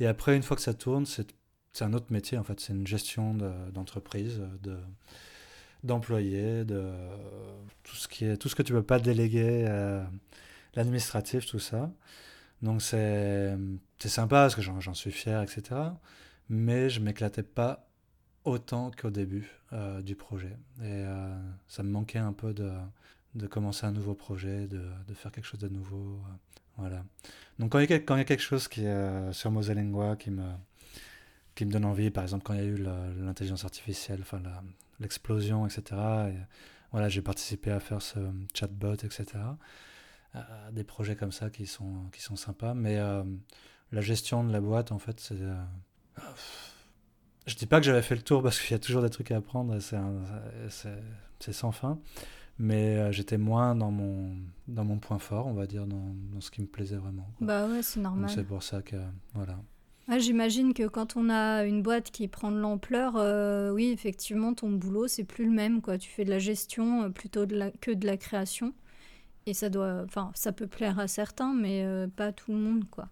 Et 0.00 0.06
après, 0.06 0.34
une 0.34 0.42
fois 0.42 0.56
que 0.56 0.62
ça 0.62 0.74
tourne, 0.74 1.06
c'est 1.06 1.34
c'est 1.74 1.84
un 1.84 1.92
autre 1.92 2.06
métier 2.10 2.38
en 2.38 2.44
fait, 2.44 2.58
c'est 2.60 2.72
une 2.72 2.86
gestion 2.86 3.34
d'entreprise, 3.72 4.40
de, 4.62 4.78
d'employés, 5.82 6.64
de, 6.64 6.90
tout 7.82 7.96
ce 7.96 8.08
qui 8.08 8.24
est 8.24 8.38
tout 8.38 8.48
ce 8.48 8.54
que 8.54 8.62
tu 8.62 8.72
peux 8.72 8.82
pas 8.82 8.98
déléguer, 8.98 9.66
l'administratif, 10.74 11.44
tout 11.44 11.58
ça. 11.58 11.90
Donc 12.62 12.80
c'est 12.80 13.58
sympa 13.98 14.36
parce 14.44 14.54
que 14.54 14.62
j'en 14.62 14.94
suis 14.94 15.12
fier, 15.12 15.42
etc. 15.42 15.80
Mais 16.48 16.88
je 16.88 17.00
m'éclatais 17.00 17.42
pas 17.42 17.86
autant 18.44 18.90
qu'au 18.90 19.10
début 19.10 19.50
euh, 19.72 20.02
du 20.02 20.14
projet. 20.14 20.56
Et 20.80 20.84
euh, 20.84 21.34
ça 21.66 21.82
me 21.82 21.90
manquait 21.90 22.18
un 22.18 22.32
peu 22.32 22.52
de, 22.52 22.70
de 23.34 23.46
commencer 23.46 23.86
un 23.86 23.92
nouveau 23.92 24.14
projet, 24.14 24.66
de, 24.66 24.82
de, 25.06 25.14
faire 25.14 25.32
quelque 25.32 25.46
chose 25.46 25.60
de 25.60 25.68
nouveau. 25.68 25.96
Euh, 25.96 26.32
voilà. 26.76 27.04
Donc 27.58 27.72
quand 27.72 27.78
il, 27.78 27.90
y 27.90 27.92
a, 27.92 28.24
quelque 28.24 28.42
chose 28.42 28.68
qui 28.68 28.84
est 28.84 29.32
sur 29.32 29.50
qui 30.18 30.30
me, 30.30 30.42
qui 31.54 31.64
me 31.64 31.70
donne 31.70 31.84
envie, 31.84 32.10
par 32.10 32.24
exemple 32.24 32.44
quand 32.44 32.54
il 32.54 32.60
y 32.60 32.62
a 32.62 32.66
eu 32.66 32.76
l'intelligence 32.76 33.64
artificielle, 33.64 34.20
enfin 34.22 34.40
l'explosion, 35.00 35.66
etc. 35.66 35.82
Et, 36.28 36.36
voilà, 36.94 37.08
j'ai 37.08 37.22
participé 37.22 37.72
à 37.72 37.80
faire 37.80 38.00
ce 38.00 38.20
chatbot, 38.54 38.94
etc. 38.94 39.24
Euh, 40.36 40.40
des 40.70 40.84
projets 40.84 41.16
comme 41.16 41.32
ça 41.32 41.50
qui 41.50 41.66
sont, 41.66 42.08
qui 42.12 42.22
sont 42.22 42.36
sympas, 42.36 42.72
mais 42.72 42.98
euh, 42.98 43.24
la 43.90 44.00
gestion 44.00 44.44
de 44.44 44.52
la 44.52 44.60
boîte, 44.60 44.92
en 44.92 45.00
fait, 45.00 45.18
c'est... 45.18 45.40
Euh, 45.40 45.54
je 47.46 47.56
dis 47.56 47.66
pas 47.66 47.80
que 47.80 47.86
j'avais 47.86 48.00
fait 48.00 48.14
le 48.14 48.22
tour 48.22 48.44
parce 48.44 48.60
qu'il 48.60 48.70
y 48.70 48.74
a 48.74 48.78
toujours 48.78 49.02
des 49.02 49.10
trucs 49.10 49.32
à 49.32 49.38
apprendre, 49.38 49.76
c'est 49.80 51.52
sans 51.52 51.72
fin, 51.72 51.98
mais 52.58 53.12
j'étais 53.12 53.38
moins 53.38 53.74
dans 53.74 53.90
mon, 53.90 54.36
dans 54.68 54.84
mon 54.84 54.98
point 54.98 55.18
fort, 55.18 55.48
on 55.48 55.52
va 55.54 55.66
dire, 55.66 55.88
dans, 55.88 56.14
dans 56.32 56.40
ce 56.40 56.52
qui 56.52 56.62
me 56.62 56.68
plaisait 56.68 56.96
vraiment. 56.96 57.28
Bah 57.40 57.66
ouais, 57.66 57.82
c'est 57.82 57.98
normal. 57.98 58.30
C'est 58.30 58.44
pour 58.44 58.62
ça 58.62 58.82
que, 58.82 58.96
voilà. 59.34 59.58
J'imagine 60.18 60.74
que 60.74 60.86
quand 60.86 61.16
on 61.16 61.30
a 61.30 61.64
une 61.64 61.82
boîte 61.82 62.10
qui 62.10 62.28
prend 62.28 62.50
de 62.52 62.58
l'ampleur, 62.58 63.14
euh, 63.16 63.70
oui, 63.70 63.90
effectivement, 63.90 64.52
ton 64.52 64.70
boulot, 64.70 65.08
c'est 65.08 65.24
plus 65.24 65.46
le 65.46 65.50
même. 65.50 65.80
Quoi. 65.80 65.96
Tu 65.98 66.10
fais 66.10 66.24
de 66.24 66.30
la 66.30 66.38
gestion 66.38 67.04
euh, 67.04 67.08
plutôt 67.08 67.46
que 67.80 67.90
de 67.90 68.06
la 68.06 68.16
création. 68.18 68.74
et 69.46 69.54
ça 69.54 69.70
doit, 69.70 70.06
ça 70.34 70.52
peut 70.52 70.66
plaire 70.66 70.98
à 70.98 71.08
certains, 71.08 71.54
mais 71.54 71.84
euh, 71.84 72.06
pas 72.06 72.26
à 72.26 72.32
tout 72.32 72.52
le 72.52 72.58
monde, 72.58 72.84
quoi. 72.90 73.08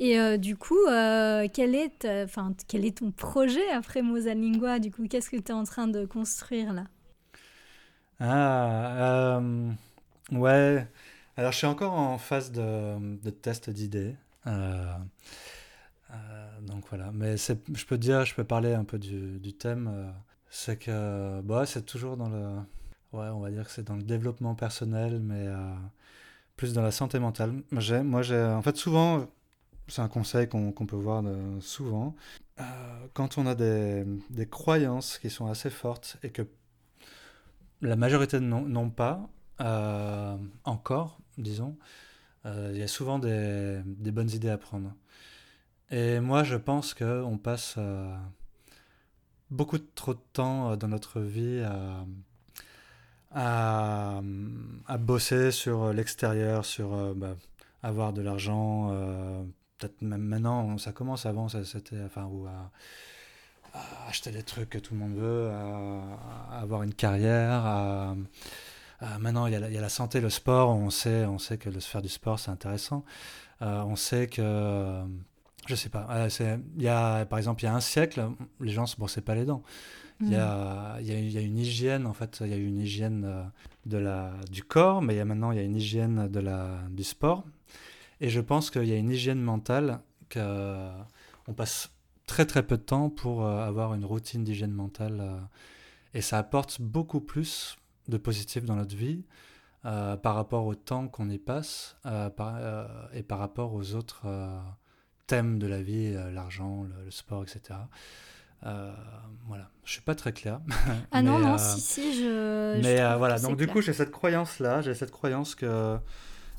Et 0.00 0.38
du 0.38 0.56
coup, 0.56 0.78
quel 0.86 1.74
est, 1.74 2.06
enfin, 2.24 2.54
quel 2.68 2.84
est 2.84 2.98
ton 2.98 3.12
projet 3.12 3.68
après 3.70 4.02
Mosalingua 4.02 4.78
Du 4.80 4.90
coup, 4.90 5.06
qu'est-ce 5.08 5.30
que 5.30 5.36
tu 5.36 5.52
es 5.52 5.54
en 5.54 5.64
train 5.64 5.88
de 5.88 6.04
construire 6.06 6.72
là? 6.72 6.84
Ah, 8.20 9.40
ouais. 10.32 10.86
Alors, 11.36 11.52
je 11.52 11.58
suis 11.58 11.66
encore 11.66 11.94
en 11.94 12.18
phase 12.18 12.52
de, 12.52 13.16
de 13.22 13.30
test 13.30 13.70
d'idées. 13.70 14.14
Donc 16.62 16.84
voilà, 16.88 17.10
mais 17.12 17.36
je 17.36 17.86
peux 17.86 17.98
dire, 17.98 18.24
je 18.24 18.34
peux 18.34 18.44
parler 18.44 18.74
un 18.74 18.84
peu 18.84 18.98
du, 18.98 19.52
thème. 19.54 20.12
c'est 20.50 20.76
que, 20.78 21.40
bah, 21.42 21.66
c'est 21.66 21.84
toujours 21.84 22.16
dans 22.16 22.28
le 22.28 22.58
Ouais, 23.12 23.26
on 23.28 23.40
va 23.40 23.50
dire 23.50 23.64
que 23.64 23.70
c'est 23.70 23.84
dans 23.84 23.96
le 23.96 24.02
développement 24.02 24.54
personnel, 24.54 25.20
mais 25.20 25.46
euh, 25.46 25.74
plus 26.56 26.72
dans 26.72 26.82
la 26.82 26.90
santé 26.90 27.18
mentale. 27.18 27.62
Moi, 27.70 28.22
j'ai, 28.22 28.42
en 28.42 28.62
fait, 28.62 28.76
souvent, 28.76 29.26
c'est 29.88 30.00
un 30.00 30.08
conseil 30.08 30.48
qu'on 30.48 30.72
peut 30.72 30.96
voir 30.96 31.22
souvent, 31.60 32.16
euh, 32.60 32.64
quand 33.12 33.36
on 33.38 33.46
a 33.46 33.54
des, 33.54 34.04
des, 34.30 34.46
croyances 34.46 35.18
qui 35.18 35.28
sont 35.30 35.46
assez 35.46 35.68
fortes 35.70 36.16
et 36.22 36.30
que 36.30 36.42
la 37.82 37.96
majorité 37.96 38.40
n'ont 38.40 38.90
pas 38.90 39.28
euh, 39.60 40.36
encore, 40.64 41.18
disons, 41.36 41.76
il 42.46 42.76
y 42.76 42.82
a 42.82 42.88
souvent 42.88 43.18
des, 43.18 43.82
bonnes 43.84 44.30
idées 44.30 44.50
à 44.50 44.58
prendre. 44.58 44.94
Et 45.92 46.18
moi, 46.18 46.42
je 46.42 46.56
pense 46.56 46.94
qu'on 46.94 47.38
passe 47.38 47.78
beaucoup 49.50 49.78
trop 49.78 50.14
de 50.14 50.20
temps 50.32 50.76
dans 50.76 50.88
notre 50.88 51.20
vie 51.20 51.60
à 51.60 52.04
à, 53.34 54.20
bosser 54.98 55.50
sur 55.50 55.92
l'extérieur, 55.92 56.64
sur 56.64 56.94
euh, 56.94 57.14
bah, 57.14 57.36
avoir 57.82 58.12
de 58.12 58.22
l'argent. 58.22 58.90
Euh, 58.92 59.42
peut-être 59.78 60.02
même 60.02 60.22
maintenant, 60.22 60.78
ça 60.78 60.92
commence 60.92 61.26
avant, 61.26 61.48
c'était 61.48 62.00
enfin 62.04 62.24
ou 62.24 62.46
à, 62.46 62.70
acheter 64.08 64.30
des 64.30 64.42
trucs 64.42 64.70
que 64.70 64.78
tout 64.78 64.94
le 64.94 65.00
monde 65.00 65.14
veut, 65.14 65.48
à, 65.50 66.60
avoir 66.60 66.82
une 66.82 66.94
carrière. 66.94 68.14
Maintenant, 69.18 69.46
il 69.46 69.52
y, 69.52 69.56
a 69.56 69.80
la, 69.80 69.88
santé, 69.88 70.20
le 70.20 70.30
sport. 70.30 70.70
On 70.70 70.90
sait, 70.90 71.24
on 71.24 71.38
sait 71.38 71.58
que 71.58 71.68
le 71.68 71.80
faire 71.80 72.02
du 72.02 72.08
sport, 72.08 72.38
c'est 72.38 72.52
intéressant. 72.52 73.04
Euh, 73.60 73.82
on 73.82 73.96
sait 73.96 74.28
que 74.28 75.02
je 75.66 75.74
sais 75.74 75.88
pas. 75.88 76.28
Il 76.40 76.82
y 76.82 76.88
a, 76.88 77.24
par 77.26 77.38
exemple, 77.38 77.62
il 77.62 77.66
y 77.66 77.68
a 77.68 77.74
un 77.74 77.80
siècle, 77.80 78.28
les 78.60 78.72
gens 78.72 78.86
se 78.86 78.96
brossaient 78.96 79.20
pas 79.20 79.34
les 79.34 79.44
dents. 79.44 79.62
Il 80.20 80.30
y, 80.30 80.36
a, 80.36 80.98
il, 81.00 81.06
y 81.06 81.12
a, 81.12 81.18
y, 81.18 81.38
a, 81.38 81.40
une 81.40 81.58
hygiène, 81.58 82.06
en 82.06 82.12
fait, 82.12 82.42
il 82.42 82.48
y 82.48 82.52
a 82.52 82.56
une 82.56 82.78
hygiène 82.78 83.24
euh, 83.24 83.42
de 83.86 83.98
la, 83.98 84.32
du 84.52 84.62
corps, 84.62 85.02
mais 85.02 85.16
y 85.16 85.20
a 85.20 85.24
maintenant 85.24 85.50
il 85.50 85.56
y 85.56 85.60
a 85.60 85.64
une 85.64 85.74
hygiène 85.74 86.28
de 86.28 86.38
la, 86.38 86.78
du 86.90 87.02
sport. 87.02 87.44
Et 88.20 88.28
je 88.28 88.40
pense 88.40 88.70
qu'il 88.70 88.84
y 88.84 88.92
a 88.92 88.96
une 88.96 89.10
hygiène 89.10 89.40
mentale 89.40 89.98
qu'on 90.32 91.54
passe 91.56 91.90
très 92.28 92.46
très 92.46 92.62
peu 92.64 92.76
de 92.76 92.82
temps 92.82 93.10
pour 93.10 93.44
euh, 93.44 93.66
avoir 93.66 93.94
une 93.94 94.04
routine 94.04 94.44
d'hygiène 94.44 94.70
mentale. 94.70 95.18
Euh, 95.20 95.40
et 96.14 96.20
ça 96.20 96.38
apporte 96.38 96.80
beaucoup 96.80 97.20
plus 97.20 97.76
de 98.06 98.16
positif 98.16 98.64
dans 98.64 98.76
notre 98.76 98.94
vie 98.94 99.24
par 99.82 100.36
rapport 100.36 100.66
au 100.66 100.76
temps 100.76 101.08
qu'on 101.08 101.28
y 101.28 101.38
passe 101.38 101.96
par, 102.36 102.60
et 103.12 103.24
par 103.24 103.40
rapport 103.40 103.74
aux 103.74 103.94
autres 103.94 104.26
thèmes 105.26 105.58
de 105.58 105.66
la 105.66 105.82
vie, 105.82 106.12
l'argent, 106.32 106.82
le, 106.82 107.04
le, 107.04 107.10
sport, 107.10 107.42
etc. 107.42 107.78
Euh, 108.64 108.92
voilà, 109.46 109.70
je 109.84 109.92
suis 109.92 110.00
pas 110.02 110.14
très 110.14 110.32
clair. 110.32 110.60
Ah 111.10 111.22
non, 111.22 111.38
non, 111.38 111.54
euh, 111.54 111.58
si, 111.58 111.80
si, 111.80 112.14
je. 112.14 112.80
Mais 112.80 113.00
euh, 113.00 113.16
voilà, 113.16 113.38
donc 113.38 113.56
du 113.56 113.66
coup, 113.66 113.80
j'ai 113.80 113.92
cette 113.92 114.12
croyance-là, 114.12 114.82
j'ai 114.82 114.94
cette 114.94 115.10
croyance 115.10 115.54
que 115.54 115.98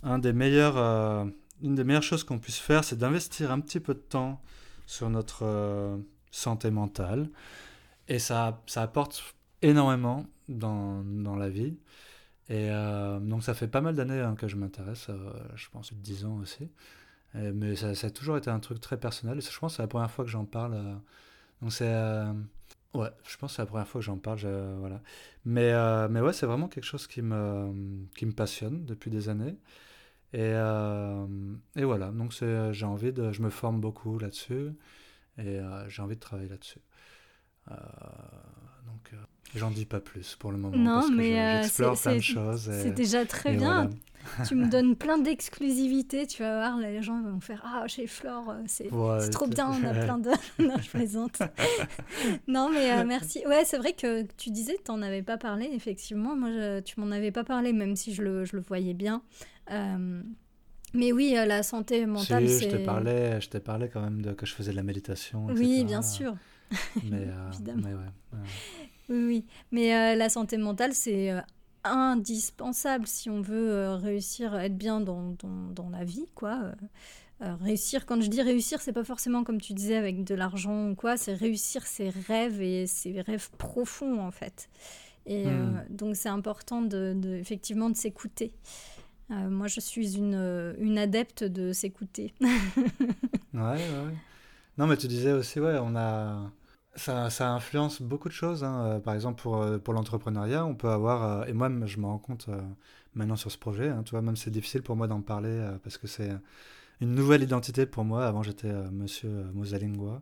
un 0.03 0.19
des 0.19 0.33
meilleurs, 0.33 0.77
une 1.61 1.75
des 1.75 1.83
meilleures 1.83 2.03
choses 2.03 2.23
qu'on 2.23 2.39
puisse 2.39 2.59
faire, 2.59 2.83
c'est 2.83 2.97
d'investir 2.97 3.51
un 3.51 3.59
petit 3.59 3.79
peu 3.79 3.93
de 3.93 3.99
temps 3.99 4.41
sur 4.85 5.09
notre 5.09 5.97
santé 6.31 6.71
mentale. 6.71 7.29
Et 8.09 8.19
ça, 8.19 8.61
ça 8.67 8.81
apporte 8.81 9.23
énormément 9.61 10.25
dans, 10.49 11.03
dans 11.03 11.37
la 11.37 11.49
vie. 11.49 11.77
Et 12.49 12.67
donc 13.21 13.43
ça 13.43 13.53
fait 13.53 13.69
pas 13.69 13.79
mal 13.79 13.95
d'années 13.95 14.19
hein, 14.19 14.35
que 14.35 14.49
je 14.49 14.57
m'intéresse, 14.57 15.07
je 15.55 15.69
pense 15.69 15.93
10 15.93 16.25
ans 16.25 16.37
aussi. 16.41 16.69
Mais 17.33 17.75
ça, 17.75 17.95
ça, 17.95 18.07
a 18.07 18.09
toujours 18.09 18.37
été 18.37 18.49
un 18.49 18.59
truc 18.59 18.79
très 18.79 18.97
personnel. 18.97 19.41
Je 19.41 19.59
pense 19.59 19.73
que 19.73 19.75
c'est 19.77 19.83
la 19.83 19.87
première 19.87 20.11
fois 20.11 20.25
que 20.25 20.31
j'en 20.31 20.45
parle 20.45 20.99
donc 21.63 21.71
c'est 21.71 21.87
euh, 21.87 22.33
ouais, 22.93 23.07
je 23.25 23.37
pense 23.37 23.51
que 23.51 23.55
c'est 23.55 23.61
la 23.61 23.67
première 23.67 23.87
fois 23.87 24.01
que 24.01 24.05
j'en 24.05 24.17
parle, 24.17 24.39
voilà. 24.79 25.01
Mais 25.45 25.71
euh, 25.71 26.09
mais 26.09 26.19
ouais, 26.19 26.33
c'est 26.33 26.45
vraiment 26.45 26.67
quelque 26.67 26.83
chose 26.83 27.07
qui 27.07 27.21
me 27.21 27.73
qui 28.17 28.25
me 28.25 28.33
passionne 28.33 28.85
depuis 28.85 29.09
des 29.09 29.29
années. 29.29 29.55
Et, 30.33 30.39
euh, 30.41 31.25
et 31.75 31.83
voilà, 31.85 32.09
donc 32.11 32.33
j'ai 32.33 32.85
envie 32.85 33.13
de, 33.13 33.31
je 33.31 33.41
me 33.43 33.51
forme 33.51 33.79
beaucoup 33.79 34.17
là-dessus 34.17 34.71
et 35.37 35.59
j'ai 35.87 36.01
envie 36.01 36.15
de 36.15 36.19
travailler 36.19 36.49
là-dessus. 36.49 36.81
donc 37.69 39.13
j'en 39.55 39.69
dis 39.69 39.85
pas 39.85 39.99
plus 39.99 40.35
pour 40.35 40.51
le 40.51 40.57
moment 40.57 40.75
non, 40.75 41.01
parce 41.01 41.11
mais 41.11 41.61
j'explore 41.61 42.01
plein 42.01 42.15
de 42.15 42.19
choses. 42.19 42.63
C'est 42.63 42.91
déjà 42.91 43.25
très 43.25 43.55
bien. 43.55 43.89
tu 44.47 44.55
me 44.55 44.67
donnes 44.67 44.95
plein 44.95 45.17
d'exclusivité, 45.17 46.27
tu 46.27 46.43
vas 46.43 46.57
voir, 46.57 46.77
les 46.77 47.01
gens 47.01 47.21
vont 47.21 47.39
faire 47.39 47.61
Ah, 47.65 47.87
chez 47.87 48.07
Flore, 48.07 48.49
euh, 48.49 48.63
c'est 48.67 48.89
trop 49.29 49.47
bien, 49.47 49.69
on 49.69 49.83
a 49.85 49.93
plein 49.93 50.17
de. 50.17 50.29
non, 50.59 50.75
je 50.81 50.89
plaisante. 50.89 51.41
non, 52.47 52.69
mais 52.69 52.91
euh, 52.91 53.03
merci. 53.05 53.43
Ouais, 53.47 53.63
c'est 53.65 53.77
vrai 53.77 53.93
que 53.93 54.23
tu 54.37 54.49
disais 54.49 54.77
tu 54.83 54.91
n'en 54.91 55.01
avais 55.01 55.21
pas 55.21 55.37
parlé, 55.37 55.69
effectivement. 55.73 56.35
Moi, 56.35 56.49
je, 56.51 56.79
tu 56.81 56.99
m'en 56.99 57.11
avais 57.11 57.31
pas 57.31 57.43
parlé, 57.43 57.73
même 57.73 57.95
si 57.95 58.13
je 58.13 58.21
le, 58.21 58.45
je 58.45 58.55
le 58.55 58.61
voyais 58.61 58.93
bien. 58.93 59.21
Euh, 59.71 60.21
mais 60.93 61.11
oui, 61.11 61.33
la 61.33 61.63
santé 61.63 62.05
mentale, 62.05 62.47
c'est. 62.47 62.69
Je 62.69 62.77
te 62.77 62.85
parlais, 62.85 63.41
je 63.41 63.49
t'ai 63.49 63.59
parlé 63.59 63.89
quand 63.89 64.01
même 64.01 64.21
de 64.21 64.31
que 64.33 64.45
je 64.45 64.53
faisais 64.53 64.71
de 64.71 64.75
la 64.77 64.83
méditation. 64.83 65.49
Etc. 65.49 65.65
Oui, 65.65 65.83
bien 65.85 66.01
sûr. 66.01 66.35
Mais, 67.03 67.27
Évidemment. 67.53 67.81
Mais 67.83 67.93
ouais, 67.93 68.39
Oui, 69.09 69.25
oui. 69.27 69.45
Mais 69.71 70.15
la 70.15 70.29
santé 70.29 70.57
mentale, 70.57 70.93
c'est 70.93 71.31
indispensable 71.83 73.07
si 73.07 73.29
on 73.29 73.41
veut 73.41 73.71
euh, 73.71 73.95
réussir 73.95 74.53
à 74.53 74.65
être 74.65 74.77
bien 74.77 75.01
dans, 75.01 75.35
dans, 75.41 75.89
la 75.89 76.03
vie, 76.03 76.27
quoi. 76.35 76.59
Euh, 76.63 76.73
euh, 77.41 77.55
réussir, 77.55 78.05
quand 78.05 78.21
je 78.21 78.27
dis 78.27 78.41
réussir, 78.41 78.81
c'est 78.81 78.93
pas 78.93 79.03
forcément 79.03 79.43
comme 79.43 79.59
tu 79.59 79.73
disais 79.73 79.95
avec 79.95 80.23
de 80.23 80.35
l'argent 80.35 80.89
ou 80.89 80.95
quoi, 80.95 81.17
c'est 81.17 81.33
réussir 81.33 81.85
ses 81.85 82.09
rêves 82.09 82.61
et 82.61 82.87
ses 82.87 83.21
rêves 83.21 83.49
profonds 83.57 84.21
en 84.21 84.31
fait. 84.31 84.69
Et 85.25 85.45
hmm. 85.45 85.85
donc 85.89 86.15
c'est 86.15 86.29
important 86.29 86.81
de, 86.81 87.13
de, 87.15 87.35
effectivement 87.35 87.89
de 87.89 87.97
s'écouter. 87.97 88.53
moi 89.29 89.67
je 89.67 89.79
suis 89.79 90.15
une, 90.15 90.75
une 90.79 90.97
adepte 90.97 91.43
de 91.43 91.73
s'écouter. 91.73 92.33
ouais, 92.41 93.61
ouais. 93.61 94.13
Non 94.77 94.87
mais 94.87 94.95
tu 94.95 95.07
disais 95.07 95.33
aussi, 95.33 95.59
ouais, 95.59 95.77
on 95.81 95.95
a 95.97 96.49
ça, 96.95 97.51
influence 97.51 98.01
beaucoup 98.01 98.29
de 98.29 98.33
choses. 98.33 98.63
Hein. 98.63 98.85
Euh, 98.85 98.99
par 98.99 99.13
exemple, 99.13 99.41
pour, 99.41 99.57
euh, 99.57 99.77
pour 99.79 99.93
l'entrepreneuriat, 99.93 100.65
on 100.65 100.75
peut 100.75 100.89
avoir, 100.89 101.23
euh, 101.23 101.45
et 101.45 101.53
moi, 101.53 101.69
je 101.85 101.97
me 101.97 102.05
rends 102.05 102.19
compte 102.19 102.49
maintenant 103.15 103.35
sur 103.35 103.51
ce 103.51 103.57
projet, 103.57 103.89
hein, 103.89 104.03
tu 104.03 104.11
vois, 104.11 104.21
même 104.21 104.35
c'est 104.35 104.51
difficile 104.51 104.81
pour 104.81 104.95
moi 104.95 105.07
d'en 105.07 105.21
parler 105.21 105.67
parce 105.83 105.97
que 105.97 106.07
c'est 106.07 106.31
une 107.01 107.13
nouvelle 107.13 107.43
identité 107.43 107.85
pour 107.85 108.05
moi. 108.05 108.25
Avant, 108.25 108.43
j'étais 108.43 108.71
monsieur 108.91 109.29
Mosalingua. 109.53 110.21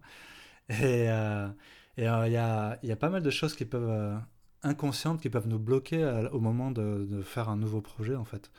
Et 0.70 1.08
il 1.98 2.04
y, 2.04 2.08
a, 2.08 2.96
pas 3.00 3.10
mal 3.10 3.24
de 3.24 3.30
choses 3.30 3.56
qui 3.56 3.66
peuvent, 3.66 4.20
inconscientes, 4.64 5.22
qui 5.22 5.30
peuvent 5.30 5.48
nous 5.48 5.60
bloquer 5.60 6.04
au 6.32 6.40
moment 6.40 6.72
de, 6.72 7.06
de, 7.10 7.22
faire 7.22 7.50
un 7.50 7.58
nouveau 7.58 7.82
projet, 7.82 8.16
en 8.16 8.26
fait. 8.26 8.52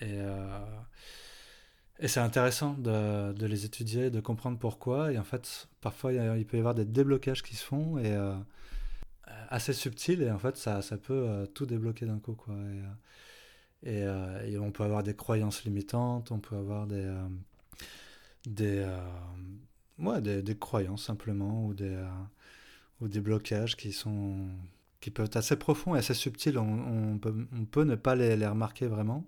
et. 0.00 0.18
Et 2.00 2.08
c'est 2.08 2.20
intéressant 2.20 2.74
de, 2.74 3.32
de, 3.32 3.46
les 3.46 3.64
étudier, 3.64 4.10
de 4.10 4.20
comprendre 4.20 4.58
pourquoi. 4.58 5.12
Et 5.12 5.18
en 5.18 5.24
fait, 5.24 5.68
parfois, 5.80 6.12
il, 6.12 6.44
peut 6.46 6.56
y 6.56 6.60
avoir 6.60 6.74
des 6.74 6.84
déblocages 6.84 7.42
qui 7.42 7.54
se 7.54 7.64
font 7.64 7.98
et 7.98 8.12
euh, 8.12 8.34
assez 9.48 9.72
subtils. 9.72 10.22
Et 10.22 10.30
en 10.30 10.38
fait, 10.38 10.56
ça, 10.56 10.82
ça 10.82 10.96
peut 10.96 11.12
euh, 11.12 11.46
tout 11.46 11.66
débloquer 11.66 12.06
d'un 12.06 12.18
coup. 12.18 12.34
Quoi. 12.34 12.54
Et, 13.84 14.02
euh, 14.02 14.46
et, 14.46 14.58
on 14.58 14.72
peut 14.72 14.82
avoir 14.82 15.02
des 15.04 15.14
croyances 15.14 15.64
limitantes, 15.64 16.32
on 16.32 16.40
peut 16.40 16.56
avoir 16.56 16.86
des, 16.88 17.14
des, 18.46 18.84
ouais, 19.98 20.20
des, 20.20 20.42
des, 20.42 20.56
croyances 20.56 21.04
simplement 21.04 21.66
ou 21.66 21.74
des, 21.74 21.96
ou 23.00 23.08
des 23.08 23.20
blocages 23.20 23.76
qui, 23.76 23.92
sont, 23.92 24.48
qui 25.00 25.10
peuvent 25.10 25.26
être 25.26 25.36
assez 25.36 25.56
profonds 25.56 25.94
et 25.94 25.98
assez 25.98 26.14
subtils. 26.14 26.58
On, 26.58 27.12
on, 27.14 27.18
peut, 27.18 27.46
on 27.52 27.64
peut, 27.66 27.84
ne 27.84 27.94
pas 27.94 28.16
les, 28.16 28.36
les 28.36 28.46
remarquer 28.46 28.86
vraiment. 28.86 29.24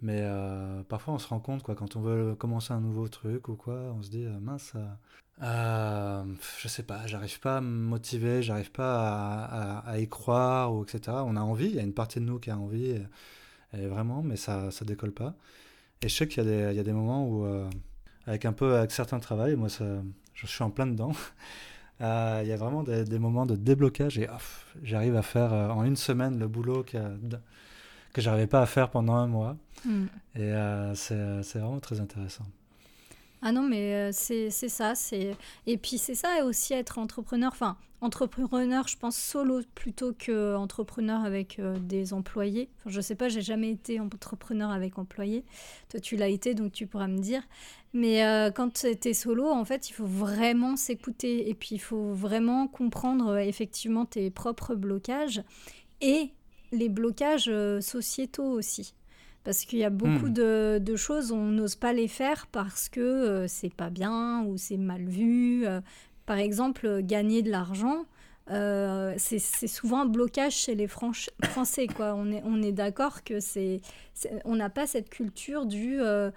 Mais 0.00 0.20
euh, 0.22 0.82
parfois, 0.84 1.14
on 1.14 1.18
se 1.18 1.26
rend 1.28 1.40
compte, 1.40 1.62
quoi, 1.62 1.74
quand 1.74 1.96
on 1.96 2.00
veut 2.00 2.34
commencer 2.36 2.72
un 2.72 2.80
nouveau 2.80 3.08
truc 3.08 3.48
ou 3.48 3.56
quoi, 3.56 3.74
on 3.96 4.02
se 4.02 4.10
dit, 4.10 4.24
euh, 4.24 4.38
mince, 4.40 4.72
euh, 4.76 4.86
euh, 5.42 6.24
je 6.58 6.68
sais 6.68 6.84
pas, 6.84 7.06
j'arrive 7.06 7.40
pas 7.40 7.58
à 7.58 7.60
me 7.60 7.68
motiver, 7.68 8.42
j'arrive 8.42 8.70
pas 8.70 9.44
à, 9.84 9.98
y 9.98 10.08
croire, 10.08 10.72
ou 10.74 10.84
etc. 10.84 11.18
On 11.24 11.36
a 11.36 11.40
envie, 11.40 11.66
il 11.66 11.74
y 11.74 11.80
a 11.80 11.82
une 11.82 11.94
partie 11.94 12.20
de 12.20 12.24
nous 12.24 12.38
qui 12.38 12.50
a 12.50 12.58
envie, 12.58 13.00
vraiment, 13.72 14.22
mais 14.22 14.36
ça, 14.36 14.70
ça 14.70 14.84
décolle 14.84 15.12
pas. 15.12 15.34
Et 16.02 16.08
je 16.08 16.14
sais 16.14 16.28
qu'il 16.28 16.44
y, 16.44 16.48
y 16.48 16.78
a 16.80 16.82
des 16.84 16.92
moments 16.92 17.26
où, 17.26 17.46
avec 18.26 18.44
un 18.44 18.52
peu, 18.52 18.76
avec 18.76 18.92
certains 18.92 19.20
travail, 19.20 19.56
moi, 19.56 19.68
ça, 19.68 19.84
je 20.34 20.46
suis 20.46 20.62
en 20.64 20.70
plein 20.70 20.86
dedans. 20.86 21.12
il 22.00 22.46
y 22.46 22.52
a 22.52 22.56
vraiment 22.56 22.82
des, 22.84 23.18
moments 23.18 23.46
de 23.46 23.56
déblocage 23.56 24.18
et 24.18 24.28
j'arrive 24.82 25.16
à 25.16 25.22
faire 25.22 25.52
en 25.52 25.84
une 25.84 25.96
semaine 25.96 26.38
le 26.38 26.48
boulot 26.48 26.84
qui 26.84 26.96
a 26.96 27.10
que 28.18 28.24
j'arrivais 28.24 28.46
pas 28.46 28.60
à 28.60 28.66
faire 28.66 28.90
pendant 28.90 29.14
un 29.14 29.26
mois. 29.26 29.56
Hmm. 29.84 30.06
Et 30.34 30.52
c'est 30.94 31.58
vraiment 31.58 31.80
très 31.80 32.00
intéressant. 32.00 32.44
Ah 33.40 33.52
non, 33.52 33.62
mais 33.62 33.94
euh, 33.94 34.10
c'est 34.12 34.50
ça. 34.50 34.94
c'est 34.94 35.36
Et 35.66 35.76
puis 35.78 35.98
c'est 35.98 36.14
ça 36.14 36.44
aussi 36.44 36.74
être 36.74 36.98
entrepreneur. 36.98 37.50
Enfin, 37.52 37.76
entrepreneur, 38.00 38.88
je 38.88 38.96
pense 38.96 39.16
solo 39.16 39.60
plutôt 39.74 40.12
que 40.12 40.56
entrepreneur 40.56 41.24
avec 41.24 41.58
euh, 41.58 41.76
des 41.78 42.12
employés. 42.12 42.68
Enfin, 42.78 42.90
je 42.90 43.00
sais 43.00 43.14
pas, 43.14 43.28
j'ai 43.28 43.42
jamais 43.42 43.70
été 43.70 44.00
entrepreneur 44.00 44.70
avec 44.70 44.98
employés. 44.98 45.44
Toi, 45.88 46.00
tu 46.00 46.16
l'as 46.16 46.28
été, 46.28 46.54
donc 46.54 46.72
tu 46.72 46.86
pourras 46.86 47.06
me 47.06 47.18
dire. 47.18 47.42
Mais 47.92 48.24
euh, 48.24 48.50
quand 48.50 48.72
tu 48.80 48.86
es 48.86 49.14
solo, 49.14 49.48
en 49.48 49.64
fait, 49.64 49.88
il 49.88 49.92
faut 49.92 50.06
vraiment 50.06 50.76
s'écouter. 50.76 51.48
Et 51.48 51.54
puis, 51.54 51.76
il 51.76 51.80
faut 51.80 52.12
vraiment 52.12 52.66
comprendre 52.66 53.38
effectivement 53.38 54.04
tes 54.04 54.30
propres 54.30 54.74
blocages 54.74 55.42
et 56.00 56.32
les 56.72 56.88
blocages 56.88 57.50
sociétaux 57.80 58.50
aussi. 58.50 58.94
Parce 59.44 59.64
qu'il 59.64 59.78
y 59.78 59.84
a 59.84 59.90
beaucoup 59.90 60.26
hmm. 60.26 60.78
de, 60.78 60.96
choses, 60.96 61.32
on 61.32 61.46
n'ose 61.46 61.76
pas 61.76 61.92
les 61.92 62.08
faire 62.08 62.48
parce 62.48 62.88
que 62.88 63.00
euh, 63.00 63.48
c'est 63.48 63.72
pas 63.72 63.88
bien 63.88 64.44
ou 64.44 64.58
c'est 64.58 64.76
mal 64.76 65.04
vu. 65.04 65.66
Euh. 65.66 65.80
par 66.26 66.36
exemple, 66.36 67.00
gagner 67.02 67.42
de 67.42 67.50
l'argent, 67.50 68.04
euh, 68.50 69.14
c'est 69.18 69.38
souvent 69.38 70.02
un 70.02 70.06
blocage 70.06 70.54
chez 70.54 70.74
les 70.74 70.86
Français. 70.88 71.86
Quoi. 71.86 72.14
On 72.14 72.30
est, 72.32 72.42
on 72.44 72.62
est 72.62 72.72
d'accord 72.72 73.22
que 73.24 73.40
c'est, 73.40 73.80
on 74.44 74.56
n'a 74.56 74.70
pas 74.70 74.86
cette 74.86 75.10
culture 75.10 75.66
du 75.66 76.00
euh, 76.00 76.30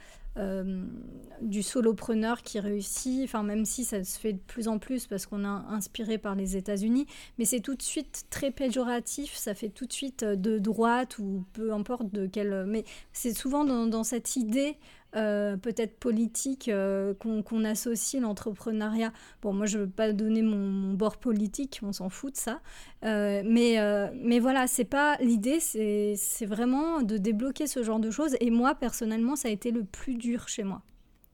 du 1.41 1.63
solopreneur 1.63 2.41
qui 2.41 2.59
réussit, 2.59 3.23
enfin 3.23 3.43
même 3.43 3.65
si 3.65 3.83
ça 3.83 4.03
se 4.03 4.17
fait 4.17 4.33
de 4.33 4.39
plus 4.39 4.67
en 4.67 4.79
plus 4.79 5.05
parce 5.05 5.25
qu'on 5.25 5.43
a 5.43 5.65
inspiré 5.69 6.17
par 6.17 6.35
les 6.35 6.55
États-Unis, 6.55 7.05
mais 7.37 7.45
c'est 7.45 7.59
tout 7.59 7.75
de 7.75 7.81
suite 7.81 8.23
très 8.29 8.51
péjoratif, 8.51 9.35
ça 9.35 9.53
fait 9.53 9.69
tout 9.69 9.85
de 9.85 9.93
suite 9.93 10.23
de 10.23 10.57
droite 10.57 11.19
ou 11.19 11.45
peu 11.53 11.73
importe 11.73 12.13
de 12.13 12.27
quel... 12.27 12.65
Mais 12.65 12.85
c'est 13.11 13.33
souvent 13.33 13.65
dans, 13.65 14.03
cette 14.03 14.35
idée 14.35 14.77
euh, 15.17 15.57
peut-être 15.57 15.99
politique 15.99 16.69
euh, 16.69 17.13
qu'on 17.13 17.65
associe 17.65 18.21
l'entrepreneuriat. 18.21 19.11
Bon, 19.41 19.51
moi, 19.51 19.65
je 19.65 19.77
ne 19.77 19.83
veux 19.83 19.89
pas 19.89 20.13
donner 20.13 20.41
mon, 20.41 20.93
bord 20.93 21.17
politique, 21.17 21.81
on 21.83 21.91
s'en 21.91 22.09
fout 22.09 22.33
de 22.33 22.37
ça. 22.37 22.61
Euh, 23.03 23.41
mais, 23.45 23.77
mais 24.15 24.39
voilà, 24.39 24.67
c'est 24.67 24.85
pas 24.85 25.17
l'idée, 25.17 25.59
c'est 25.59 26.45
vraiment 26.45 27.01
de 27.01 27.17
débloquer 27.17 27.67
ce 27.67 27.83
genre 27.83 27.99
de 27.99 28.09
choses. 28.09 28.37
Et 28.39 28.51
moi, 28.51 28.73
personnellement, 28.75 29.35
ça 29.35 29.49
a 29.49 29.51
été 29.51 29.71
le 29.71 29.83
plus 29.83 30.15
dur 30.15 30.47
chez 30.47 30.63
moi. 30.63 30.81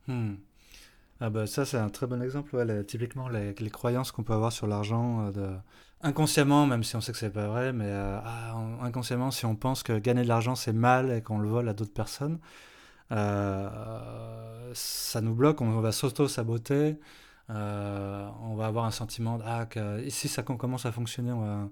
Hmm. 0.07 0.35
Ah 1.19 1.29
bah 1.29 1.47
ça, 1.47 1.65
c'est 1.65 1.77
un 1.77 1.89
très 1.89 2.07
bon 2.07 2.21
exemple. 2.21 2.55
Typiquement, 2.87 3.27
les, 3.29 3.53
croyances 3.69 4.11
qu'on 4.11 4.23
peut 4.23 4.33
avoir 4.33 4.51
sur 4.51 4.65
l'argent, 4.65 5.31
inconsciemment, 6.01 6.65
même 6.65 6.83
si 6.83 6.95
on 6.95 7.01
sait 7.01 7.11
que 7.11 7.17
c'est 7.19 7.29
pas 7.29 7.47
vrai, 7.47 7.73
mais 7.73 7.91
ah, 7.91 8.55
inconsciemment, 8.81 9.29
si 9.29 9.45
on 9.45 9.55
pense 9.55 9.83
que 9.83 9.99
gagner 9.99 10.23
de 10.23 10.27
l'argent, 10.27 10.55
c'est 10.55 10.73
mal 10.73 11.11
et 11.11 11.21
qu'on 11.21 11.37
le 11.37 11.49
vole 11.49 11.69
à 11.69 11.73
d'autres 11.73 11.93
personnes, 11.93 12.39
ça 13.09 15.21
nous 15.21 15.33
bloque, 15.33 15.61
on 15.61 15.79
va 15.79 15.91
s'auto-saboter, 15.91 16.97
euh, 17.49 18.29
on 18.43 18.55
va 18.55 18.67
avoir 18.67 18.85
un 18.85 18.91
sentiment, 18.91 19.39
ah, 19.45 19.65
que, 19.65 20.09
si 20.09 20.27
ça 20.27 20.43
commence 20.43 20.85
à 20.85 20.91
fonctionner, 20.91 21.31
on 21.31 21.41
va 21.41 21.69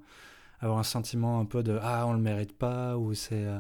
avoir 0.61 0.79
un 0.79 0.83
sentiment 0.83 1.39
un 1.39 1.45
peu 1.45 1.63
de, 1.63 1.77
ah, 1.81 2.05
on 2.07 2.13
le 2.13 2.19
mérite 2.19 2.57
pas, 2.57 2.97
ou 2.97 3.13
c'est... 3.13 3.45
Euh, 3.45 3.59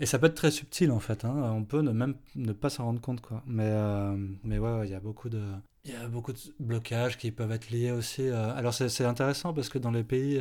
et 0.00 0.06
ça 0.06 0.18
peut 0.18 0.26
être 0.26 0.34
très 0.34 0.50
subtil 0.50 0.90
en 0.90 0.98
fait, 0.98 1.24
hein. 1.24 1.52
on 1.54 1.62
peut 1.62 1.80
ne 1.80 1.92
même 1.92 2.16
ne 2.34 2.52
pas 2.52 2.68
s'en 2.68 2.84
rendre 2.84 3.00
compte 3.00 3.20
quoi. 3.20 3.44
Mais, 3.46 3.72
mais 4.42 4.58
ouais, 4.58 4.88
il 4.88 4.90
y 4.90 4.94
a 4.94 4.98
beaucoup 4.98 5.28
de, 5.28 5.40
il 5.84 5.92
y 5.92 5.94
a 5.94 6.08
beaucoup 6.08 6.32
de 6.32 6.38
blocages 6.58 7.16
qui 7.16 7.30
peuvent 7.30 7.52
être 7.52 7.70
liés 7.70 7.92
aussi. 7.92 8.28
alors 8.28 8.74
c'est 8.74 9.04
intéressant 9.04 9.54
parce 9.54 9.68
que 9.68 9.78
dans 9.78 9.92
les 9.92 10.02
pays 10.02 10.40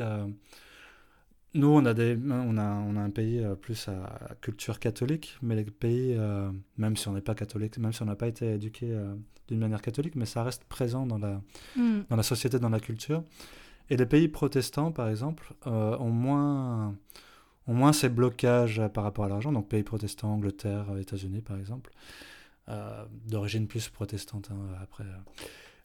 nous, 1.55 1.67
on 1.67 1.85
a, 1.85 1.93
des, 1.93 2.17
on 2.27 2.57
a, 2.57 2.63
on 2.63 2.95
a 2.95 2.99
un 2.99 3.09
pays 3.11 3.39
euh, 3.39 3.55
plus 3.55 3.87
à 3.87 4.35
culture 4.41 4.79
catholique, 4.79 5.37
mais 5.41 5.55
les 5.55 5.63
pays, 5.63 6.15
euh, 6.17 6.51
même 6.77 6.97
si 6.97 7.07
on 7.07 7.13
n'est 7.13 7.21
pas 7.21 7.35
catholique, 7.35 7.77
même 7.77 7.93
si 7.93 8.01
on 8.01 8.05
n'a 8.05 8.15
pas 8.15 8.27
été 8.27 8.53
éduqué 8.53 8.87
euh, 8.89 9.13
d'une 9.47 9.59
manière 9.59 9.81
catholique, 9.81 10.15
mais 10.15 10.25
ça 10.25 10.43
reste 10.43 10.63
présent 10.63 11.05
dans 11.05 11.19
la, 11.19 11.41
mm. 11.75 12.01
dans 12.09 12.15
la 12.15 12.23
société, 12.23 12.57
dans 12.57 12.69
la 12.69 12.79
culture. 12.79 13.23
Et 13.89 13.97
les 13.97 14.05
pays 14.07 14.29
protestants, 14.29 14.91
par 14.91 15.09
exemple, 15.09 15.53
ont, 15.65 16.09
moins, 16.09 16.95
ont 17.67 17.73
moins 17.73 17.91
ces 17.91 18.07
blocages 18.09 18.81
par 18.93 19.03
rapport 19.03 19.25
à 19.25 19.27
l'argent. 19.27 19.51
Donc, 19.51 19.67
pays 19.67 19.83
protestants, 19.83 20.29
Angleterre, 20.29 20.85
États-Unis, 20.97 21.41
par 21.41 21.57
exemple, 21.57 21.91
d'origine 23.25 23.67
plus 23.67 23.89
protestante 23.89 24.49
hein, 24.51 24.77
après. 24.81 25.03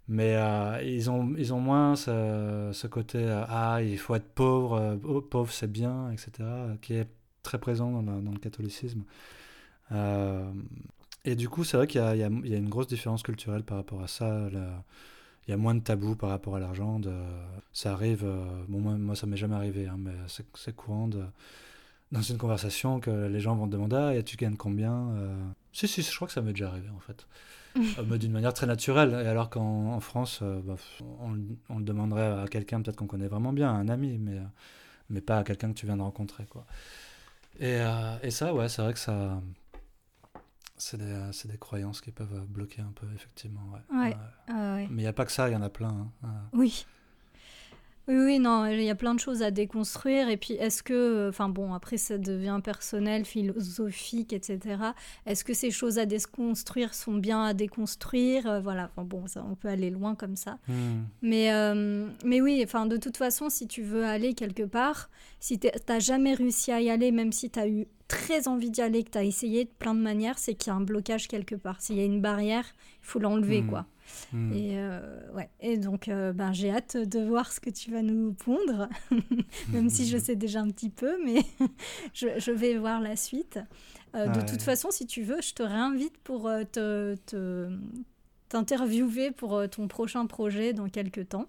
Mais 0.09 0.37
euh, 0.37 0.83
ils, 0.83 1.11
ont, 1.11 1.35
ils 1.37 1.53
ont 1.53 1.61
moins 1.61 1.95
ce, 1.95 2.71
ce 2.73 2.87
côté 2.87 3.19
euh, 3.19 3.45
ah, 3.47 3.83
il 3.83 3.99
faut 3.99 4.15
être 4.15 4.29
pauvre, 4.31 4.75
euh, 4.75 4.97
oh, 5.05 5.21
pauvre 5.21 5.53
c'est 5.53 5.71
bien, 5.71 6.11
etc., 6.11 6.31
qui 6.81 6.95
est 6.95 7.09
très 7.43 7.59
présent 7.59 7.91
dans, 8.03 8.03
dans 8.03 8.33
le 8.33 8.39
catholicisme. 8.39 9.03
et 11.25 11.37
du 11.37 11.49
coup, 11.51 11.63
c'est 11.65 11.77
vrai 11.77 11.87
qu'il 11.87 12.01
y, 12.01 12.05
y, 12.05 12.51
y, 12.51 12.55
a 12.55 12.59
une 12.59 12.69
grosse 12.71 12.87
différence 12.87 13.23
culturelle 13.23 13.65
par 13.65 13.77
rapport 13.77 14.03
à 14.03 14.09
ça. 14.09 14.49
il 15.47 15.51
y 15.51 15.53
a 15.53 15.57
moins 15.59 15.75
de 15.75 15.81
tabous 15.81 16.17
par 16.17 16.31
rapport 16.31 16.57
à 16.57 16.61
l'argent. 16.61 17.01
Ça 17.73 17.93
arrive, 17.93 18.25
bon, 18.69 18.81
moi, 18.81 18.95
moi 18.97 19.15
ça 19.15 19.27
m'est 19.27 19.37
jamais 19.37 19.57
arrivé, 19.57 19.89
hein, 19.89 19.97
mais 19.99 20.13
c'est 20.55 20.75
courant 20.75 21.11
dans 22.13 22.23
une 22.23 22.39
conversation 22.39 23.01
que 23.01 23.11
les 23.11 23.41
gens 23.41 23.55
vont 23.57 23.67
te 23.67 23.73
demander 23.73 24.17
Ah, 24.19 24.23
tu 24.23 24.37
gagnes 24.37 24.57
combien 24.57 25.11
Si, 25.73 25.87
si, 25.87 26.03
je 26.03 26.17
crois 26.17 26.29
que 26.29 26.35
ça 26.35 26.41
m'est 26.41 26.53
déjà 26.53 26.69
arrivé 26.69 26.89
en 26.97 27.01
fait. 27.01 27.27
Euh, 27.99 28.19
d'une 28.19 28.33
manière 28.33 28.53
très 28.53 28.67
naturelle. 28.67 29.11
Et 29.25 29.29
alors 29.29 29.51
qu'en 29.51 30.01
France, 30.01 30.41
euh, 30.43 30.61
bah, 30.63 30.77
on, 31.21 31.33
le 31.33 31.85
demanderait 31.85 32.43
à 32.43 32.47
quelqu'un 32.49 32.83
peut-être 32.83 32.97
qu'on 32.97 33.07
connaît 33.07 33.29
vraiment 33.29 33.53
bien, 33.53 33.71
un 33.71 33.89
ami, 33.89 34.19
mais, 34.19 34.39
euh, 34.39 34.45
mais 35.11 35.21
pas 35.21 35.39
à 35.39 35.45
quelqu'un 35.45 35.73
que 35.73 35.79
tu 35.79 35.87
viens 35.87 35.97
de 35.97 36.03
rencontrer. 36.03 36.45
Quoi. 36.47 36.67
Et, 37.61 37.81
et 38.23 38.31
ça, 38.31 38.55
ouais, 38.55 38.69
c'est 38.69 38.83
vrai 38.83 38.93
que 38.93 38.99
ça. 38.99 39.41
C'est 40.81 40.97
des, 40.97 41.31
des, 41.47 41.59
croyances 41.59 42.01
qui 42.01 42.13
peuvent 42.13 42.47
bloquer 42.47 42.83
un 42.83 42.93
peu, 42.95 43.07
effectivement. 43.13 43.63
Ouais. 43.93 44.17
Mais 44.49 44.87
il 44.89 44.97
n'y 44.97 45.07
a 45.09 45.13
pas 45.13 45.25
que 45.25 45.33
ça, 45.33 45.49
il 45.49 45.53
y 45.53 45.57
en 45.57 45.63
a 45.63 45.71
plein. 45.71 46.09
Hein. 46.23 46.29
Oui. 46.53 46.87
Oui, 48.09 48.17
oui, 48.17 48.39
non, 48.39 48.65
il 48.65 48.83
y 48.83 48.89
a 48.89 48.95
plein 48.95 49.15
de 49.15 49.21
choses 49.21 49.43
à 49.43 49.51
déconstruire. 49.51 50.31
Et 50.31 50.39
puis, 50.39 50.55
est-ce 50.55 50.83
que, 50.83 51.29
enfin 51.29 51.51
bon, 51.51 51.75
après, 51.75 51.99
ça 51.99 52.17
devient 52.17 52.59
personnel, 52.65 53.27
philosophique, 53.27 54.33
etc. 54.33 54.59
Est-ce 55.27 55.45
que 55.45 55.53
ces 55.53 55.71
choses 55.71 55.99
à 55.99 56.07
déconstruire 56.07 56.95
sont 56.95 57.13
bien 57.15 57.45
à 57.45 57.53
déconstruire? 57.53 58.47
Euh, 58.47 58.61
Voilà, 58.61 58.91
enfin 58.91 59.05
bon, 59.05 59.27
ça, 59.27 59.45
on 59.49 59.55
peut 59.55 59.69
aller 59.69 59.91
loin 59.91 60.15
comme 60.15 60.37
ça. 60.37 60.59
Hmm. 60.69 61.03
Mais, 61.21 61.53
euh, 61.53 62.09
mais 62.25 62.41
oui, 62.41 62.63
enfin, 62.65 62.87
de 62.87 62.97
toute 62.97 63.19
façon, 63.19 63.51
si 63.51 63.67
tu 63.69 63.83
veux 63.83 64.05
aller 64.07 64.33
quelque 64.33 64.63
part, 64.63 65.11
si 65.39 65.59
tu 65.59 65.69
n'as 65.89 65.99
jamais 66.01 66.33
réussi 66.33 66.73
à 66.73 66.81
y 66.81 66.89
aller, 66.89 67.13
même 67.13 67.33
si 67.33 67.51
tu 67.51 67.59
as 67.59 67.69
eu 67.69 67.87
très 68.09 68.49
envie 68.49 68.71
d'y 68.71 68.81
aller, 68.81 69.05
que 69.05 69.11
tu 69.11 69.19
as 69.19 69.25
essayé 69.25 69.65
de 69.65 69.71
plein 69.71 69.95
de 69.95 70.01
manières, 70.01 70.39
c'est 70.39 70.55
qu'il 70.55 70.73
y 70.73 70.75
a 70.75 70.77
un 70.77 70.81
blocage 70.81 71.29
quelque 71.29 71.55
part. 71.55 71.81
S'il 71.81 71.97
y 71.97 72.01
a 72.01 72.05
une 72.05 72.23
barrière, 72.23 72.65
il 73.03 73.07
faut 73.07 73.19
l'enlever, 73.19 73.61
hmm. 73.61 73.69
quoi. 73.69 73.87
Hmm. 74.33 74.53
Et, 74.55 74.79
euh, 74.79 75.31
ouais. 75.35 75.51
et 75.61 75.77
donc, 75.77 76.09
euh, 76.09 76.33
ben, 76.33 76.53
j'ai 76.55 76.71
hâte 76.71 76.97
de 76.97 77.21
voir 77.21 77.53
ce 77.53 77.61
que 77.61 77.69
tu 77.69 77.91
vas 77.91 78.01
nous 78.01 78.33
pondre, 78.33 78.89
même 79.69 79.91
si 79.91 80.09
je 80.09 80.17
sais 80.17 80.37
déjà 80.37 80.61
un 80.61 80.71
petit 80.71 80.89
peu, 80.89 81.23
mais 81.23 81.45
je, 82.15 82.29
je, 82.39 82.51
vais 82.51 82.79
voir 82.79 83.03
la 83.03 83.15
suite. 83.15 83.61
Euh, 84.15 84.27
de 84.27 84.41
toute 84.41 84.63
façon, 84.63 84.91
si 84.91 85.07
tu 85.07 85.23
veux, 85.23 85.43
je 85.43 85.53
te 85.53 85.63
réinvite 85.63 86.17
pour 86.25 86.51
te, 86.73 87.15
t'interviewer 88.49 89.31
pour 89.33 89.63
ton 89.69 89.87
prochain 89.87 90.25
projet 90.25 90.73
dans 90.73 90.89
quelques 90.89 91.29
temps. 91.29 91.47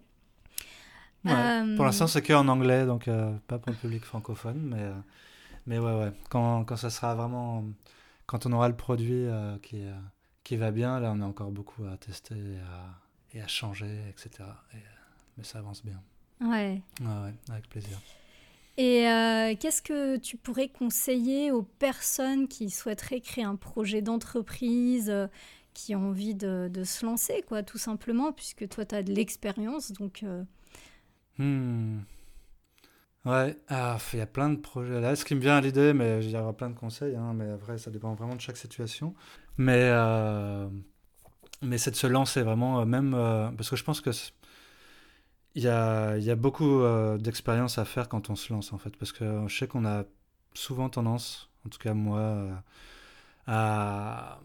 pour 1.24 1.86
l'instant, 1.86 2.07
c'est 2.07 2.22
que 2.22 2.34
en 2.34 2.49
anglais, 2.49 2.86
donc 2.86 3.10
pas 3.47 3.60
pour 3.60 3.72
le 3.72 3.78
public 3.78 4.03
francophone, 4.03 4.60
mais, 4.76 4.91
mais 5.70 5.80
ouais, 5.80 5.93
ouais. 5.97 6.11
Quand, 6.30 6.65
quand 6.65 6.76
ça 6.76 6.89
sera 6.89 7.15
vraiment. 7.15 7.63
Quand 8.26 8.45
on 8.45 8.51
aura 8.51 8.67
le 8.67 8.76
produit 8.76 9.26
qui 9.63 9.78
est 9.78 9.93
qui 10.43 10.55
va 10.55 10.72
bien. 10.72 10.99
Là, 10.99 11.13
on 11.15 11.22
a 11.22 11.26
encore 11.26 11.51
beaucoup 11.51 11.86
à 11.86 11.95
tester 11.97 12.36
et 13.34 13.41
à, 13.41 13.47
changer, 13.47 13.99
etc. 14.09 14.49
mais 15.38 15.43
ça 15.43 15.59
avance 15.59 15.86
bien. 15.86 16.01
Ouais. 16.41 16.82
ouais, 17.01 17.34
avec 17.49 17.70
plaisir. 17.70 17.99
Et 18.78 19.07
euh, 19.07 19.55
qu'est-ce 19.59 19.82
que 19.82 20.17
tu 20.17 20.38
pourrais 20.38 20.70
conseiller 20.70 21.51
aux 21.51 21.63
personnes 21.63 22.47
qui 22.47 22.70
souhaiteraient 22.70 23.20
créer 23.20 23.43
un 23.43 23.57
projet 23.57 24.01
d'entreprise, 24.01 25.09
euh, 25.09 25.28
qui 25.74 25.95
ont 25.95 26.09
envie 26.09 26.34
de, 26.34 26.72
se 26.86 27.05
lancer, 27.05 27.43
quoi, 27.45 27.61
tout 27.61 27.78
simplement, 27.78 28.32
puisque 28.32 28.67
toi, 28.70 28.86
tu 28.86 28.95
as 28.95 29.03
de 29.03 29.13
l'expérience, 29.13 29.91
donc... 29.91 30.24
Euh... 30.24 30.43
Hmm. 31.38 31.99
Ouais, 33.26 33.57
ah, 33.67 33.97
il 34.13 34.20
y 34.20 34.22
a 34.22 34.26
plein 34.26 34.49
de 34.49 34.55
projets 34.57 35.01
là. 35.01 35.15
Ce 35.15 35.26
qui 35.26 35.36
me 35.36 35.41
vient 35.41 35.57
à 35.57 35.61
l'idée, 35.61 35.93
mais 35.93 36.24
il 36.24 36.32
y 36.32 36.38
aura 36.38 36.53
plein 36.53 36.70
de 36.70 36.76
conseils, 36.76 37.15
hein, 37.15 37.34
mais 37.36 37.49
après, 37.51 37.78
ça 37.78 37.91
dépend 37.91 38.13
vraiment 38.15 38.36
de 38.36 38.41
chaque 38.41 38.57
situation. 38.57 39.13
Mais, 39.57 39.89
euh, 39.91 40.70
mais 41.61 41.78
c'est 41.78 41.91
de 41.91 41.95
se 41.97 42.07
lancer 42.07 42.41
vraiment, 42.43 42.82
euh, 42.82 42.86
même 42.86 43.13
euh, 43.13 43.51
parce 43.51 43.70
que 43.70 43.76
je 43.76 43.84
pense 43.84 44.01
que 44.01 44.11
il 45.55 45.63
y 45.63 45.67
a, 45.67 46.17
y 46.17 46.30
a 46.32 46.36
beaucoup 46.36 46.82
d'expérience 47.20 47.78
à 47.78 47.86
faire 47.86 48.07
quand 48.09 48.30
on 48.30 48.36
se 48.36 48.53
lance 48.53 48.72
en 48.74 48.78
fait, 48.78 48.95
parce 48.97 49.11
que 49.11 49.47
je 49.47 49.57
sais 49.57 49.67
qu'on 49.67 49.86
a 49.86 50.03
souvent 50.53 50.89
tendance, 50.89 51.49
en 51.65 51.70
tout 51.70 51.80
cas 51.80 51.93
moi, 51.93 52.63
à, 53.47 54.39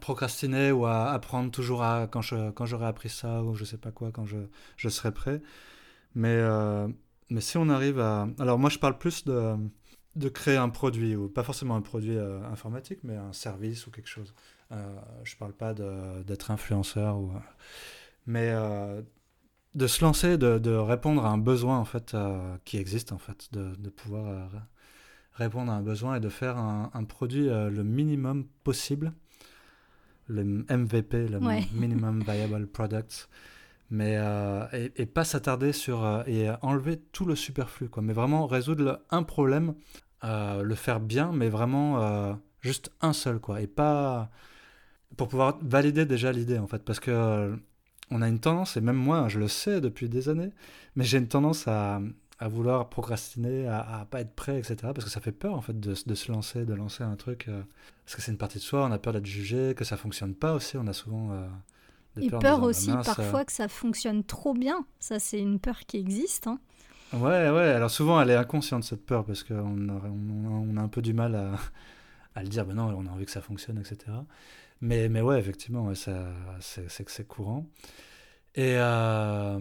procrastiner 0.00 0.72
ou 0.72 0.86
à 0.86 1.12
apprendre 1.12 1.50
toujours 1.50 1.82
à 1.82 2.06
quand 2.08 2.22
je 2.22 2.50
quand 2.50 2.66
j'aurai 2.66 2.86
appris 2.86 3.08
ça 3.08 3.42
ou 3.42 3.54
je 3.54 3.64
sais 3.64 3.78
pas 3.78 3.90
quoi 3.92 4.10
quand 4.12 4.26
je, 4.26 4.38
je 4.76 4.88
serai 4.88 5.12
prêt. 5.12 5.40
Mais 6.16 6.42
mais 7.28 7.40
si 7.40 7.56
on 7.56 7.68
arrive 7.68 8.00
à, 8.00 8.26
alors 8.38 8.58
moi 8.58 8.70
je 8.70 8.78
parle 8.78 8.98
plus 8.98 9.24
de 9.24 9.56
de 10.16 10.30
créer 10.30 10.56
un 10.56 10.70
produit, 10.70 11.14
ou 11.14 11.28
pas 11.28 11.42
forcément 11.42 11.76
un 11.76 11.82
produit 11.82 12.16
euh, 12.16 12.42
informatique, 12.50 13.00
mais 13.04 13.16
un 13.16 13.34
service 13.34 13.86
ou 13.86 13.90
quelque 13.90 14.08
chose. 14.08 14.34
Euh, 14.72 14.96
je 15.24 15.36
parle 15.36 15.52
pas 15.52 15.74
d'être 15.74 16.50
influenceur, 16.50 17.18
ou, 17.18 17.32
mais 18.26 18.52
de 19.74 19.86
se 19.86 20.02
lancer, 20.02 20.38
de, 20.38 20.58
de, 20.58 20.70
répondre 20.70 21.24
à 21.24 21.28
un 21.28 21.38
besoin 21.38 21.78
en 21.78 21.84
fait 21.84 22.16
qui 22.64 22.78
existe 22.78 23.12
en 23.12 23.18
fait, 23.18 23.48
de, 23.52 23.76
de 23.76 23.90
pouvoir 23.90 24.50
répondre 25.34 25.70
à 25.70 25.76
un 25.76 25.82
besoin 25.82 26.16
et 26.16 26.20
de 26.20 26.30
faire 26.30 26.56
un, 26.56 26.90
un 26.94 27.04
produit 27.04 27.46
le 27.46 27.84
minimum 27.84 28.46
possible, 28.64 29.12
le 30.28 30.44
MVP, 30.44 31.28
le 31.28 31.38
minimum 31.74 32.24
viable 32.24 32.66
product 32.66 33.28
mais 33.90 34.16
euh, 34.16 34.66
et, 34.72 35.06
pas 35.06 35.24
s'attarder 35.24 35.72
sur 35.72 36.04
euh, 36.04 36.22
et 36.26 36.48
enlever 36.62 36.98
tout 37.12 37.24
le 37.24 37.36
superflu 37.36 37.88
quoi. 37.88 38.02
Mais 38.02 38.12
vraiment 38.12 38.46
résoudre 38.46 39.00
un 39.10 39.22
problème 39.22 39.74
euh, 40.24 40.62
le 40.62 40.74
faire 40.74 41.00
bien 41.00 41.32
mais 41.32 41.48
vraiment 41.48 42.38
juste 42.60 42.90
un 43.00 43.12
seul 43.12 43.38
quoi. 43.38 43.60
Et 43.60 43.66
pas 43.66 44.30
pour 45.16 45.28
pouvoir 45.28 45.58
valider 45.62 46.04
déjà 46.04 46.32
l'idée 46.32 46.58
en 46.58 46.66
fait. 46.66 46.84
Parce 46.84 47.00
que 47.00 47.56
on 48.10 48.22
a 48.22 48.28
une 48.28 48.40
tendance 48.40 48.76
et 48.76 48.80
même 48.80 48.96
moi 48.96 49.28
je 49.28 49.38
le 49.38 49.48
sais 49.48 49.80
depuis 49.80 50.08
des 50.08 50.28
années 50.28 50.50
mais 50.94 51.04
j'ai 51.04 51.18
une 51.18 51.26
tendance 51.26 51.66
à, 51.66 52.00
à 52.38 52.48
vouloir 52.48 52.88
procrastiner 52.88 53.66
à, 53.66 54.00
à, 54.00 54.04
pas 54.04 54.20
être 54.20 54.34
prêt 54.36 54.58
etc 54.58 54.76
parce 54.94 55.04
que 55.04 55.10
ça 55.10 55.20
fait 55.20 55.32
peur 55.32 55.54
en 55.54 55.60
fait 55.60 55.80
de, 55.80 55.92
de 56.06 56.14
se 56.14 56.30
lancer 56.30 56.64
de 56.64 56.74
lancer 56.74 57.02
un 57.02 57.16
truc 57.16 57.48
parce 58.04 58.14
que 58.14 58.22
c'est 58.22 58.30
une 58.30 58.38
partie 58.38 58.58
de 58.58 58.62
soi 58.62 58.86
on 58.86 58.92
a 58.92 58.98
peur 58.98 59.12
d'être 59.12 59.26
jugé 59.26 59.74
que 59.74 59.84
ça 59.84 59.96
fonctionne 59.96 60.34
pas 60.34 60.54
aussi. 60.54 60.76
On 60.76 60.86
a 60.86 60.92
souvent 60.92 61.32
et 62.20 62.30
peur, 62.30 62.62
aussi 62.62 62.90
bah, 62.90 63.02
parfois 63.04 63.44
que 63.44 63.52
ça 63.52 63.68
fonctionne 63.68 64.24
trop 64.24 64.54
bien. 64.54 64.86
Ça, 64.98 65.18
c'est 65.18 65.38
une 65.38 65.58
peur 65.58 65.80
qui 65.86 65.98
existe. 65.98 66.46
Hein. 66.46 66.58
Ouais, 67.12 67.50
ouais. 67.50 67.68
Alors 67.68 67.90
souvent, 67.90 68.20
elle 68.20 68.30
est 68.30 68.36
inconsciente, 68.36 68.84
cette 68.84 69.04
peur, 69.04 69.24
parce 69.24 69.44
qu'on 69.44 69.88
a, 69.88 70.00
on 70.08 70.76
a 70.76 70.80
un 70.80 70.88
peu 70.88 71.02
du 71.02 71.12
mal 71.12 71.34
à, 71.34 71.52
à 72.34 72.42
le 72.42 72.48
dire. 72.48 72.64
Ben 72.66 72.74
non, 72.74 72.94
on 72.96 73.06
a 73.06 73.10
envie 73.10 73.24
que 73.24 73.30
ça 73.30 73.40
fonctionne, 73.40 73.78
etc. 73.78 74.12
Mais, 74.80 75.08
mais 75.08 75.20
ouais, 75.20 75.38
effectivement, 75.38 75.94
ça, 75.94 76.26
c'est 76.60 77.04
que 77.04 77.10
c'est 77.10 77.26
courant. 77.26 77.66
Et. 78.54 78.74
Euh, 78.76 79.58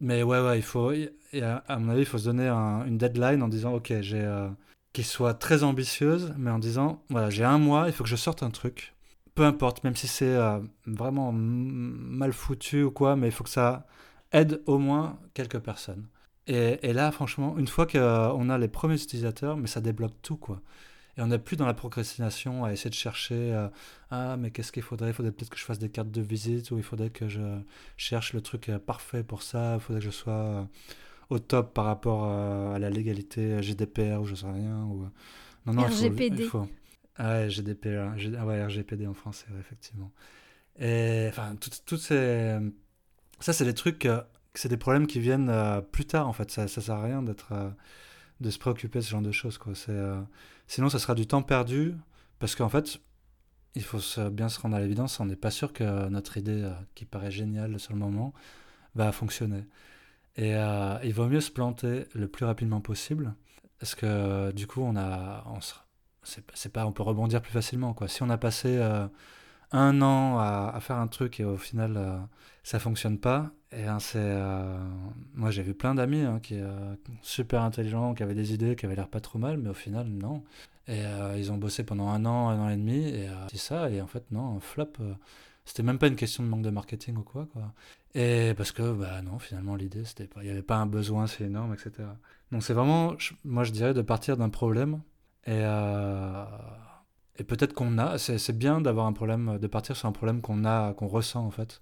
mais 0.00 0.22
ouais, 0.22 0.40
ouais, 0.40 0.58
il 0.58 0.62
faut. 0.62 0.92
à 0.92 1.78
mon 1.78 1.90
avis, 1.90 2.00
il 2.00 2.06
faut 2.06 2.18
se 2.18 2.24
donner 2.24 2.48
une 2.48 2.98
deadline 2.98 3.42
en 3.42 3.48
disant 3.48 3.74
Ok, 3.74 3.92
j'ai. 4.00 4.20
Euh, 4.22 4.48
qu'il 4.92 5.04
soit 5.04 5.34
très 5.34 5.62
ambitieuse, 5.62 6.34
mais 6.36 6.50
en 6.50 6.58
disant 6.58 7.02
Voilà, 7.10 7.30
j'ai 7.30 7.44
un 7.44 7.58
mois, 7.58 7.86
il 7.86 7.92
faut 7.92 8.02
que 8.04 8.10
je 8.10 8.16
sorte 8.16 8.42
un 8.42 8.50
truc 8.50 8.94
peu 9.34 9.44
importe, 9.44 9.84
même 9.84 9.96
si 9.96 10.08
c'est 10.08 10.34
euh, 10.34 10.60
vraiment 10.86 11.32
mal 11.32 12.32
foutu 12.32 12.82
ou 12.82 12.90
quoi, 12.90 13.16
mais 13.16 13.28
il 13.28 13.32
faut 13.32 13.44
que 13.44 13.50
ça 13.50 13.86
aide 14.32 14.60
au 14.66 14.78
moins 14.78 15.18
quelques 15.34 15.58
personnes. 15.60 16.06
Et, 16.46 16.92
là, 16.92 17.12
franchement, 17.12 17.56
une 17.58 17.68
fois 17.68 17.86
qu'on 17.86 18.50
a 18.50 18.58
les 18.58 18.66
premiers 18.66 19.00
utilisateurs, 19.00 19.56
mais 19.56 19.68
ça 19.68 19.80
débloque 19.80 20.20
tout, 20.20 20.36
quoi. 20.36 20.60
Et 21.16 21.22
on 21.22 21.28
n'est 21.28 21.38
plus 21.38 21.56
dans 21.56 21.66
la 21.66 21.74
procrastination 21.74 22.64
à 22.64 22.72
essayer 22.72 22.90
de 22.90 22.94
chercher 22.94 23.52
euh, 23.54 23.68
Ah, 24.10 24.36
mais 24.36 24.50
qu'est-ce 24.50 24.72
qu'il 24.72 24.82
faudrait? 24.82 25.10
Il 25.10 25.12
faudrait 25.12 25.30
peut-être 25.30 25.50
que 25.50 25.58
je 25.58 25.64
fasse 25.64 25.78
des 25.78 25.90
cartes 25.90 26.10
de 26.10 26.22
visite 26.22 26.72
ou 26.72 26.78
il 26.78 26.82
faudrait 26.82 27.10
que 27.10 27.28
je 27.28 27.60
cherche 27.96 28.32
le 28.32 28.40
truc 28.40 28.68
euh, 28.68 28.80
parfait 28.80 29.22
pour 29.22 29.42
ça. 29.42 29.74
Il 29.74 29.80
faudrait 29.80 30.00
que 30.00 30.06
je 30.06 30.10
sois 30.10 30.68
au 31.28 31.38
top 31.38 31.72
par 31.72 31.84
rapport 31.84 32.24
à 32.24 32.78
la 32.80 32.90
légalité 32.90 33.62
GDPR 33.62 34.20
ou 34.20 34.24
je 34.24 34.34
sais 34.34 34.50
rien. 34.50 34.84
Ou... 34.86 35.08
Non, 35.66 35.74
non, 35.74 35.82
RGPD. 35.82 36.42
Il 36.42 36.48
faut, 36.48 36.66
ah 37.22 37.32
ouais, 37.34 37.50
GDPR, 37.50 38.00
hein. 38.00 38.16
ah 38.38 38.66
RGPD 38.66 39.06
en 39.06 39.12
français, 39.12 39.46
effectivement. 39.60 40.10
Et 40.78 41.26
enfin, 41.28 41.54
toutes 41.58 42.00
ces. 42.00 42.58
Ça, 43.40 43.52
c'est 43.52 43.66
des 43.66 43.74
trucs. 43.74 44.08
c'est 44.54 44.70
des 44.70 44.78
problèmes 44.78 45.06
qui 45.06 45.20
viennent 45.20 45.50
euh, 45.50 45.82
plus 45.82 46.06
tard, 46.06 46.28
en 46.28 46.32
fait. 46.32 46.50
Ça, 46.50 46.66
ça 46.66 46.80
sert 46.80 46.94
à 46.94 47.02
rien 47.02 47.22
d'être. 47.22 47.52
Euh, 47.52 47.70
de 48.40 48.50
se 48.50 48.58
préoccuper 48.58 49.00
de 49.00 49.04
ce 49.04 49.10
genre 49.10 49.20
de 49.20 49.32
choses, 49.32 49.58
quoi. 49.58 49.74
C'est, 49.74 49.90
euh, 49.90 50.18
sinon, 50.66 50.88
ça 50.88 50.98
sera 50.98 51.14
du 51.14 51.26
temps 51.26 51.42
perdu, 51.42 51.94
parce 52.38 52.54
qu'en 52.56 52.70
fait, 52.70 52.98
il 53.74 53.82
faut 53.82 54.00
bien 54.30 54.48
se 54.48 54.58
rendre 54.60 54.76
à 54.76 54.80
l'évidence, 54.80 55.20
on 55.20 55.26
n'est 55.26 55.36
pas 55.36 55.50
sûr 55.50 55.74
que 55.74 56.08
notre 56.08 56.38
idée, 56.38 56.70
qui 56.94 57.04
paraît 57.04 57.30
géniale 57.30 57.78
sur 57.78 57.92
le 57.92 57.98
moment, 57.98 58.32
va 58.94 59.12
fonctionner. 59.12 59.66
Et 60.36 60.52
il 61.04 61.12
vaut 61.12 61.26
mieux 61.26 61.42
se 61.42 61.50
planter 61.50 62.06
le 62.14 62.28
plus 62.28 62.46
rapidement 62.46 62.80
possible, 62.80 63.34
parce 63.78 63.94
que 63.94 64.52
du 64.52 64.66
coup, 64.66 64.80
on, 64.80 64.96
a, 64.96 65.44
on, 65.46 65.60
sera, 65.60 65.84
c'est 66.22 66.72
pas 66.72 66.86
on 66.86 66.92
peut 66.92 67.02
rebondir 67.02 67.40
plus 67.42 67.52
facilement 67.52 67.94
quoi. 67.94 68.08
Si 68.08 68.22
on 68.22 68.30
a 68.30 68.38
passé 68.38 68.76
euh, 68.78 69.06
un 69.72 70.02
an 70.02 70.38
à, 70.38 70.78
faire 70.80 70.96
un 70.96 71.06
truc 71.06 71.40
et 71.40 71.44
au 71.44 71.56
final 71.56 71.94
euh, 71.96 72.18
ça 72.62 72.78
fonctionne 72.78 73.18
pas 73.18 73.50
et 73.72 73.84
hein, 73.84 74.00
c'est 74.00 74.18
euh, 74.18 74.78
moi 75.34 75.50
j'ai 75.50 75.62
vu 75.62 75.74
plein 75.74 75.94
d'amis 75.94 76.22
hein, 76.22 76.40
qui 76.42 76.58
super 77.22 77.62
intelligents 77.62 78.14
qui 78.14 78.22
avaient 78.22 78.34
des 78.34 78.52
idées 78.52 78.76
qui 78.76 78.86
avaient 78.86 78.96
l'air 78.96 79.08
pas 79.08 79.20
trop 79.20 79.38
mal 79.38 79.58
mais 79.58 79.70
au 79.70 79.74
final 79.74 80.08
non. 80.08 80.42
Et 80.88 81.02
ils 81.36 81.52
ont 81.52 81.56
bossé 81.56 81.84
pendant 81.84 82.08
un 82.08 82.24
an 82.24 82.48
un 82.48 82.58
an 82.58 82.68
et 82.68 82.76
demi 82.76 83.08
et 83.08 83.28
c'est 83.50 83.58
ça 83.58 83.90
et 83.90 84.00
en 84.00 84.08
fait 84.08 84.24
non 84.32 84.58
flop 84.58 84.92
c'était 85.64 85.84
même 85.84 85.98
pas 85.98 86.08
une 86.08 86.16
question 86.16 86.42
de 86.42 86.48
manque 86.48 86.62
de 86.62 86.70
marketing 86.70 87.16
ou 87.16 87.22
quoi 87.22 87.46
quoi. 87.52 87.72
Et 88.14 88.54
parce 88.56 88.72
que 88.72 88.92
bah 88.92 89.22
non 89.22 89.38
finalement 89.38 89.76
l'idée 89.76 90.04
c'était 90.04 90.26
pas 90.26 90.40
il 90.42 90.48
y 90.48 90.50
avait 90.50 90.62
pas 90.62 90.78
un 90.78 90.86
besoin 90.86 91.28
c'est 91.28 91.44
énorme 91.44 91.74
etc 91.74 92.08
donc 92.50 92.64
c'est 92.64 92.74
vraiment 92.74 93.14
moi 93.44 93.62
je 93.62 93.70
dirais 93.70 93.94
de 93.94 94.02
partir 94.02 94.36
d'un 94.36 94.48
problème 94.48 95.00
et, 95.46 95.52
euh, 95.52 96.44
et 97.36 97.44
peut-être 97.44 97.72
qu'on 97.72 97.98
a, 97.98 98.18
c'est 98.18 98.56
bien 98.56 98.80
d'avoir 98.80 99.06
un 99.06 99.12
problème, 99.12 99.58
de 99.58 99.66
partir 99.66 99.96
sur 99.96 100.08
un 100.08 100.12
problème 100.12 100.40
qu'on 100.42 100.64
a, 100.64 100.92
qu'on 100.94 101.06
ressent 101.08 101.44
en 101.44 101.50
fait. 101.50 101.80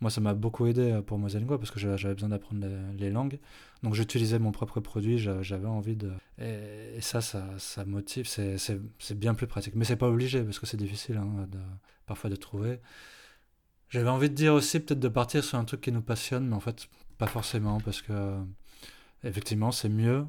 Moi, 0.00 0.10
ça 0.10 0.22
m'a 0.22 0.32
beaucoup 0.32 0.66
aidé 0.66 1.00
pour 1.06 1.18
Moselingua 1.18 1.58
parce 1.58 1.70
que 1.70 1.78
j'avais 1.78 2.14
besoin 2.14 2.30
d'apprendre 2.30 2.66
les, 2.96 3.10
langues. 3.10 3.38
Donc, 3.82 3.94
j'utilisais 3.94 4.38
mon 4.38 4.50
propre 4.50 4.80
produit, 4.80 5.18
j'avais 5.18 5.66
envie 5.66 5.94
de. 5.94 6.10
Et, 6.38 7.00
ça, 7.02 7.20
ça, 7.20 7.44
ça 7.58 7.84
motive, 7.84 8.26
c'est 8.26 9.18
bien 9.18 9.34
plus 9.34 9.46
pratique. 9.46 9.74
Mais 9.74 9.84
c'est 9.84 9.96
pas 9.96 10.08
obligé 10.08 10.42
parce 10.42 10.58
que 10.58 10.66
c'est 10.66 10.78
difficile 10.78 11.18
hein, 11.18 11.46
parfois 12.06 12.30
de 12.30 12.36
trouver. 12.36 12.80
J'avais 13.90 14.08
envie 14.08 14.30
de 14.30 14.34
dire 14.34 14.54
aussi 14.54 14.80
peut-être 14.80 15.00
de 15.00 15.08
partir 15.08 15.44
sur 15.44 15.58
un 15.58 15.64
truc 15.64 15.82
qui 15.82 15.92
nous 15.92 16.00
passionne, 16.00 16.48
mais 16.48 16.56
en 16.56 16.60
fait, 16.60 16.88
pas 17.18 17.26
forcément 17.26 17.80
parce 17.80 18.00
que, 18.00 18.38
effectivement, 19.24 19.70
c'est 19.70 19.88
mieux 19.90 20.26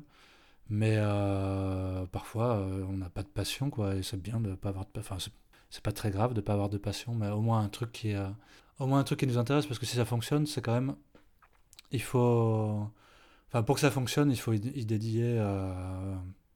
mais 0.71 0.95
euh, 0.95 2.05
parfois, 2.05 2.55
euh, 2.55 2.85
on 2.87 2.93
n'a 2.93 3.09
pas 3.09 3.23
de 3.23 3.27
passion, 3.27 3.69
quoi. 3.69 3.95
Et 3.95 4.03
c'est 4.03 4.19
bien 4.19 4.39
de 4.39 4.55
pas 4.55 4.69
avoir 4.69 4.85
de 4.85 4.99
Enfin, 4.99 5.17
c'est 5.69 5.83
pas 5.83 5.91
très 5.91 6.11
grave 6.11 6.33
de 6.33 6.39
pas 6.39 6.53
avoir 6.53 6.69
de 6.69 6.77
passion, 6.77 7.13
mais 7.13 7.27
au 7.29 7.41
moins 7.41 7.59
un 7.59 7.67
truc 7.67 7.91
qui, 7.91 8.15
euh, 8.15 8.29
au 8.79 8.87
moins 8.87 8.99
un 8.99 9.03
truc 9.03 9.19
qui 9.19 9.27
nous 9.27 9.37
intéresse, 9.37 9.65
parce 9.65 9.79
que 9.79 9.85
si 9.85 9.97
ça 9.97 10.05
fonctionne, 10.05 10.45
c'est 10.47 10.61
quand 10.61 10.73
même. 10.73 10.95
Il 11.91 12.01
faut. 12.01 12.87
Enfin, 13.49 13.63
pour 13.63 13.75
que 13.75 13.81
ça 13.81 13.91
fonctionne, 13.91 14.31
il 14.31 14.39
faut 14.39 14.53
y, 14.53 14.85
dédier 14.85 15.43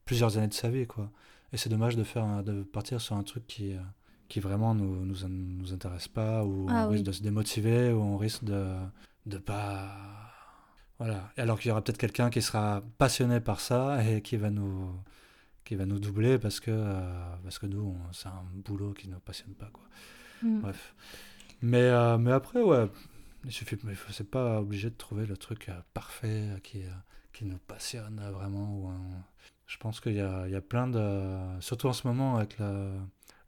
plusieurs 0.06 0.38
années 0.38 0.48
de 0.48 0.54
sa 0.54 0.70
vie, 0.70 0.88
quoi. 0.88 1.12
Et 1.52 1.58
c'est 1.58 1.70
dommage 1.70 1.98
de, 1.98 2.04
faire 2.04 2.42
de 2.42 2.64
partir 2.64 3.02
sur 3.02 3.18
un 3.18 3.24
truc 3.24 3.46
qui, 3.48 3.76
qui 4.30 4.40
vraiment 4.40 4.74
nous, 4.74 5.06
nous, 5.06 5.28
nous 5.28 5.74
intéresse 5.74 6.08
pas, 6.08 6.46
ou 6.46 6.68
ah 6.70 6.88
on 6.88 6.92
risque 6.92 7.04
de 7.04 7.12
se 7.12 7.22
démotiver, 7.22 7.92
ou 7.92 8.00
on 8.02 8.18
risque 8.18 8.46
de 8.46 8.76
ne 9.26 9.38
pas 9.40 10.25
voilà. 10.98 11.32
Alors 11.38 11.60
qu'il 11.60 11.70
y 11.70 11.72
aura 11.72 11.84
peut-être 11.84 11.98
quelqu'un 11.98 12.30
qui 12.30 12.42
sera 12.42 12.82
passionné 12.98 13.40
par 13.40 13.60
ça 13.60 14.04
et 14.06 14.22
qui 14.22 14.38
va 14.38 14.50
nous, 14.50 14.90
qui 15.66 15.76
va 15.76 15.86
nous 15.86 16.00
doubler 16.00 16.38
parce 16.38 16.60
que, 16.60 16.72
euh, 16.72 17.36
parce 17.44 17.60
que 17.60 17.66
nous, 17.66 17.98
c'est 18.14 18.28
un 18.28 18.46
boulot 18.54 18.94
qui 18.94 19.10
ne 19.10 19.16
nous 19.16 19.20
passionne 19.20 19.54
pas. 19.56 19.70
Quoi. 19.74 19.84
Mm. 20.44 20.62
Bref. 20.62 20.96
Mais, 21.62 21.82
euh, 21.82 22.18
mais 22.18 22.32
après, 22.32 22.62
ouais, 22.62 22.88
il 23.44 23.52
suffit, 23.52 23.78
c'est 24.12 24.30
pas 24.30 24.62
obligé 24.62 24.90
de 24.90 24.96
trouver 24.96 25.26
le 25.26 25.36
truc 25.36 25.68
euh, 25.70 25.74
parfait 25.94 26.48
qui, 26.64 26.84
qui 27.34 27.46
nous 27.46 27.58
passionne 27.58 28.22
vraiment. 28.32 28.78
Ou 28.78 28.92
je 29.66 29.78
pense 29.78 30.00
qu'il 30.00 30.14
y 30.14 30.22
a, 30.22 30.46
il 30.48 30.54
y 30.54 30.56
a 30.56 30.62
plein 30.62 30.88
de. 30.88 31.60
Surtout 31.60 31.88
en 31.88 31.94
ce 31.94 32.08
moment, 32.08 32.38
avec 32.38 32.58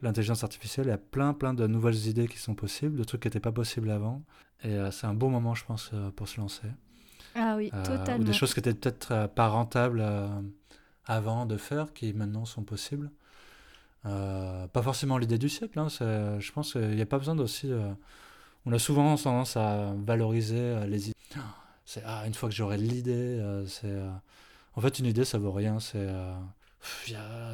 l'intelligence 0.01 0.43
artificielle, 0.43 0.87
il 0.87 0.89
y 0.89 0.93
a 0.93 0.97
plein, 0.97 1.33
plein 1.33 1.53
de 1.53 1.67
nouvelles 1.67 2.07
idées 2.07 2.27
qui 2.27 2.39
sont 2.39 2.55
possibles, 2.55 2.97
de 2.97 3.03
trucs 3.03 3.21
qui 3.21 3.27
n'étaient 3.27 3.39
pas 3.39 3.51
possibles 3.51 3.91
avant. 3.91 4.23
Et 4.63 4.75
c'est 4.91 5.05
un 5.05 5.13
bon 5.13 5.29
moment, 5.29 5.53
je 5.53 5.65
pense, 5.65 5.91
pour 6.15 6.27
se 6.27 6.41
lancer. 6.41 6.67
Ah 7.37 7.55
oui, 7.55 7.69
euh, 7.73 7.83
totalement. 7.83 8.23
Ou 8.23 8.27
des 8.27 8.33
choses 8.33 8.53
qui 8.53 8.59
étaient 8.59 8.73
peut-être 8.73 9.11
euh, 9.11 9.27
pas 9.27 9.47
rentables 9.47 10.01
euh, 10.01 10.27
avant 11.05 11.45
de 11.45 11.55
faire, 11.55 11.93
qui 11.93 12.11
maintenant 12.13 12.45
sont 12.45 12.63
possibles. 12.63 13.11
pas 14.03 14.81
forcément 14.81 15.17
l'idée 15.17 15.37
du 15.37 15.49
siècle, 15.49 15.77
hein, 15.79 15.87
je 15.89 16.51
pense 16.51 16.73
qu'il 16.73 16.95
n'y 16.95 17.01
a 17.01 17.05
pas 17.05 17.19
besoin 17.19 17.37
aussi. 17.39 17.71
on 18.65 18.71
a 18.73 18.79
souvent 18.79 19.15
tendance 19.15 19.55
à 19.55 19.93
valoriser 20.05 20.87
les 20.87 21.09
idées. 21.09 21.17
C'est 21.85 22.03
ah, 22.05 22.23
une 22.27 22.33
fois 22.33 22.49
que 22.49 22.55
j'aurai 22.55 22.77
l'idée, 22.77 23.41
c'est. 23.65 23.95
en 24.75 24.81
fait, 24.81 24.99
une 24.99 25.05
idée, 25.05 25.23
ça 25.23 25.37
vaut 25.37 25.53
rien. 25.53 25.79
C'est. 25.79 26.05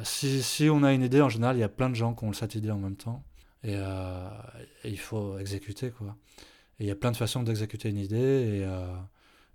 si, 0.02 0.42
si, 0.42 0.68
on 0.68 0.82
a 0.82 0.92
une 0.92 1.02
idée, 1.02 1.20
en 1.20 1.28
général, 1.28 1.56
il 1.56 1.60
y 1.60 1.64
a 1.64 1.68
plein 1.68 1.88
de 1.88 1.94
gens 1.94 2.14
qui 2.14 2.24
ont 2.24 2.32
cette 2.32 2.56
idée 2.56 2.72
en 2.72 2.78
même 2.78 2.96
temps. 2.96 3.22
Et, 3.62 3.74
et 3.74 4.88
il 4.88 4.98
faut 4.98 5.38
exécuter, 5.38 5.92
quoi. 5.92 6.16
Et 6.80 6.84
il 6.84 6.86
y 6.88 6.90
a 6.90 6.96
plein 6.96 7.12
de 7.12 7.16
façons 7.16 7.44
d'exécuter 7.44 7.90
une 7.90 7.98
idée. 7.98 8.16
Et, 8.16 8.66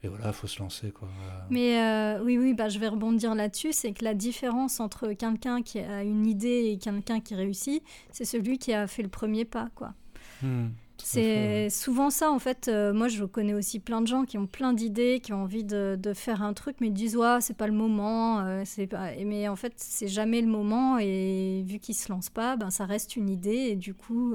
et 0.02 0.08
voilà, 0.08 0.28
il 0.28 0.34
faut 0.34 0.48
se 0.48 0.60
lancer. 0.60 0.92
Quoi. 0.92 1.10
Mais 1.50 1.82
euh, 1.82 2.24
oui, 2.24 2.38
oui, 2.38 2.54
bah, 2.54 2.70
je 2.70 2.80
vais 2.80 2.88
rebondir 2.88 3.36
là-dessus. 3.36 3.74
C'est 3.74 3.92
que 3.92 4.06
la 4.06 4.14
différence 4.14 4.80
entre 4.80 5.12
quelqu'un 5.12 5.62
qui 5.62 5.80
a 5.80 6.04
une 6.04 6.26
idée 6.26 6.70
et 6.72 6.78
quelqu'un 6.78 7.20
qui 7.20 7.36
réussit, 7.36 7.84
c'est 8.12 8.24
celui 8.26 8.60
qui 8.60 8.74
a 8.74 8.88
fait 8.88 9.04
le 9.04 9.10
premier 9.10 9.44
pas. 9.44 9.70
quoi. 9.76 9.94
Hmm. 10.42 10.70
C'est 11.02 11.70
souvent 11.70 12.10
ça, 12.10 12.32
en 12.32 12.40
fait. 12.40 12.68
Euh, 12.68 12.94
moi, 12.94 13.10
je 13.10 13.26
connais 13.26 13.54
aussi 13.54 13.80
plein 13.80 14.02
de 14.02 14.08
gens 14.08 14.24
qui 14.24 14.38
ont 14.38 14.48
plein 14.48 14.74
d'idées, 14.74 15.20
qui 15.22 15.34
ont 15.34 15.44
envie 15.44 15.64
de, 15.64 15.98
de, 16.02 16.14
faire 16.14 16.44
un 16.44 16.54
truc, 16.54 16.78
mais 16.80 16.88
ils 16.88 16.94
disent 16.94 17.18
ouais, 17.18 17.40
c'est 17.42 17.56
pas 17.56 17.68
le 17.68 17.74
moment. 17.74 18.40
Euh, 18.40 18.64
c'est 18.66 18.88
pas... 18.88 19.12
Mais 19.26 19.50
en 19.50 19.56
fait, 19.58 19.74
c'est 19.78 20.08
jamais 20.08 20.42
le 20.42 20.48
moment. 20.48 20.98
Et 20.98 21.64
vu 21.66 21.80
qu'ils 21.80 21.96
se 21.96 22.10
lancent 22.10 22.30
pas, 22.30 22.56
ben, 22.56 22.70
ça 22.70 22.86
reste 22.86 23.18
une 23.18 23.30
idée. 23.30 23.52
Et 23.52 23.76
du 23.76 23.94
coup, 23.94 24.34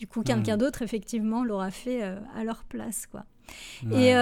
du 0.00 0.08
coup 0.08 0.22
quelqu'un 0.22 0.56
mmh. 0.56 0.60
d'autre, 0.60 0.82
effectivement, 0.82 1.44
l'aura 1.44 1.70
fait 1.70 2.02
à 2.02 2.42
leur 2.44 2.64
place. 2.64 3.06
quoi. 3.06 3.24
Et 3.92 4.14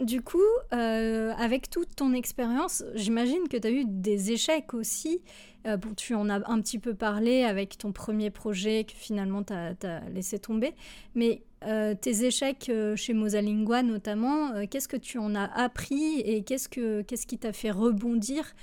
du 0.00 0.22
coup, 0.22 0.38
avec 0.70 1.70
toute 1.70 1.96
ton 1.96 2.12
expérience, 2.12 2.84
j'imagine 2.94 3.48
que 3.48 3.56
tu 3.56 3.66
as 3.66 3.70
eu 3.70 3.84
des 3.86 4.32
échecs 4.32 4.74
aussi. 4.74 5.20
Euh, 5.66 5.76
bon, 5.76 5.94
tu 5.94 6.14
en 6.14 6.28
as 6.28 6.48
un 6.50 6.60
petit 6.60 6.78
peu 6.78 6.94
parlé 6.94 7.44
avec 7.44 7.78
ton 7.78 7.92
premier 7.92 8.30
projet 8.30 8.84
que 8.84 8.92
finalement 8.94 9.42
tu 9.42 9.52
as, 9.52 10.00
laissé 10.12 10.38
tomber. 10.38 10.74
Mais 11.14 11.42
euh, 11.64 11.94
tes 11.94 12.26
échecs 12.26 12.68
euh, 12.68 12.94
chez 12.96 13.14
Mosalingua 13.14 13.82
notamment, 13.82 14.66
qu'est-ce 14.66 14.88
que 14.88 14.96
tu 14.96 15.18
en 15.18 15.34
as 15.34 15.44
appris 15.44 16.20
et 16.20 16.42
qu'est-ce, 16.42 16.68
que, 16.68 17.00
qui 17.02 17.38
t'a 17.38 17.52
fait 17.52 17.70
rebondir? 17.70 18.54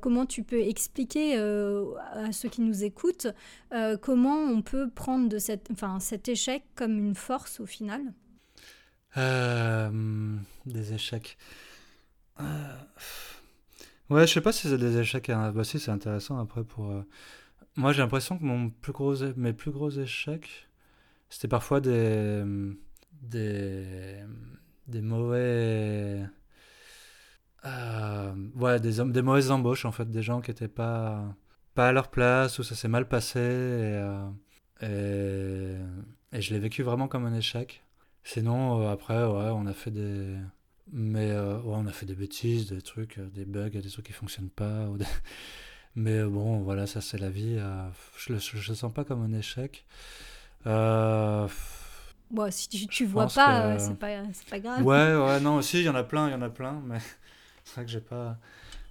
Comment 0.00 0.26
tu 0.26 0.42
peux 0.42 0.60
expliquer 0.60 1.36
à 1.36 2.32
ceux 2.32 2.48
qui 2.48 2.62
nous 2.62 2.82
écoutent 2.82 3.28
comment 4.02 4.38
on 4.38 4.62
peut 4.62 4.90
prendre 4.90 5.28
de 5.28 5.38
cette, 5.38 5.68
cet 6.00 6.28
échec 6.28 6.64
comme 6.74 6.98
une 6.98 7.14
force 7.14 7.60
au 7.60 7.66
final? 7.66 8.02
Des 10.66 10.92
échecs. 10.94 11.36
Ouais, 14.10 14.26
je 14.26 14.32
sais 14.32 14.40
pas 14.40 14.52
si 14.52 14.68
c'est 14.68 14.78
des 14.78 14.96
échecs. 14.98 15.28
Hein. 15.30 15.52
Bah 15.52 15.64
si, 15.64 15.78
c'est 15.78 15.90
intéressant 15.90 16.38
après 16.38 16.64
pour. 16.64 16.90
Euh, 16.90 17.02
moi, 17.76 17.92
j'ai 17.92 18.02
l'impression 18.02 18.38
que 18.38 18.44
mon 18.44 18.70
plus 18.70 18.92
gros, 18.92 19.14
mes 19.36 19.52
plus 19.52 19.70
gros 19.70 19.90
échecs, 19.90 20.68
c'était 21.30 21.48
parfois 21.48 21.80
des, 21.80 22.44
des, 23.22 24.16
des 24.86 25.02
mauvais, 25.02 26.24
euh, 27.64 28.34
ouais, 28.56 28.80
des, 28.80 29.04
des 29.04 29.22
mauvaises 29.22 29.50
embauches 29.50 29.84
en 29.84 29.92
fait, 29.92 30.10
des 30.10 30.22
gens 30.22 30.40
qui 30.40 30.50
étaient 30.50 30.68
pas, 30.68 31.24
pas 31.74 31.88
à 31.88 31.92
leur 31.92 32.10
place 32.10 32.58
ou 32.58 32.62
ça 32.62 32.74
s'est 32.74 32.88
mal 32.88 33.08
passé 33.08 33.38
euh, 33.40 34.28
et, 34.82 35.76
et 36.36 36.40
je 36.40 36.54
l'ai 36.54 36.60
vécu 36.60 36.82
vraiment 36.82 37.08
comme 37.08 37.26
un 37.26 37.34
échec. 37.34 37.82
Sinon, 38.24 38.88
après, 38.88 39.24
ouais, 39.24 39.50
on 39.50 39.66
a 39.66 39.72
fait 39.72 39.90
des 39.90 40.36
mais 40.92 41.30
euh, 41.30 41.58
on 41.64 41.86
a 41.86 41.92
fait 41.92 42.06
des 42.06 42.14
bêtises, 42.14 42.70
des 42.70 42.80
trucs, 42.80 43.18
euh, 43.18 43.28
des 43.34 43.44
bugs, 43.44 43.68
des 43.68 43.82
trucs 43.90 44.06
qui 44.06 44.12
fonctionnent 44.12 44.50
pas. 44.50 44.86
Mais 45.94 46.18
euh, 46.18 46.28
bon, 46.28 46.58
voilà, 46.60 46.86
ça 46.86 47.00
c'est 47.00 47.18
la 47.18 47.30
vie. 47.30 47.58
je 48.16 48.32
le 48.32 48.38
je, 48.38 48.72
sens 48.72 48.92
pas 48.92 49.04
comme 49.04 49.22
un 49.22 49.36
échec. 49.36 49.84
Bon, 50.64 51.48
si 52.50 52.68
tu, 52.68 52.86
tu 52.86 53.06
vois 53.06 53.26
pas, 53.26 53.78
c'est 53.78 53.98
pas, 53.98 54.22
pas 54.50 54.60
grave. 54.60 54.84
Ouais, 54.84 55.16
ouais, 55.16 55.40
non, 55.40 55.56
aussi, 55.56 55.78
il 55.78 55.84
y 55.84 55.88
en 55.88 55.94
a 55.94 56.04
plein, 56.04 56.28
il 56.28 56.32
y 56.32 56.34
en 56.34 56.42
a 56.42 56.50
plein, 56.50 56.82
mais 56.84 56.98
c'est 57.64 57.76
vrai 57.76 57.84
que 57.86 57.90
j'ai 57.90 58.00
pas, 58.00 58.36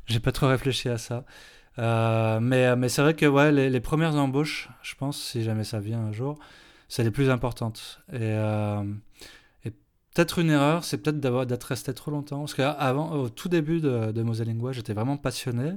j'ai 0.08 0.20
pas 0.20 0.32
trop 0.32 0.48
réfléchi 0.48 0.90
à 0.90 0.98
ça. 0.98 1.24
mais 1.78 2.76
mais 2.76 2.90
c'est 2.90 3.02
vrai 3.02 3.14
que 3.14 3.26
ouais, 3.26 3.52
les, 3.52 3.70
les, 3.70 3.80
premières 3.80 4.16
embauches, 4.16 4.70
je 4.82 4.96
pense, 4.96 5.22
si 5.22 5.44
jamais 5.44 5.64
ça 5.64 5.80
vient 5.80 6.00
un 6.00 6.12
jour, 6.12 6.40
c'est 6.88 7.04
les 7.04 7.12
plus 7.12 7.30
importantes. 7.30 8.02
Et 8.14 8.36
Peut-être 10.18 10.40
une 10.40 10.50
erreur, 10.50 10.84
c'est 10.84 10.98
peut-être 10.98 11.20
d'être 11.20 11.64
resté 11.66 11.94
trop 11.94 12.10
longtemps. 12.10 12.40
Parce 12.40 12.56
qu'avant, 12.56 13.12
au 13.12 13.30
tout 13.30 13.50
début 13.50 13.82
de, 13.82 14.12
de 14.12 14.24
Mosalingua, 14.24 14.72
j'étais 14.72 14.94
vraiment 14.94 15.16
passionné. 15.16 15.74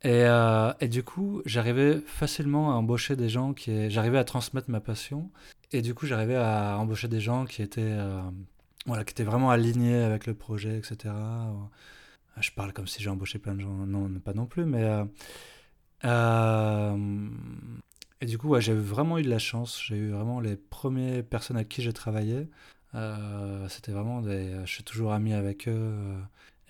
Et, 0.00 0.24
euh, 0.24 0.72
et 0.80 0.88
du 0.88 1.02
coup, 1.02 1.42
j'arrivais 1.44 2.00
facilement 2.06 2.72
à 2.72 2.76
embaucher 2.76 3.16
des 3.16 3.28
gens 3.28 3.52
qui. 3.52 3.90
J'arrivais 3.90 4.16
à 4.16 4.24
transmettre 4.24 4.70
ma 4.70 4.80
passion. 4.80 5.30
Et 5.72 5.82
du 5.82 5.92
coup, 5.92 6.06
j'arrivais 6.06 6.36
à 6.36 6.78
embaucher 6.78 7.06
des 7.06 7.20
gens 7.20 7.44
qui 7.44 7.60
étaient, 7.60 7.82
euh, 7.82 8.22
voilà, 8.86 9.04
qui 9.04 9.10
étaient 9.10 9.24
vraiment 9.24 9.50
alignés 9.50 10.02
avec 10.02 10.26
le 10.26 10.32
projet, 10.32 10.78
etc. 10.78 11.14
Je 12.40 12.50
parle 12.52 12.72
comme 12.72 12.86
si 12.86 13.02
j'ai 13.02 13.10
embauché 13.10 13.38
plein 13.38 13.54
de 13.54 13.60
gens. 13.60 13.68
Non, 13.86 14.08
pas 14.20 14.32
non 14.32 14.46
plus, 14.46 14.64
mais. 14.64 15.04
Euh, 16.06 17.28
et 18.22 18.26
du 18.26 18.38
coup, 18.38 18.58
j'ai 18.60 18.72
vraiment 18.72 19.18
eu 19.18 19.22
de 19.22 19.28
la 19.28 19.40
chance. 19.40 19.82
J'ai 19.84 19.96
eu 19.96 20.10
vraiment 20.10 20.38
les 20.38 20.54
premières 20.54 21.24
personnes 21.24 21.56
avec 21.56 21.68
qui 21.68 21.82
j'ai 21.82 21.92
travaillé. 21.92 22.48
Euh, 22.94 23.68
c'était 23.68 23.90
vraiment 23.90 24.22
des. 24.22 24.60
Je 24.64 24.70
suis 24.70 24.84
toujours 24.84 25.12
ami 25.12 25.32
avec 25.34 25.66
eux. 25.66 25.72
Euh, 25.72 26.20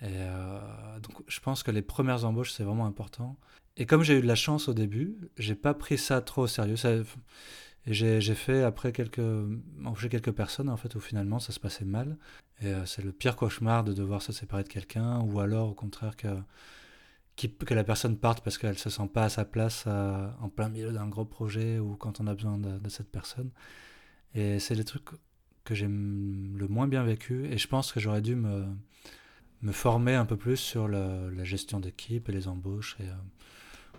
et 0.01 0.07
euh, 0.09 0.99
donc, 0.99 1.21
je 1.27 1.39
pense 1.41 1.61
que 1.61 1.69
les 1.69 1.83
premières 1.83 2.25
embauches, 2.25 2.51
c'est 2.53 2.63
vraiment 2.63 2.87
important. 2.87 3.37
Et 3.77 3.85
comme 3.85 4.01
j'ai 4.01 4.17
eu 4.17 4.21
de 4.21 4.27
la 4.27 4.33
chance 4.33 4.67
au 4.67 4.73
début, 4.73 5.15
j'ai 5.37 5.53
pas 5.53 5.75
pris 5.75 5.99
ça 5.99 6.21
trop 6.21 6.43
au 6.43 6.47
sérieux. 6.47 6.75
Ça, 6.75 6.91
et 7.85 7.93
j'ai 7.93 8.35
fait 8.35 8.63
après 8.63 8.91
quelques 8.91 9.19
embaucher 9.85 10.09
quelques 10.09 10.31
personnes 10.31 10.69
en 10.69 10.77
fait 10.77 10.95
où 10.95 10.99
finalement 10.99 11.37
ça 11.37 11.51
se 11.51 11.59
passait 11.59 11.85
mal. 11.85 12.17
Et 12.61 12.73
c'est 12.85 13.03
le 13.03 13.11
pire 13.11 13.35
cauchemar 13.35 13.83
de 13.83 13.93
devoir 13.93 14.21
se 14.21 14.31
séparer 14.31 14.63
de 14.63 14.69
quelqu'un 14.69 15.19
ou 15.19 15.39
alors 15.39 15.69
au 15.69 15.73
contraire 15.73 16.15
que 16.15 16.29
que 17.35 17.73
la 17.73 17.83
personne 17.83 18.17
parte 18.17 18.43
parce 18.43 18.57
qu'elle 18.57 18.77
se 18.77 18.89
sent 18.89 19.09
pas 19.13 19.23
à 19.23 19.29
sa 19.29 19.45
place 19.45 19.87
en 19.87 20.49
plein 20.49 20.69
milieu 20.69 20.91
d'un 20.91 21.07
gros 21.07 21.25
projet 21.25 21.79
ou 21.79 21.95
quand 21.95 22.21
on 22.21 22.27
a 22.27 22.33
besoin 22.33 22.57
de, 22.57 22.77
de 22.77 22.89
cette 22.89 23.09
personne. 23.09 23.51
Et 24.35 24.59
c'est 24.59 24.75
les 24.75 24.83
trucs 24.83 25.09
que 25.63 25.75
j'ai 25.75 25.87
le 25.87 26.67
moins 26.67 26.87
bien 26.87 27.03
vécu. 27.03 27.45
Et 27.45 27.57
je 27.57 27.67
pense 27.67 27.91
que 27.91 27.99
j'aurais 27.99 28.21
dû 28.21 28.35
me, 28.35 28.65
me 29.61 29.71
former 29.71 30.13
un 30.15 30.25
peu 30.25 30.37
plus 30.37 30.57
sur 30.57 30.87
la 30.87 31.43
gestion 31.43 31.79
d'équipe 31.79 32.29
et 32.29 32.31
les 32.31 32.47
embauches. 32.47 32.97
Et, 32.99 33.03
euh, 33.03 33.13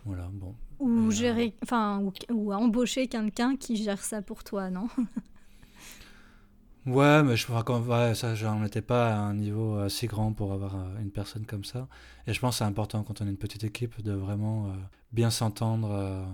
voilà, 0.04 0.28
bon. 0.32 0.54
Ou, 0.78 1.08
euh, 1.08 1.10
gérer, 1.10 1.54
enfin, 1.62 2.00
ou, 2.00 2.12
ou 2.30 2.52
embaucher 2.52 3.06
quelqu'un 3.08 3.56
qui 3.56 3.76
gère 3.76 4.02
ça 4.02 4.22
pour 4.22 4.44
toi, 4.44 4.70
non? 4.70 4.88
Ouais, 6.86 7.22
mais 7.22 7.36
je 7.36 7.46
crois 7.46 7.64
ouais, 7.80 8.14
ça, 8.14 8.34
j'en 8.34 8.62
étais 8.64 8.82
pas 8.82 9.14
à 9.14 9.18
un 9.18 9.34
niveau 9.34 9.78
assez 9.78 10.06
grand 10.06 10.32
pour 10.32 10.52
avoir 10.52 10.76
euh, 10.76 11.00
une 11.00 11.10
personne 11.10 11.46
comme 11.46 11.64
ça. 11.64 11.88
Et 12.26 12.34
je 12.34 12.40
pense 12.40 12.56
que 12.56 12.58
c'est 12.58 12.64
important 12.64 13.02
quand 13.02 13.22
on 13.22 13.26
est 13.26 13.30
une 13.30 13.38
petite 13.38 13.64
équipe 13.64 14.02
de 14.02 14.12
vraiment 14.12 14.70
bien 15.12 15.30
s'entendre 15.30 16.26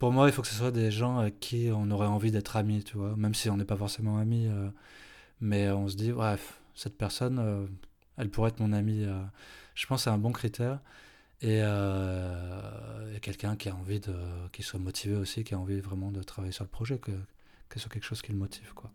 pour 0.00 0.12
moi, 0.12 0.28
il 0.28 0.32
faut 0.32 0.40
que 0.40 0.48
ce 0.48 0.54
soit 0.54 0.70
des 0.70 0.90
gens 0.90 1.18
avec 1.18 1.40
qui 1.40 1.68
on 1.72 1.90
aurait 1.90 2.06
envie 2.06 2.30
d'être 2.32 2.56
amis, 2.56 2.82
tu 2.82 2.96
vois, 2.96 3.14
même 3.16 3.34
si 3.34 3.50
on 3.50 3.58
n'est 3.58 3.66
pas 3.66 3.76
forcément 3.76 4.18
amis. 4.18 4.46
Euh, 4.48 4.70
mais 5.40 5.70
on 5.70 5.88
se 5.88 5.96
dit, 5.96 6.10
bref, 6.12 6.60
cette 6.74 6.96
personne, 6.96 7.38
euh, 7.38 7.66
elle 8.16 8.30
pourrait 8.30 8.48
être 8.50 8.60
mon 8.60 8.72
amie. 8.72 9.04
Euh. 9.04 9.22
je 9.74 9.86
pense 9.86 10.00
que 10.00 10.04
c'est 10.04 10.10
un 10.10 10.18
bon 10.18 10.32
critère. 10.32 10.80
Et, 11.42 11.60
quelqu'un 13.20 13.56
qui 13.56 13.68
a 13.68 13.74
envie 13.76 14.00
de. 14.00 14.14
qui 14.52 14.62
soit 14.62 14.80
motivé 14.80 15.16
aussi, 15.16 15.44
qui 15.44 15.54
a 15.54 15.58
envie 15.58 15.80
vraiment 15.80 16.10
de 16.10 16.22
travailler 16.22 16.52
sur 16.52 16.64
le 16.64 16.70
projet, 16.70 16.98
que, 16.98 17.12
que 17.68 17.74
ce 17.74 17.80
soit 17.80 17.90
quelque 17.92 18.04
chose 18.04 18.22
qui 18.22 18.32
le 18.32 18.38
motive, 18.38 18.72
quoi. 18.74 18.90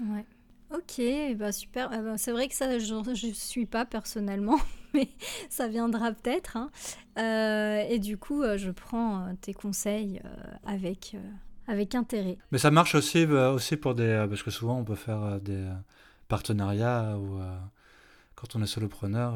Ouais. 0.00 0.24
Ok, 0.70 1.00
bah 1.36 1.50
super. 1.50 1.88
Ah 1.90 2.02
bah, 2.02 2.18
c'est 2.18 2.32
vrai 2.32 2.46
que 2.46 2.54
ça, 2.54 2.78
je 2.78 2.94
ne 2.94 3.32
suis 3.32 3.64
pas 3.64 3.86
personnellement, 3.86 4.58
mais 4.94 5.08
ça 5.48 5.66
viendra 5.66 6.12
peut-être. 6.12 6.56
Hein. 6.56 6.70
Euh, 7.18 7.84
et 7.88 7.98
du 7.98 8.18
coup, 8.18 8.42
euh, 8.42 8.58
je 8.58 8.70
prends 8.70 9.20
euh, 9.20 9.32
tes 9.40 9.54
conseils 9.54 10.20
avec, 10.66 11.16
avec 11.66 11.94
intérêt. 11.94 12.36
Mais 12.52 12.58
ça 12.58 12.70
marche 12.70 12.94
aussi, 12.94 13.24
aussi 13.24 13.76
pour 13.76 13.94
des... 13.94 14.26
Parce 14.28 14.42
que 14.42 14.50
souvent, 14.50 14.78
on 14.78 14.84
peut 14.84 14.94
faire 14.94 15.40
des 15.40 15.66
partenariats 16.28 17.16
ou 17.18 17.40
quand 18.34 18.54
on 18.54 18.62
est 18.62 18.66
solopreneur, 18.66 19.34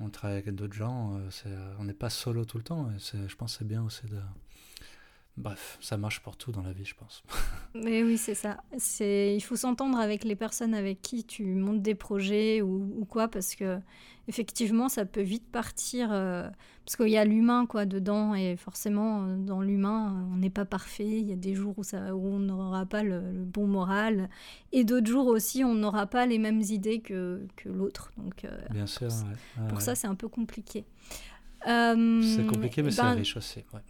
on 0.00 0.10
travaille 0.10 0.38
avec 0.38 0.54
d'autres 0.54 0.74
gens. 0.74 1.20
on 1.78 1.84
n'est 1.84 1.94
pas 1.94 2.10
solo 2.10 2.44
tout 2.44 2.58
le 2.58 2.64
temps. 2.64 2.90
Et 2.90 3.28
je 3.28 3.34
pense 3.36 3.52
que 3.52 3.58
c'est 3.60 3.68
bien 3.68 3.82
aussi 3.82 4.06
de 4.06 4.18
Bref, 5.38 5.78
ça 5.80 5.96
marche 5.96 6.20
pour 6.20 6.36
tout 6.36 6.52
dans 6.52 6.60
la 6.60 6.72
vie, 6.72 6.84
je 6.84 6.94
pense. 6.94 7.22
Mais 7.74 8.02
oui, 8.02 8.18
c'est 8.18 8.34
ça. 8.34 8.62
C'est, 8.76 9.34
il 9.34 9.40
faut 9.40 9.56
s'entendre 9.56 9.98
avec 9.98 10.24
les 10.24 10.36
personnes 10.36 10.74
avec 10.74 11.00
qui 11.00 11.24
tu 11.24 11.46
montes 11.54 11.80
des 11.80 11.94
projets 11.94 12.60
ou, 12.60 13.06
quoi, 13.08 13.28
parce 13.28 13.54
que 13.54 13.78
effectivement, 14.28 14.90
ça 14.90 15.06
peut 15.06 15.22
vite 15.22 15.50
partir, 15.50 16.10
euh, 16.12 16.50
parce 16.84 16.96
qu'il 16.96 17.08
y 17.08 17.16
a 17.16 17.24
l'humain 17.24 17.64
quoi 17.64 17.86
dedans, 17.86 18.34
et 18.34 18.56
forcément, 18.56 19.24
euh, 19.24 19.36
dans 19.38 19.62
l'humain, 19.62 20.28
on 20.30 20.36
n'est 20.36 20.50
pas 20.50 20.66
parfait. 20.66 21.08
Il 21.08 21.26
y 21.26 21.32
a 21.32 21.36
des 21.36 21.54
jours 21.54 21.78
où, 21.78 21.82
ça, 21.82 22.14
où 22.14 22.26
on 22.26 22.38
n'aura 22.38 22.84
pas 22.84 23.02
le, 23.02 23.20
bon 23.20 23.66
moral, 23.66 24.28
et 24.72 24.84
d'autres 24.84 25.10
jours 25.10 25.28
aussi, 25.28 25.64
on 25.64 25.74
n'aura 25.74 26.06
pas 26.06 26.26
les 26.26 26.38
mêmes 26.38 26.60
idées 26.60 27.00
que, 27.00 27.46
que 27.56 27.70
l'autre. 27.70 28.12
Donc, 28.18 28.44
euh, 28.44 28.50
bien 28.70 28.86
sûr. 28.86 29.08
Pour, 29.70 29.80
ça, 29.80 29.94
c'est 29.94 30.06
un 30.06 30.14
peu 30.14 30.28
compliqué. 30.28 30.84
c'est 31.64 32.46
compliqué, 32.46 32.82
mais 32.82 32.90
c'est 32.90 33.00
ben, 33.00 33.14
riche 33.14 33.38
aussi. 33.38 33.64
Ouais. 33.72 33.80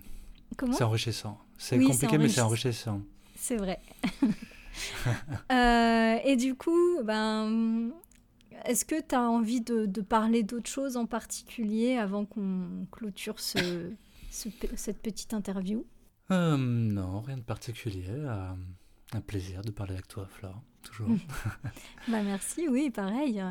C'est 0.72 0.84
enrichissant. 0.84 1.38
C'est 1.58 1.78
compliqué, 1.78 2.18
mais 2.18 2.28
c'est 2.28 2.40
enrichissant. 2.40 3.00
C'est 3.36 3.56
vrai. 3.56 3.80
Euh, 5.50 6.16
et 6.24 6.36
du 6.36 6.54
coup, 6.54 7.02
ben, 7.04 7.90
est-ce 8.64 8.86
que 8.86 9.00
tu 9.00 9.14
as 9.14 9.20
envie 9.20 9.60
de, 9.60 10.00
parler 10.00 10.42
d'autre 10.42 10.68
chose 10.68 10.96
en 10.96 11.04
particulier 11.04 11.96
avant 11.96 12.24
qu'on 12.24 12.86
clôture 12.90 13.38
ce, 13.38 13.92
cette 14.30 15.02
petite 15.02 15.34
interview? 15.34 15.84
Euh, 16.30 16.56
Non, 16.56 17.20
rien 17.20 17.36
de 17.36 17.42
particulier. 17.42 18.06
Euh, 18.08 18.54
un 19.12 19.20
plaisir 19.20 19.62
de 19.62 19.70
parler 19.70 19.92
avec 19.92 20.08
toi, 20.08 20.26
Flore, 20.26 20.62
toujours. 20.82 21.10
bah, 22.08 22.22
merci, 22.22 22.68
oui, 22.68 22.90
pareil. 22.90 23.42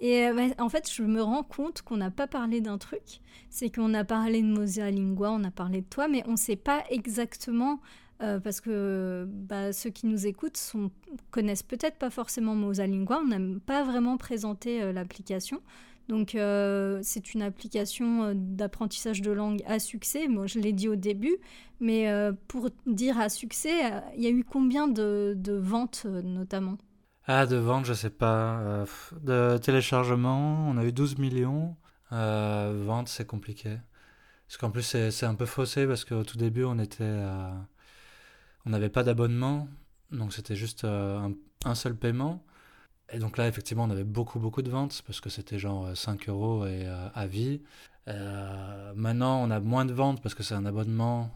Et 0.00 0.30
bah, 0.32 0.42
en 0.58 0.68
fait, 0.68 0.90
je 0.92 1.02
me 1.02 1.22
rends 1.22 1.42
compte 1.42 1.82
qu'on 1.82 1.96
n'a 1.96 2.10
pas 2.10 2.26
parlé 2.26 2.60
d'un 2.60 2.78
truc. 2.78 3.20
C'est 3.50 3.74
qu'on 3.74 3.94
a 3.94 4.04
parlé 4.04 4.42
de 4.42 4.46
Mosea 4.46 4.90
Lingua, 4.90 5.30
on 5.32 5.44
a 5.44 5.50
parlé 5.50 5.80
de 5.80 5.86
toi, 5.86 6.08
mais 6.08 6.22
on 6.26 6.32
ne 6.32 6.36
sait 6.36 6.56
pas 6.56 6.84
exactement 6.90 7.80
parce 8.18 8.62
que 8.62 9.28
bah, 9.28 9.74
ceux 9.74 9.90
qui 9.90 10.06
nous 10.06 10.26
écoutent 10.26 10.56
sont, 10.56 10.90
connaissent 11.30 11.62
peut-être 11.62 11.96
pas 11.98 12.08
forcément 12.08 12.54
Mosalingua. 12.54 13.20
On 13.22 13.26
n'a 13.26 13.60
pas 13.66 13.82
vraiment 13.84 14.16
présenté 14.16 14.90
l'application. 14.92 15.60
Donc 16.08 16.34
euh, 16.34 17.00
c'est 17.02 17.34
une 17.34 17.42
application 17.42 18.24
euh, 18.24 18.32
d'apprentissage 18.34 19.22
de 19.22 19.32
langue 19.32 19.62
à 19.66 19.78
succès. 19.78 20.28
Moi 20.28 20.46
je 20.46 20.60
l'ai 20.60 20.72
dit 20.72 20.88
au 20.88 20.96
début, 20.96 21.36
mais 21.80 22.08
euh, 22.08 22.32
pour 22.46 22.70
dire 22.86 23.18
à 23.18 23.28
succès, 23.28 23.92
il 24.16 24.22
y 24.22 24.26
a 24.26 24.30
eu 24.30 24.44
combien 24.44 24.88
de, 24.88 25.36
ventes 25.46 26.06
notamment? 26.06 26.78
Ah 27.26 27.46
de 27.46 27.56
ventes, 27.56 27.86
je 27.86 27.94
sais 27.94 28.10
pas. 28.10 28.84
de 29.22 29.58
téléchargements, 29.58 30.68
on 30.68 30.76
a 30.76 30.84
eu 30.84 30.92
12 30.92 31.18
millions. 31.18 31.76
ventes, 32.10 33.08
c'est 33.08 33.26
compliqué. 33.26 33.78
Parce 34.46 34.58
qu'en 34.58 34.70
plus 34.70 34.82
c'est 35.10 35.26
un 35.26 35.34
peu 35.34 35.46
faussé 35.46 35.86
parce 35.86 36.04
qu'au 36.04 36.22
tout 36.22 36.38
début 36.38 36.64
on 36.64 36.78
était 36.78 37.20
on 38.64 38.70
n'avait 38.70 38.90
pas 38.90 39.02
d'abonnement, 39.02 39.68
donc 40.12 40.32
c'était 40.32 40.56
juste 40.56 40.84
un 40.84 41.74
seul 41.74 41.96
paiement. 41.96 42.44
Et 43.12 43.18
donc 43.18 43.36
là, 43.36 43.46
effectivement, 43.46 43.84
on 43.84 43.90
avait 43.90 44.04
beaucoup, 44.04 44.40
beaucoup 44.40 44.62
de 44.62 44.70
ventes 44.70 45.02
parce 45.06 45.20
que 45.20 45.30
c'était 45.30 45.58
genre 45.58 45.96
5 45.96 46.28
euh, 46.28 46.32
euros 46.32 46.66
et 46.66 46.86
euh, 46.86 47.08
à 47.14 47.26
vie. 47.26 47.62
Euh, 48.08 48.92
maintenant, 48.94 49.42
on 49.42 49.50
a 49.50 49.60
moins 49.60 49.84
de 49.84 49.92
ventes 49.92 50.20
parce 50.22 50.34
que 50.34 50.42
c'est 50.42 50.54
un 50.54 50.66
abonnement. 50.66 51.30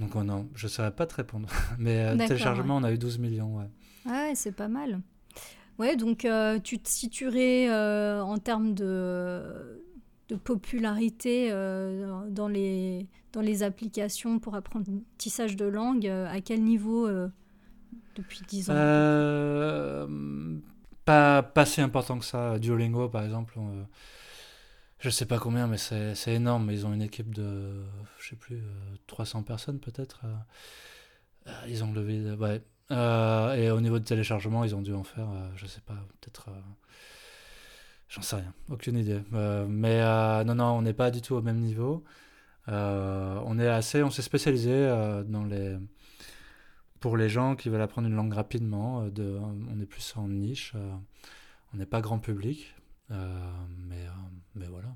donc, 0.00 0.14
non, 0.14 0.48
je 0.54 0.66
ne 0.66 0.70
saurais 0.70 0.90
pas 0.90 1.06
te 1.06 1.14
répondre. 1.14 1.48
Mais 1.78 2.16
téléchargement, 2.16 2.76
on 2.76 2.84
a 2.84 2.92
eu 2.92 2.98
12 2.98 3.18
millions. 3.18 3.56
Ouais, 3.56 3.70
ouais 4.08 4.34
c'est 4.34 4.52
pas 4.52 4.68
mal. 4.68 5.00
Ouais, 5.78 5.96
donc 5.96 6.26
tu 6.64 6.78
te 6.78 6.88
situerais 6.88 7.70
en 8.20 8.38
termes 8.38 8.72
de, 8.72 9.82
de 10.28 10.36
popularité 10.36 11.50
dans, 11.50 12.48
les, 12.48 13.06
dans 13.32 13.42
les 13.42 13.62
applications 13.62 14.38
pour 14.38 14.54
apprentissage 14.54 15.54
de 15.54 15.66
langue. 15.66 16.06
à 16.06 16.40
quel 16.40 16.62
niveau 16.62 17.08
depuis 18.16 18.40
10 18.48 18.70
ans? 18.70 18.74
Euh, 18.76 20.58
pas, 21.04 21.42
pas 21.42 21.66
si 21.66 21.80
important 21.80 22.18
que 22.18 22.24
ça. 22.24 22.58
Duolingo, 22.58 23.08
par 23.08 23.24
exemple, 23.24 23.58
je 24.98 25.10
sais 25.10 25.26
pas 25.26 25.38
combien, 25.38 25.66
mais 25.66 25.78
c'est 25.78 26.34
énorme. 26.34 26.70
Ils 26.70 26.86
ont 26.86 26.92
une 26.92 27.02
équipe 27.02 27.34
de, 27.34 27.84
je 28.18 28.30
sais 28.30 28.36
plus, 28.36 28.62
300 29.06 29.40
euh, 29.40 29.42
personnes 29.42 29.78
peut-être. 29.80 30.22
Euh, 31.46 31.52
ils 31.68 31.84
ont 31.84 31.92
levé. 31.92 32.32
Ouais. 32.32 32.62
Et 32.90 33.70
au 33.70 33.80
niveau 33.80 33.98
de 33.98 34.04
téléchargement, 34.04 34.64
ils 34.64 34.74
ont 34.74 34.82
dû 34.82 34.94
en 34.94 35.04
faire, 35.04 35.28
je 35.56 35.66
sais 35.66 35.80
pas, 35.80 35.94
peut-être. 36.20 36.50
J'en 38.08 38.22
sais 38.22 38.36
rien, 38.36 38.54
aucune 38.70 38.96
idée. 38.96 39.20
mais 39.32 40.00
non, 40.44 40.54
non, 40.54 40.72
on 40.72 40.82
n'est 40.82 40.92
pas 40.92 41.10
du 41.10 41.22
tout 41.22 41.34
au 41.34 41.42
même 41.42 41.58
niveau. 41.58 42.04
on 42.68 43.58
est 43.58 43.68
assez, 43.68 44.02
on 44.02 44.10
s'est 44.10 44.22
spécialisé 44.22 44.86
dans 45.26 45.44
les 45.44 45.76
pour 47.00 47.16
les 47.16 47.28
gens 47.28 47.54
qui 47.56 47.68
veulent 47.68 47.82
apprendre 47.82 48.08
une 48.08 48.16
langue 48.16 48.32
rapidement, 48.32 49.02
euh, 49.02 49.10
de, 49.10 49.38
on 49.40 49.80
est 49.80 49.86
plus 49.86 50.14
en 50.16 50.28
niche, 50.28 50.72
euh, 50.74 50.94
on 51.72 51.76
n'est 51.76 51.86
pas 51.86 52.00
grand 52.00 52.18
public, 52.18 52.74
euh, 53.10 53.50
mais, 53.86 54.06
mais 54.54 54.66
voilà. 54.66 54.88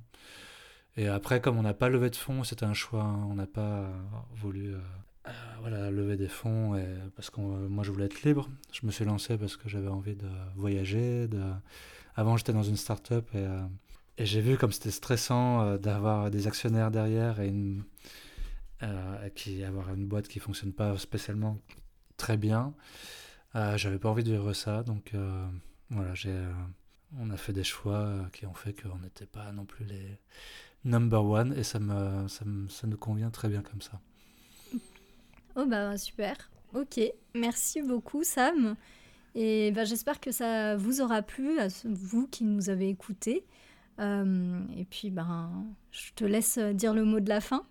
Et 0.97 1.07
après, 1.07 1.41
comme 1.41 1.57
on 1.57 1.63
n'a 1.63 1.73
pas 1.73 1.89
levé 1.89 2.11
de 2.11 2.17
fonds, 2.17 2.43
c'était 2.43 2.67
un 2.67 2.75
choix, 2.75 3.05
hein, 3.05 3.27
on 3.31 3.35
n'a 3.35 3.47
pas 3.47 3.89
voulu 4.35 4.75
voilà, 5.61 5.91
lever 5.91 6.17
des 6.17 6.29
fonds, 6.29 6.81
parce 7.17 7.31
que 7.31 7.41
moi 7.41 7.85
je 7.85 7.91
voulais 7.91 8.07
être 8.07 8.23
libre. 8.23 8.49
Je 8.73 8.87
me 8.87 8.91
suis 8.91 9.05
lancé 9.05 9.37
parce 9.37 9.57
que 9.57 9.69
j'avais 9.69 9.89
envie 9.89 10.17
de 10.17 10.29
voyager. 10.57 11.29
De... 11.29 11.43
Avant, 12.17 12.37
j'étais 12.37 12.53
dans 12.53 12.63
une 12.63 12.77
start-up 12.77 13.29
et, 13.35 13.47
et 14.19 14.27
j'ai 14.27 14.41
vu 14.41 14.57
comme 14.57 14.73
c'était 14.73 14.91
stressant 14.91 15.77
d'avoir 15.77 16.31
des 16.31 16.47
actionnaires 16.47 16.91
derrière 16.91 17.41
et 17.41 17.53
qui 19.35 19.63
avoir 19.65 19.93
une 19.93 20.07
boîte 20.07 20.29
qui 20.29 20.39
fonctionne 20.39 20.73
pas 20.73 20.97
spécialement 20.99 21.59
très 22.17 22.37
bien. 22.37 22.75
Euh, 23.57 23.77
J'avais 23.77 23.99
pas 23.99 24.09
envie 24.09 24.23
de 24.23 24.31
vivre 24.31 24.53
ça, 24.53 24.83
donc 24.83 25.13
euh, 25.15 25.47
voilà, 25.91 26.13
euh, 26.27 26.53
on 27.19 27.31
a 27.31 27.37
fait 27.37 27.53
des 27.53 27.65
choix 27.65 27.97
euh, 27.97 28.25
qui 28.33 28.47
ont 28.47 28.55
fait 28.55 28.81
qu'on 28.81 28.99
n'était 28.99 29.27
pas 29.27 29.51
non 29.53 29.65
plus 29.65 29.85
les 29.85 30.21
number 30.85 31.25
one, 31.25 31.53
et 31.59 31.65
ça 31.65 31.81
me, 31.81 32.29
ça 32.29 32.45
ça 32.69 32.87
nous 32.87 32.97
convient 32.97 33.31
très 33.31 33.49
bien 33.49 33.63
comme 33.63 33.83
ça. 33.83 34.01
Oh 35.63 35.67
bah 35.67 35.99
super, 35.99 36.51
ok, 36.73 37.01
merci 37.35 37.83
beaucoup 37.83 38.25
Sam, 38.25 38.77
et 39.35 39.73
bah, 39.73 39.85
j'espère 39.85 40.19
que 40.19 40.33
ça 40.33 40.75
vous 40.77 41.03
aura 41.03 41.21
plu, 41.21 41.59
à 41.59 41.67
vous 41.85 42.27
qui 42.29 42.45
nous 42.45 42.71
avez 42.71 42.89
écoutés. 42.89 43.45
et 43.99 44.85
puis, 44.89 45.11
ben, 45.11 45.67
je 45.91 46.13
te 46.15 46.25
laisse 46.25 46.59
dire 46.59 46.95
le 46.95 47.05
mot 47.05 47.21
de 47.21 47.29
la 47.29 47.43
fin. 47.43 47.67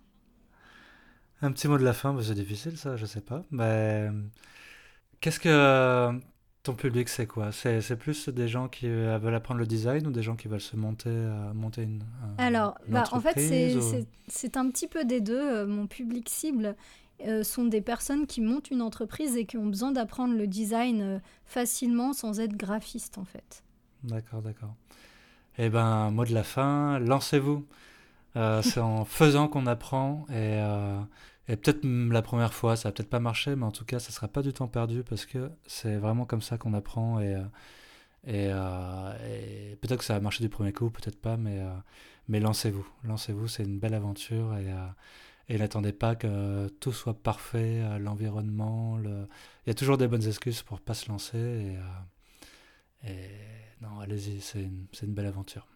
Un 1.42 1.50
petit 1.50 1.66
mot 1.66 1.78
de 1.78 1.84
la 1.84 1.92
fin, 1.92 2.16
c'est 2.22 2.34
difficile 2.34 2.76
ça, 2.76 2.96
je 2.96 3.06
sais 3.06 3.22
pas. 3.22 3.42
Mais 3.50 4.08
qu'est-ce 5.20 5.40
que 5.40 6.20
ton 6.62 6.74
public 6.74 7.08
c'est 7.08 7.26
quoi? 7.26 7.50
C'est 7.52 7.96
plus 7.96 8.28
des 8.28 8.48
gens 8.48 8.68
qui 8.68 8.86
euh, 8.86 9.18
veulent 9.18 9.34
apprendre 9.34 9.60
le 9.60 9.66
design 9.66 10.06
ou 10.06 10.10
des 10.10 10.22
gens 10.22 10.36
qui 10.36 10.48
veulent 10.48 10.60
se 10.60 10.76
monter, 10.76 11.08
euh, 11.08 11.52
monter 11.54 11.82
une, 11.82 12.02
Alors, 12.38 12.78
bah, 12.88 13.04
en 13.12 13.20
fait, 13.20 13.38
c'est 14.28 14.56
un 14.56 14.70
petit 14.70 14.86
peu 14.86 15.04
des 15.04 15.20
deux. 15.20 15.40
Euh, 15.40 15.66
mon 15.66 15.86
public 15.86 16.28
cible 16.28 16.76
sont 17.42 17.64
des 17.64 17.80
personnes 17.80 18.26
qui 18.26 18.40
montent 18.40 18.70
une 18.70 18.82
entreprise 18.82 19.36
et 19.36 19.46
qui 19.46 19.56
ont 19.56 19.66
besoin 19.66 19.92
d'apprendre 19.92 20.34
le 20.34 20.46
design 20.46 21.20
facilement 21.44 22.12
sans 22.12 22.40
être 22.40 22.56
graphiste 22.56 23.18
en 23.18 23.24
fait. 23.24 23.62
D'accord, 24.04 24.42
d'accord. 24.42 24.74
Eh 25.58 25.68
ben, 25.68 26.10
mot 26.10 26.24
de 26.24 26.32
la 26.32 26.44
fin, 26.44 26.98
lancez-vous. 26.98 27.66
c'est 28.34 28.80
en 28.80 29.04
faisant 29.06 29.48
qu'on 29.48 29.66
apprend 29.66 30.26
et 30.32 30.60
et 31.50 31.56
peut-être 31.56 31.84
la 31.84 32.22
première 32.22 32.54
fois, 32.54 32.76
ça 32.76 32.88
va 32.88 32.92
peut-être 32.92 33.10
pas 33.10 33.18
marcher, 33.18 33.56
mais 33.56 33.64
en 33.64 33.72
tout 33.72 33.84
cas, 33.84 33.98
ça 33.98 34.12
sera 34.12 34.28
pas 34.28 34.40
du 34.40 34.52
temps 34.52 34.68
perdu 34.68 35.02
parce 35.02 35.26
que 35.26 35.50
c'est 35.66 35.96
vraiment 35.96 36.24
comme 36.24 36.42
ça 36.42 36.58
qu'on 36.58 36.74
apprend. 36.74 37.18
Et, 37.18 37.34
euh, 37.34 37.42
euh, 38.28 39.72
et, 39.72 39.74
peut-être 39.76 39.98
que 39.98 40.04
ça 40.04 40.14
va 40.14 40.20
marcher 40.20 40.44
du 40.44 40.48
premier 40.48 40.72
coup, 40.72 40.90
peut-être 40.90 41.20
pas, 41.20 41.36
mais, 41.36 41.58
euh, 41.58 41.74
mais 42.28 42.38
lancez-vous. 42.38 42.86
Lancez-vous, 43.02 43.48
c'est 43.48 43.64
une 43.64 43.80
belle 43.80 43.94
aventure. 43.94 44.56
Et, 44.58 44.72
et 45.50 45.58
n'attendez 45.58 45.92
pas 45.92 46.14
que 46.14 46.68
tout 46.80 46.92
soit 46.92 47.20
parfait, 47.20 47.82
l'environnement. 47.98 48.96
Le... 48.96 49.26
Il 49.66 49.68
y 49.68 49.70
a 49.70 49.74
toujours 49.74 49.98
des 49.98 50.06
bonnes 50.06 50.26
excuses 50.26 50.62
pour 50.62 50.80
pas 50.80 50.94
se 50.94 51.08
lancer. 51.08 51.76
Et, 53.04 53.10
et 53.10 53.30
non, 53.82 53.98
allez-y, 54.00 54.40
c'est 54.40 54.62
une, 54.62 54.86
une 55.02 55.12
belle 55.12 55.26
aventure. 55.26 55.66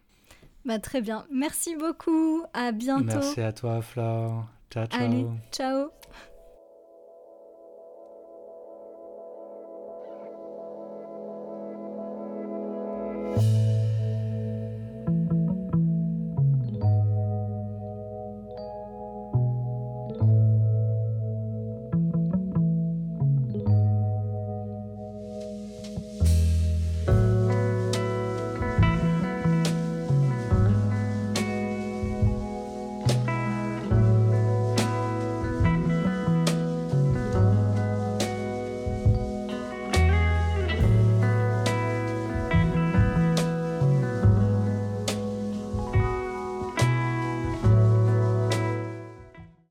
Bah, 0.64 0.78
très 0.78 1.02
bien. 1.02 1.26
Merci 1.30 1.74
beaucoup. 1.74 2.44
À 2.54 2.70
bientôt. 2.70 3.04
Merci 3.04 3.40
à 3.40 3.52
toi, 3.52 3.82
Flore. 3.82 4.46
Ciao, 4.70 4.86
ciao. 4.86 5.02
Allez, 5.02 5.26
ciao. 5.50 5.90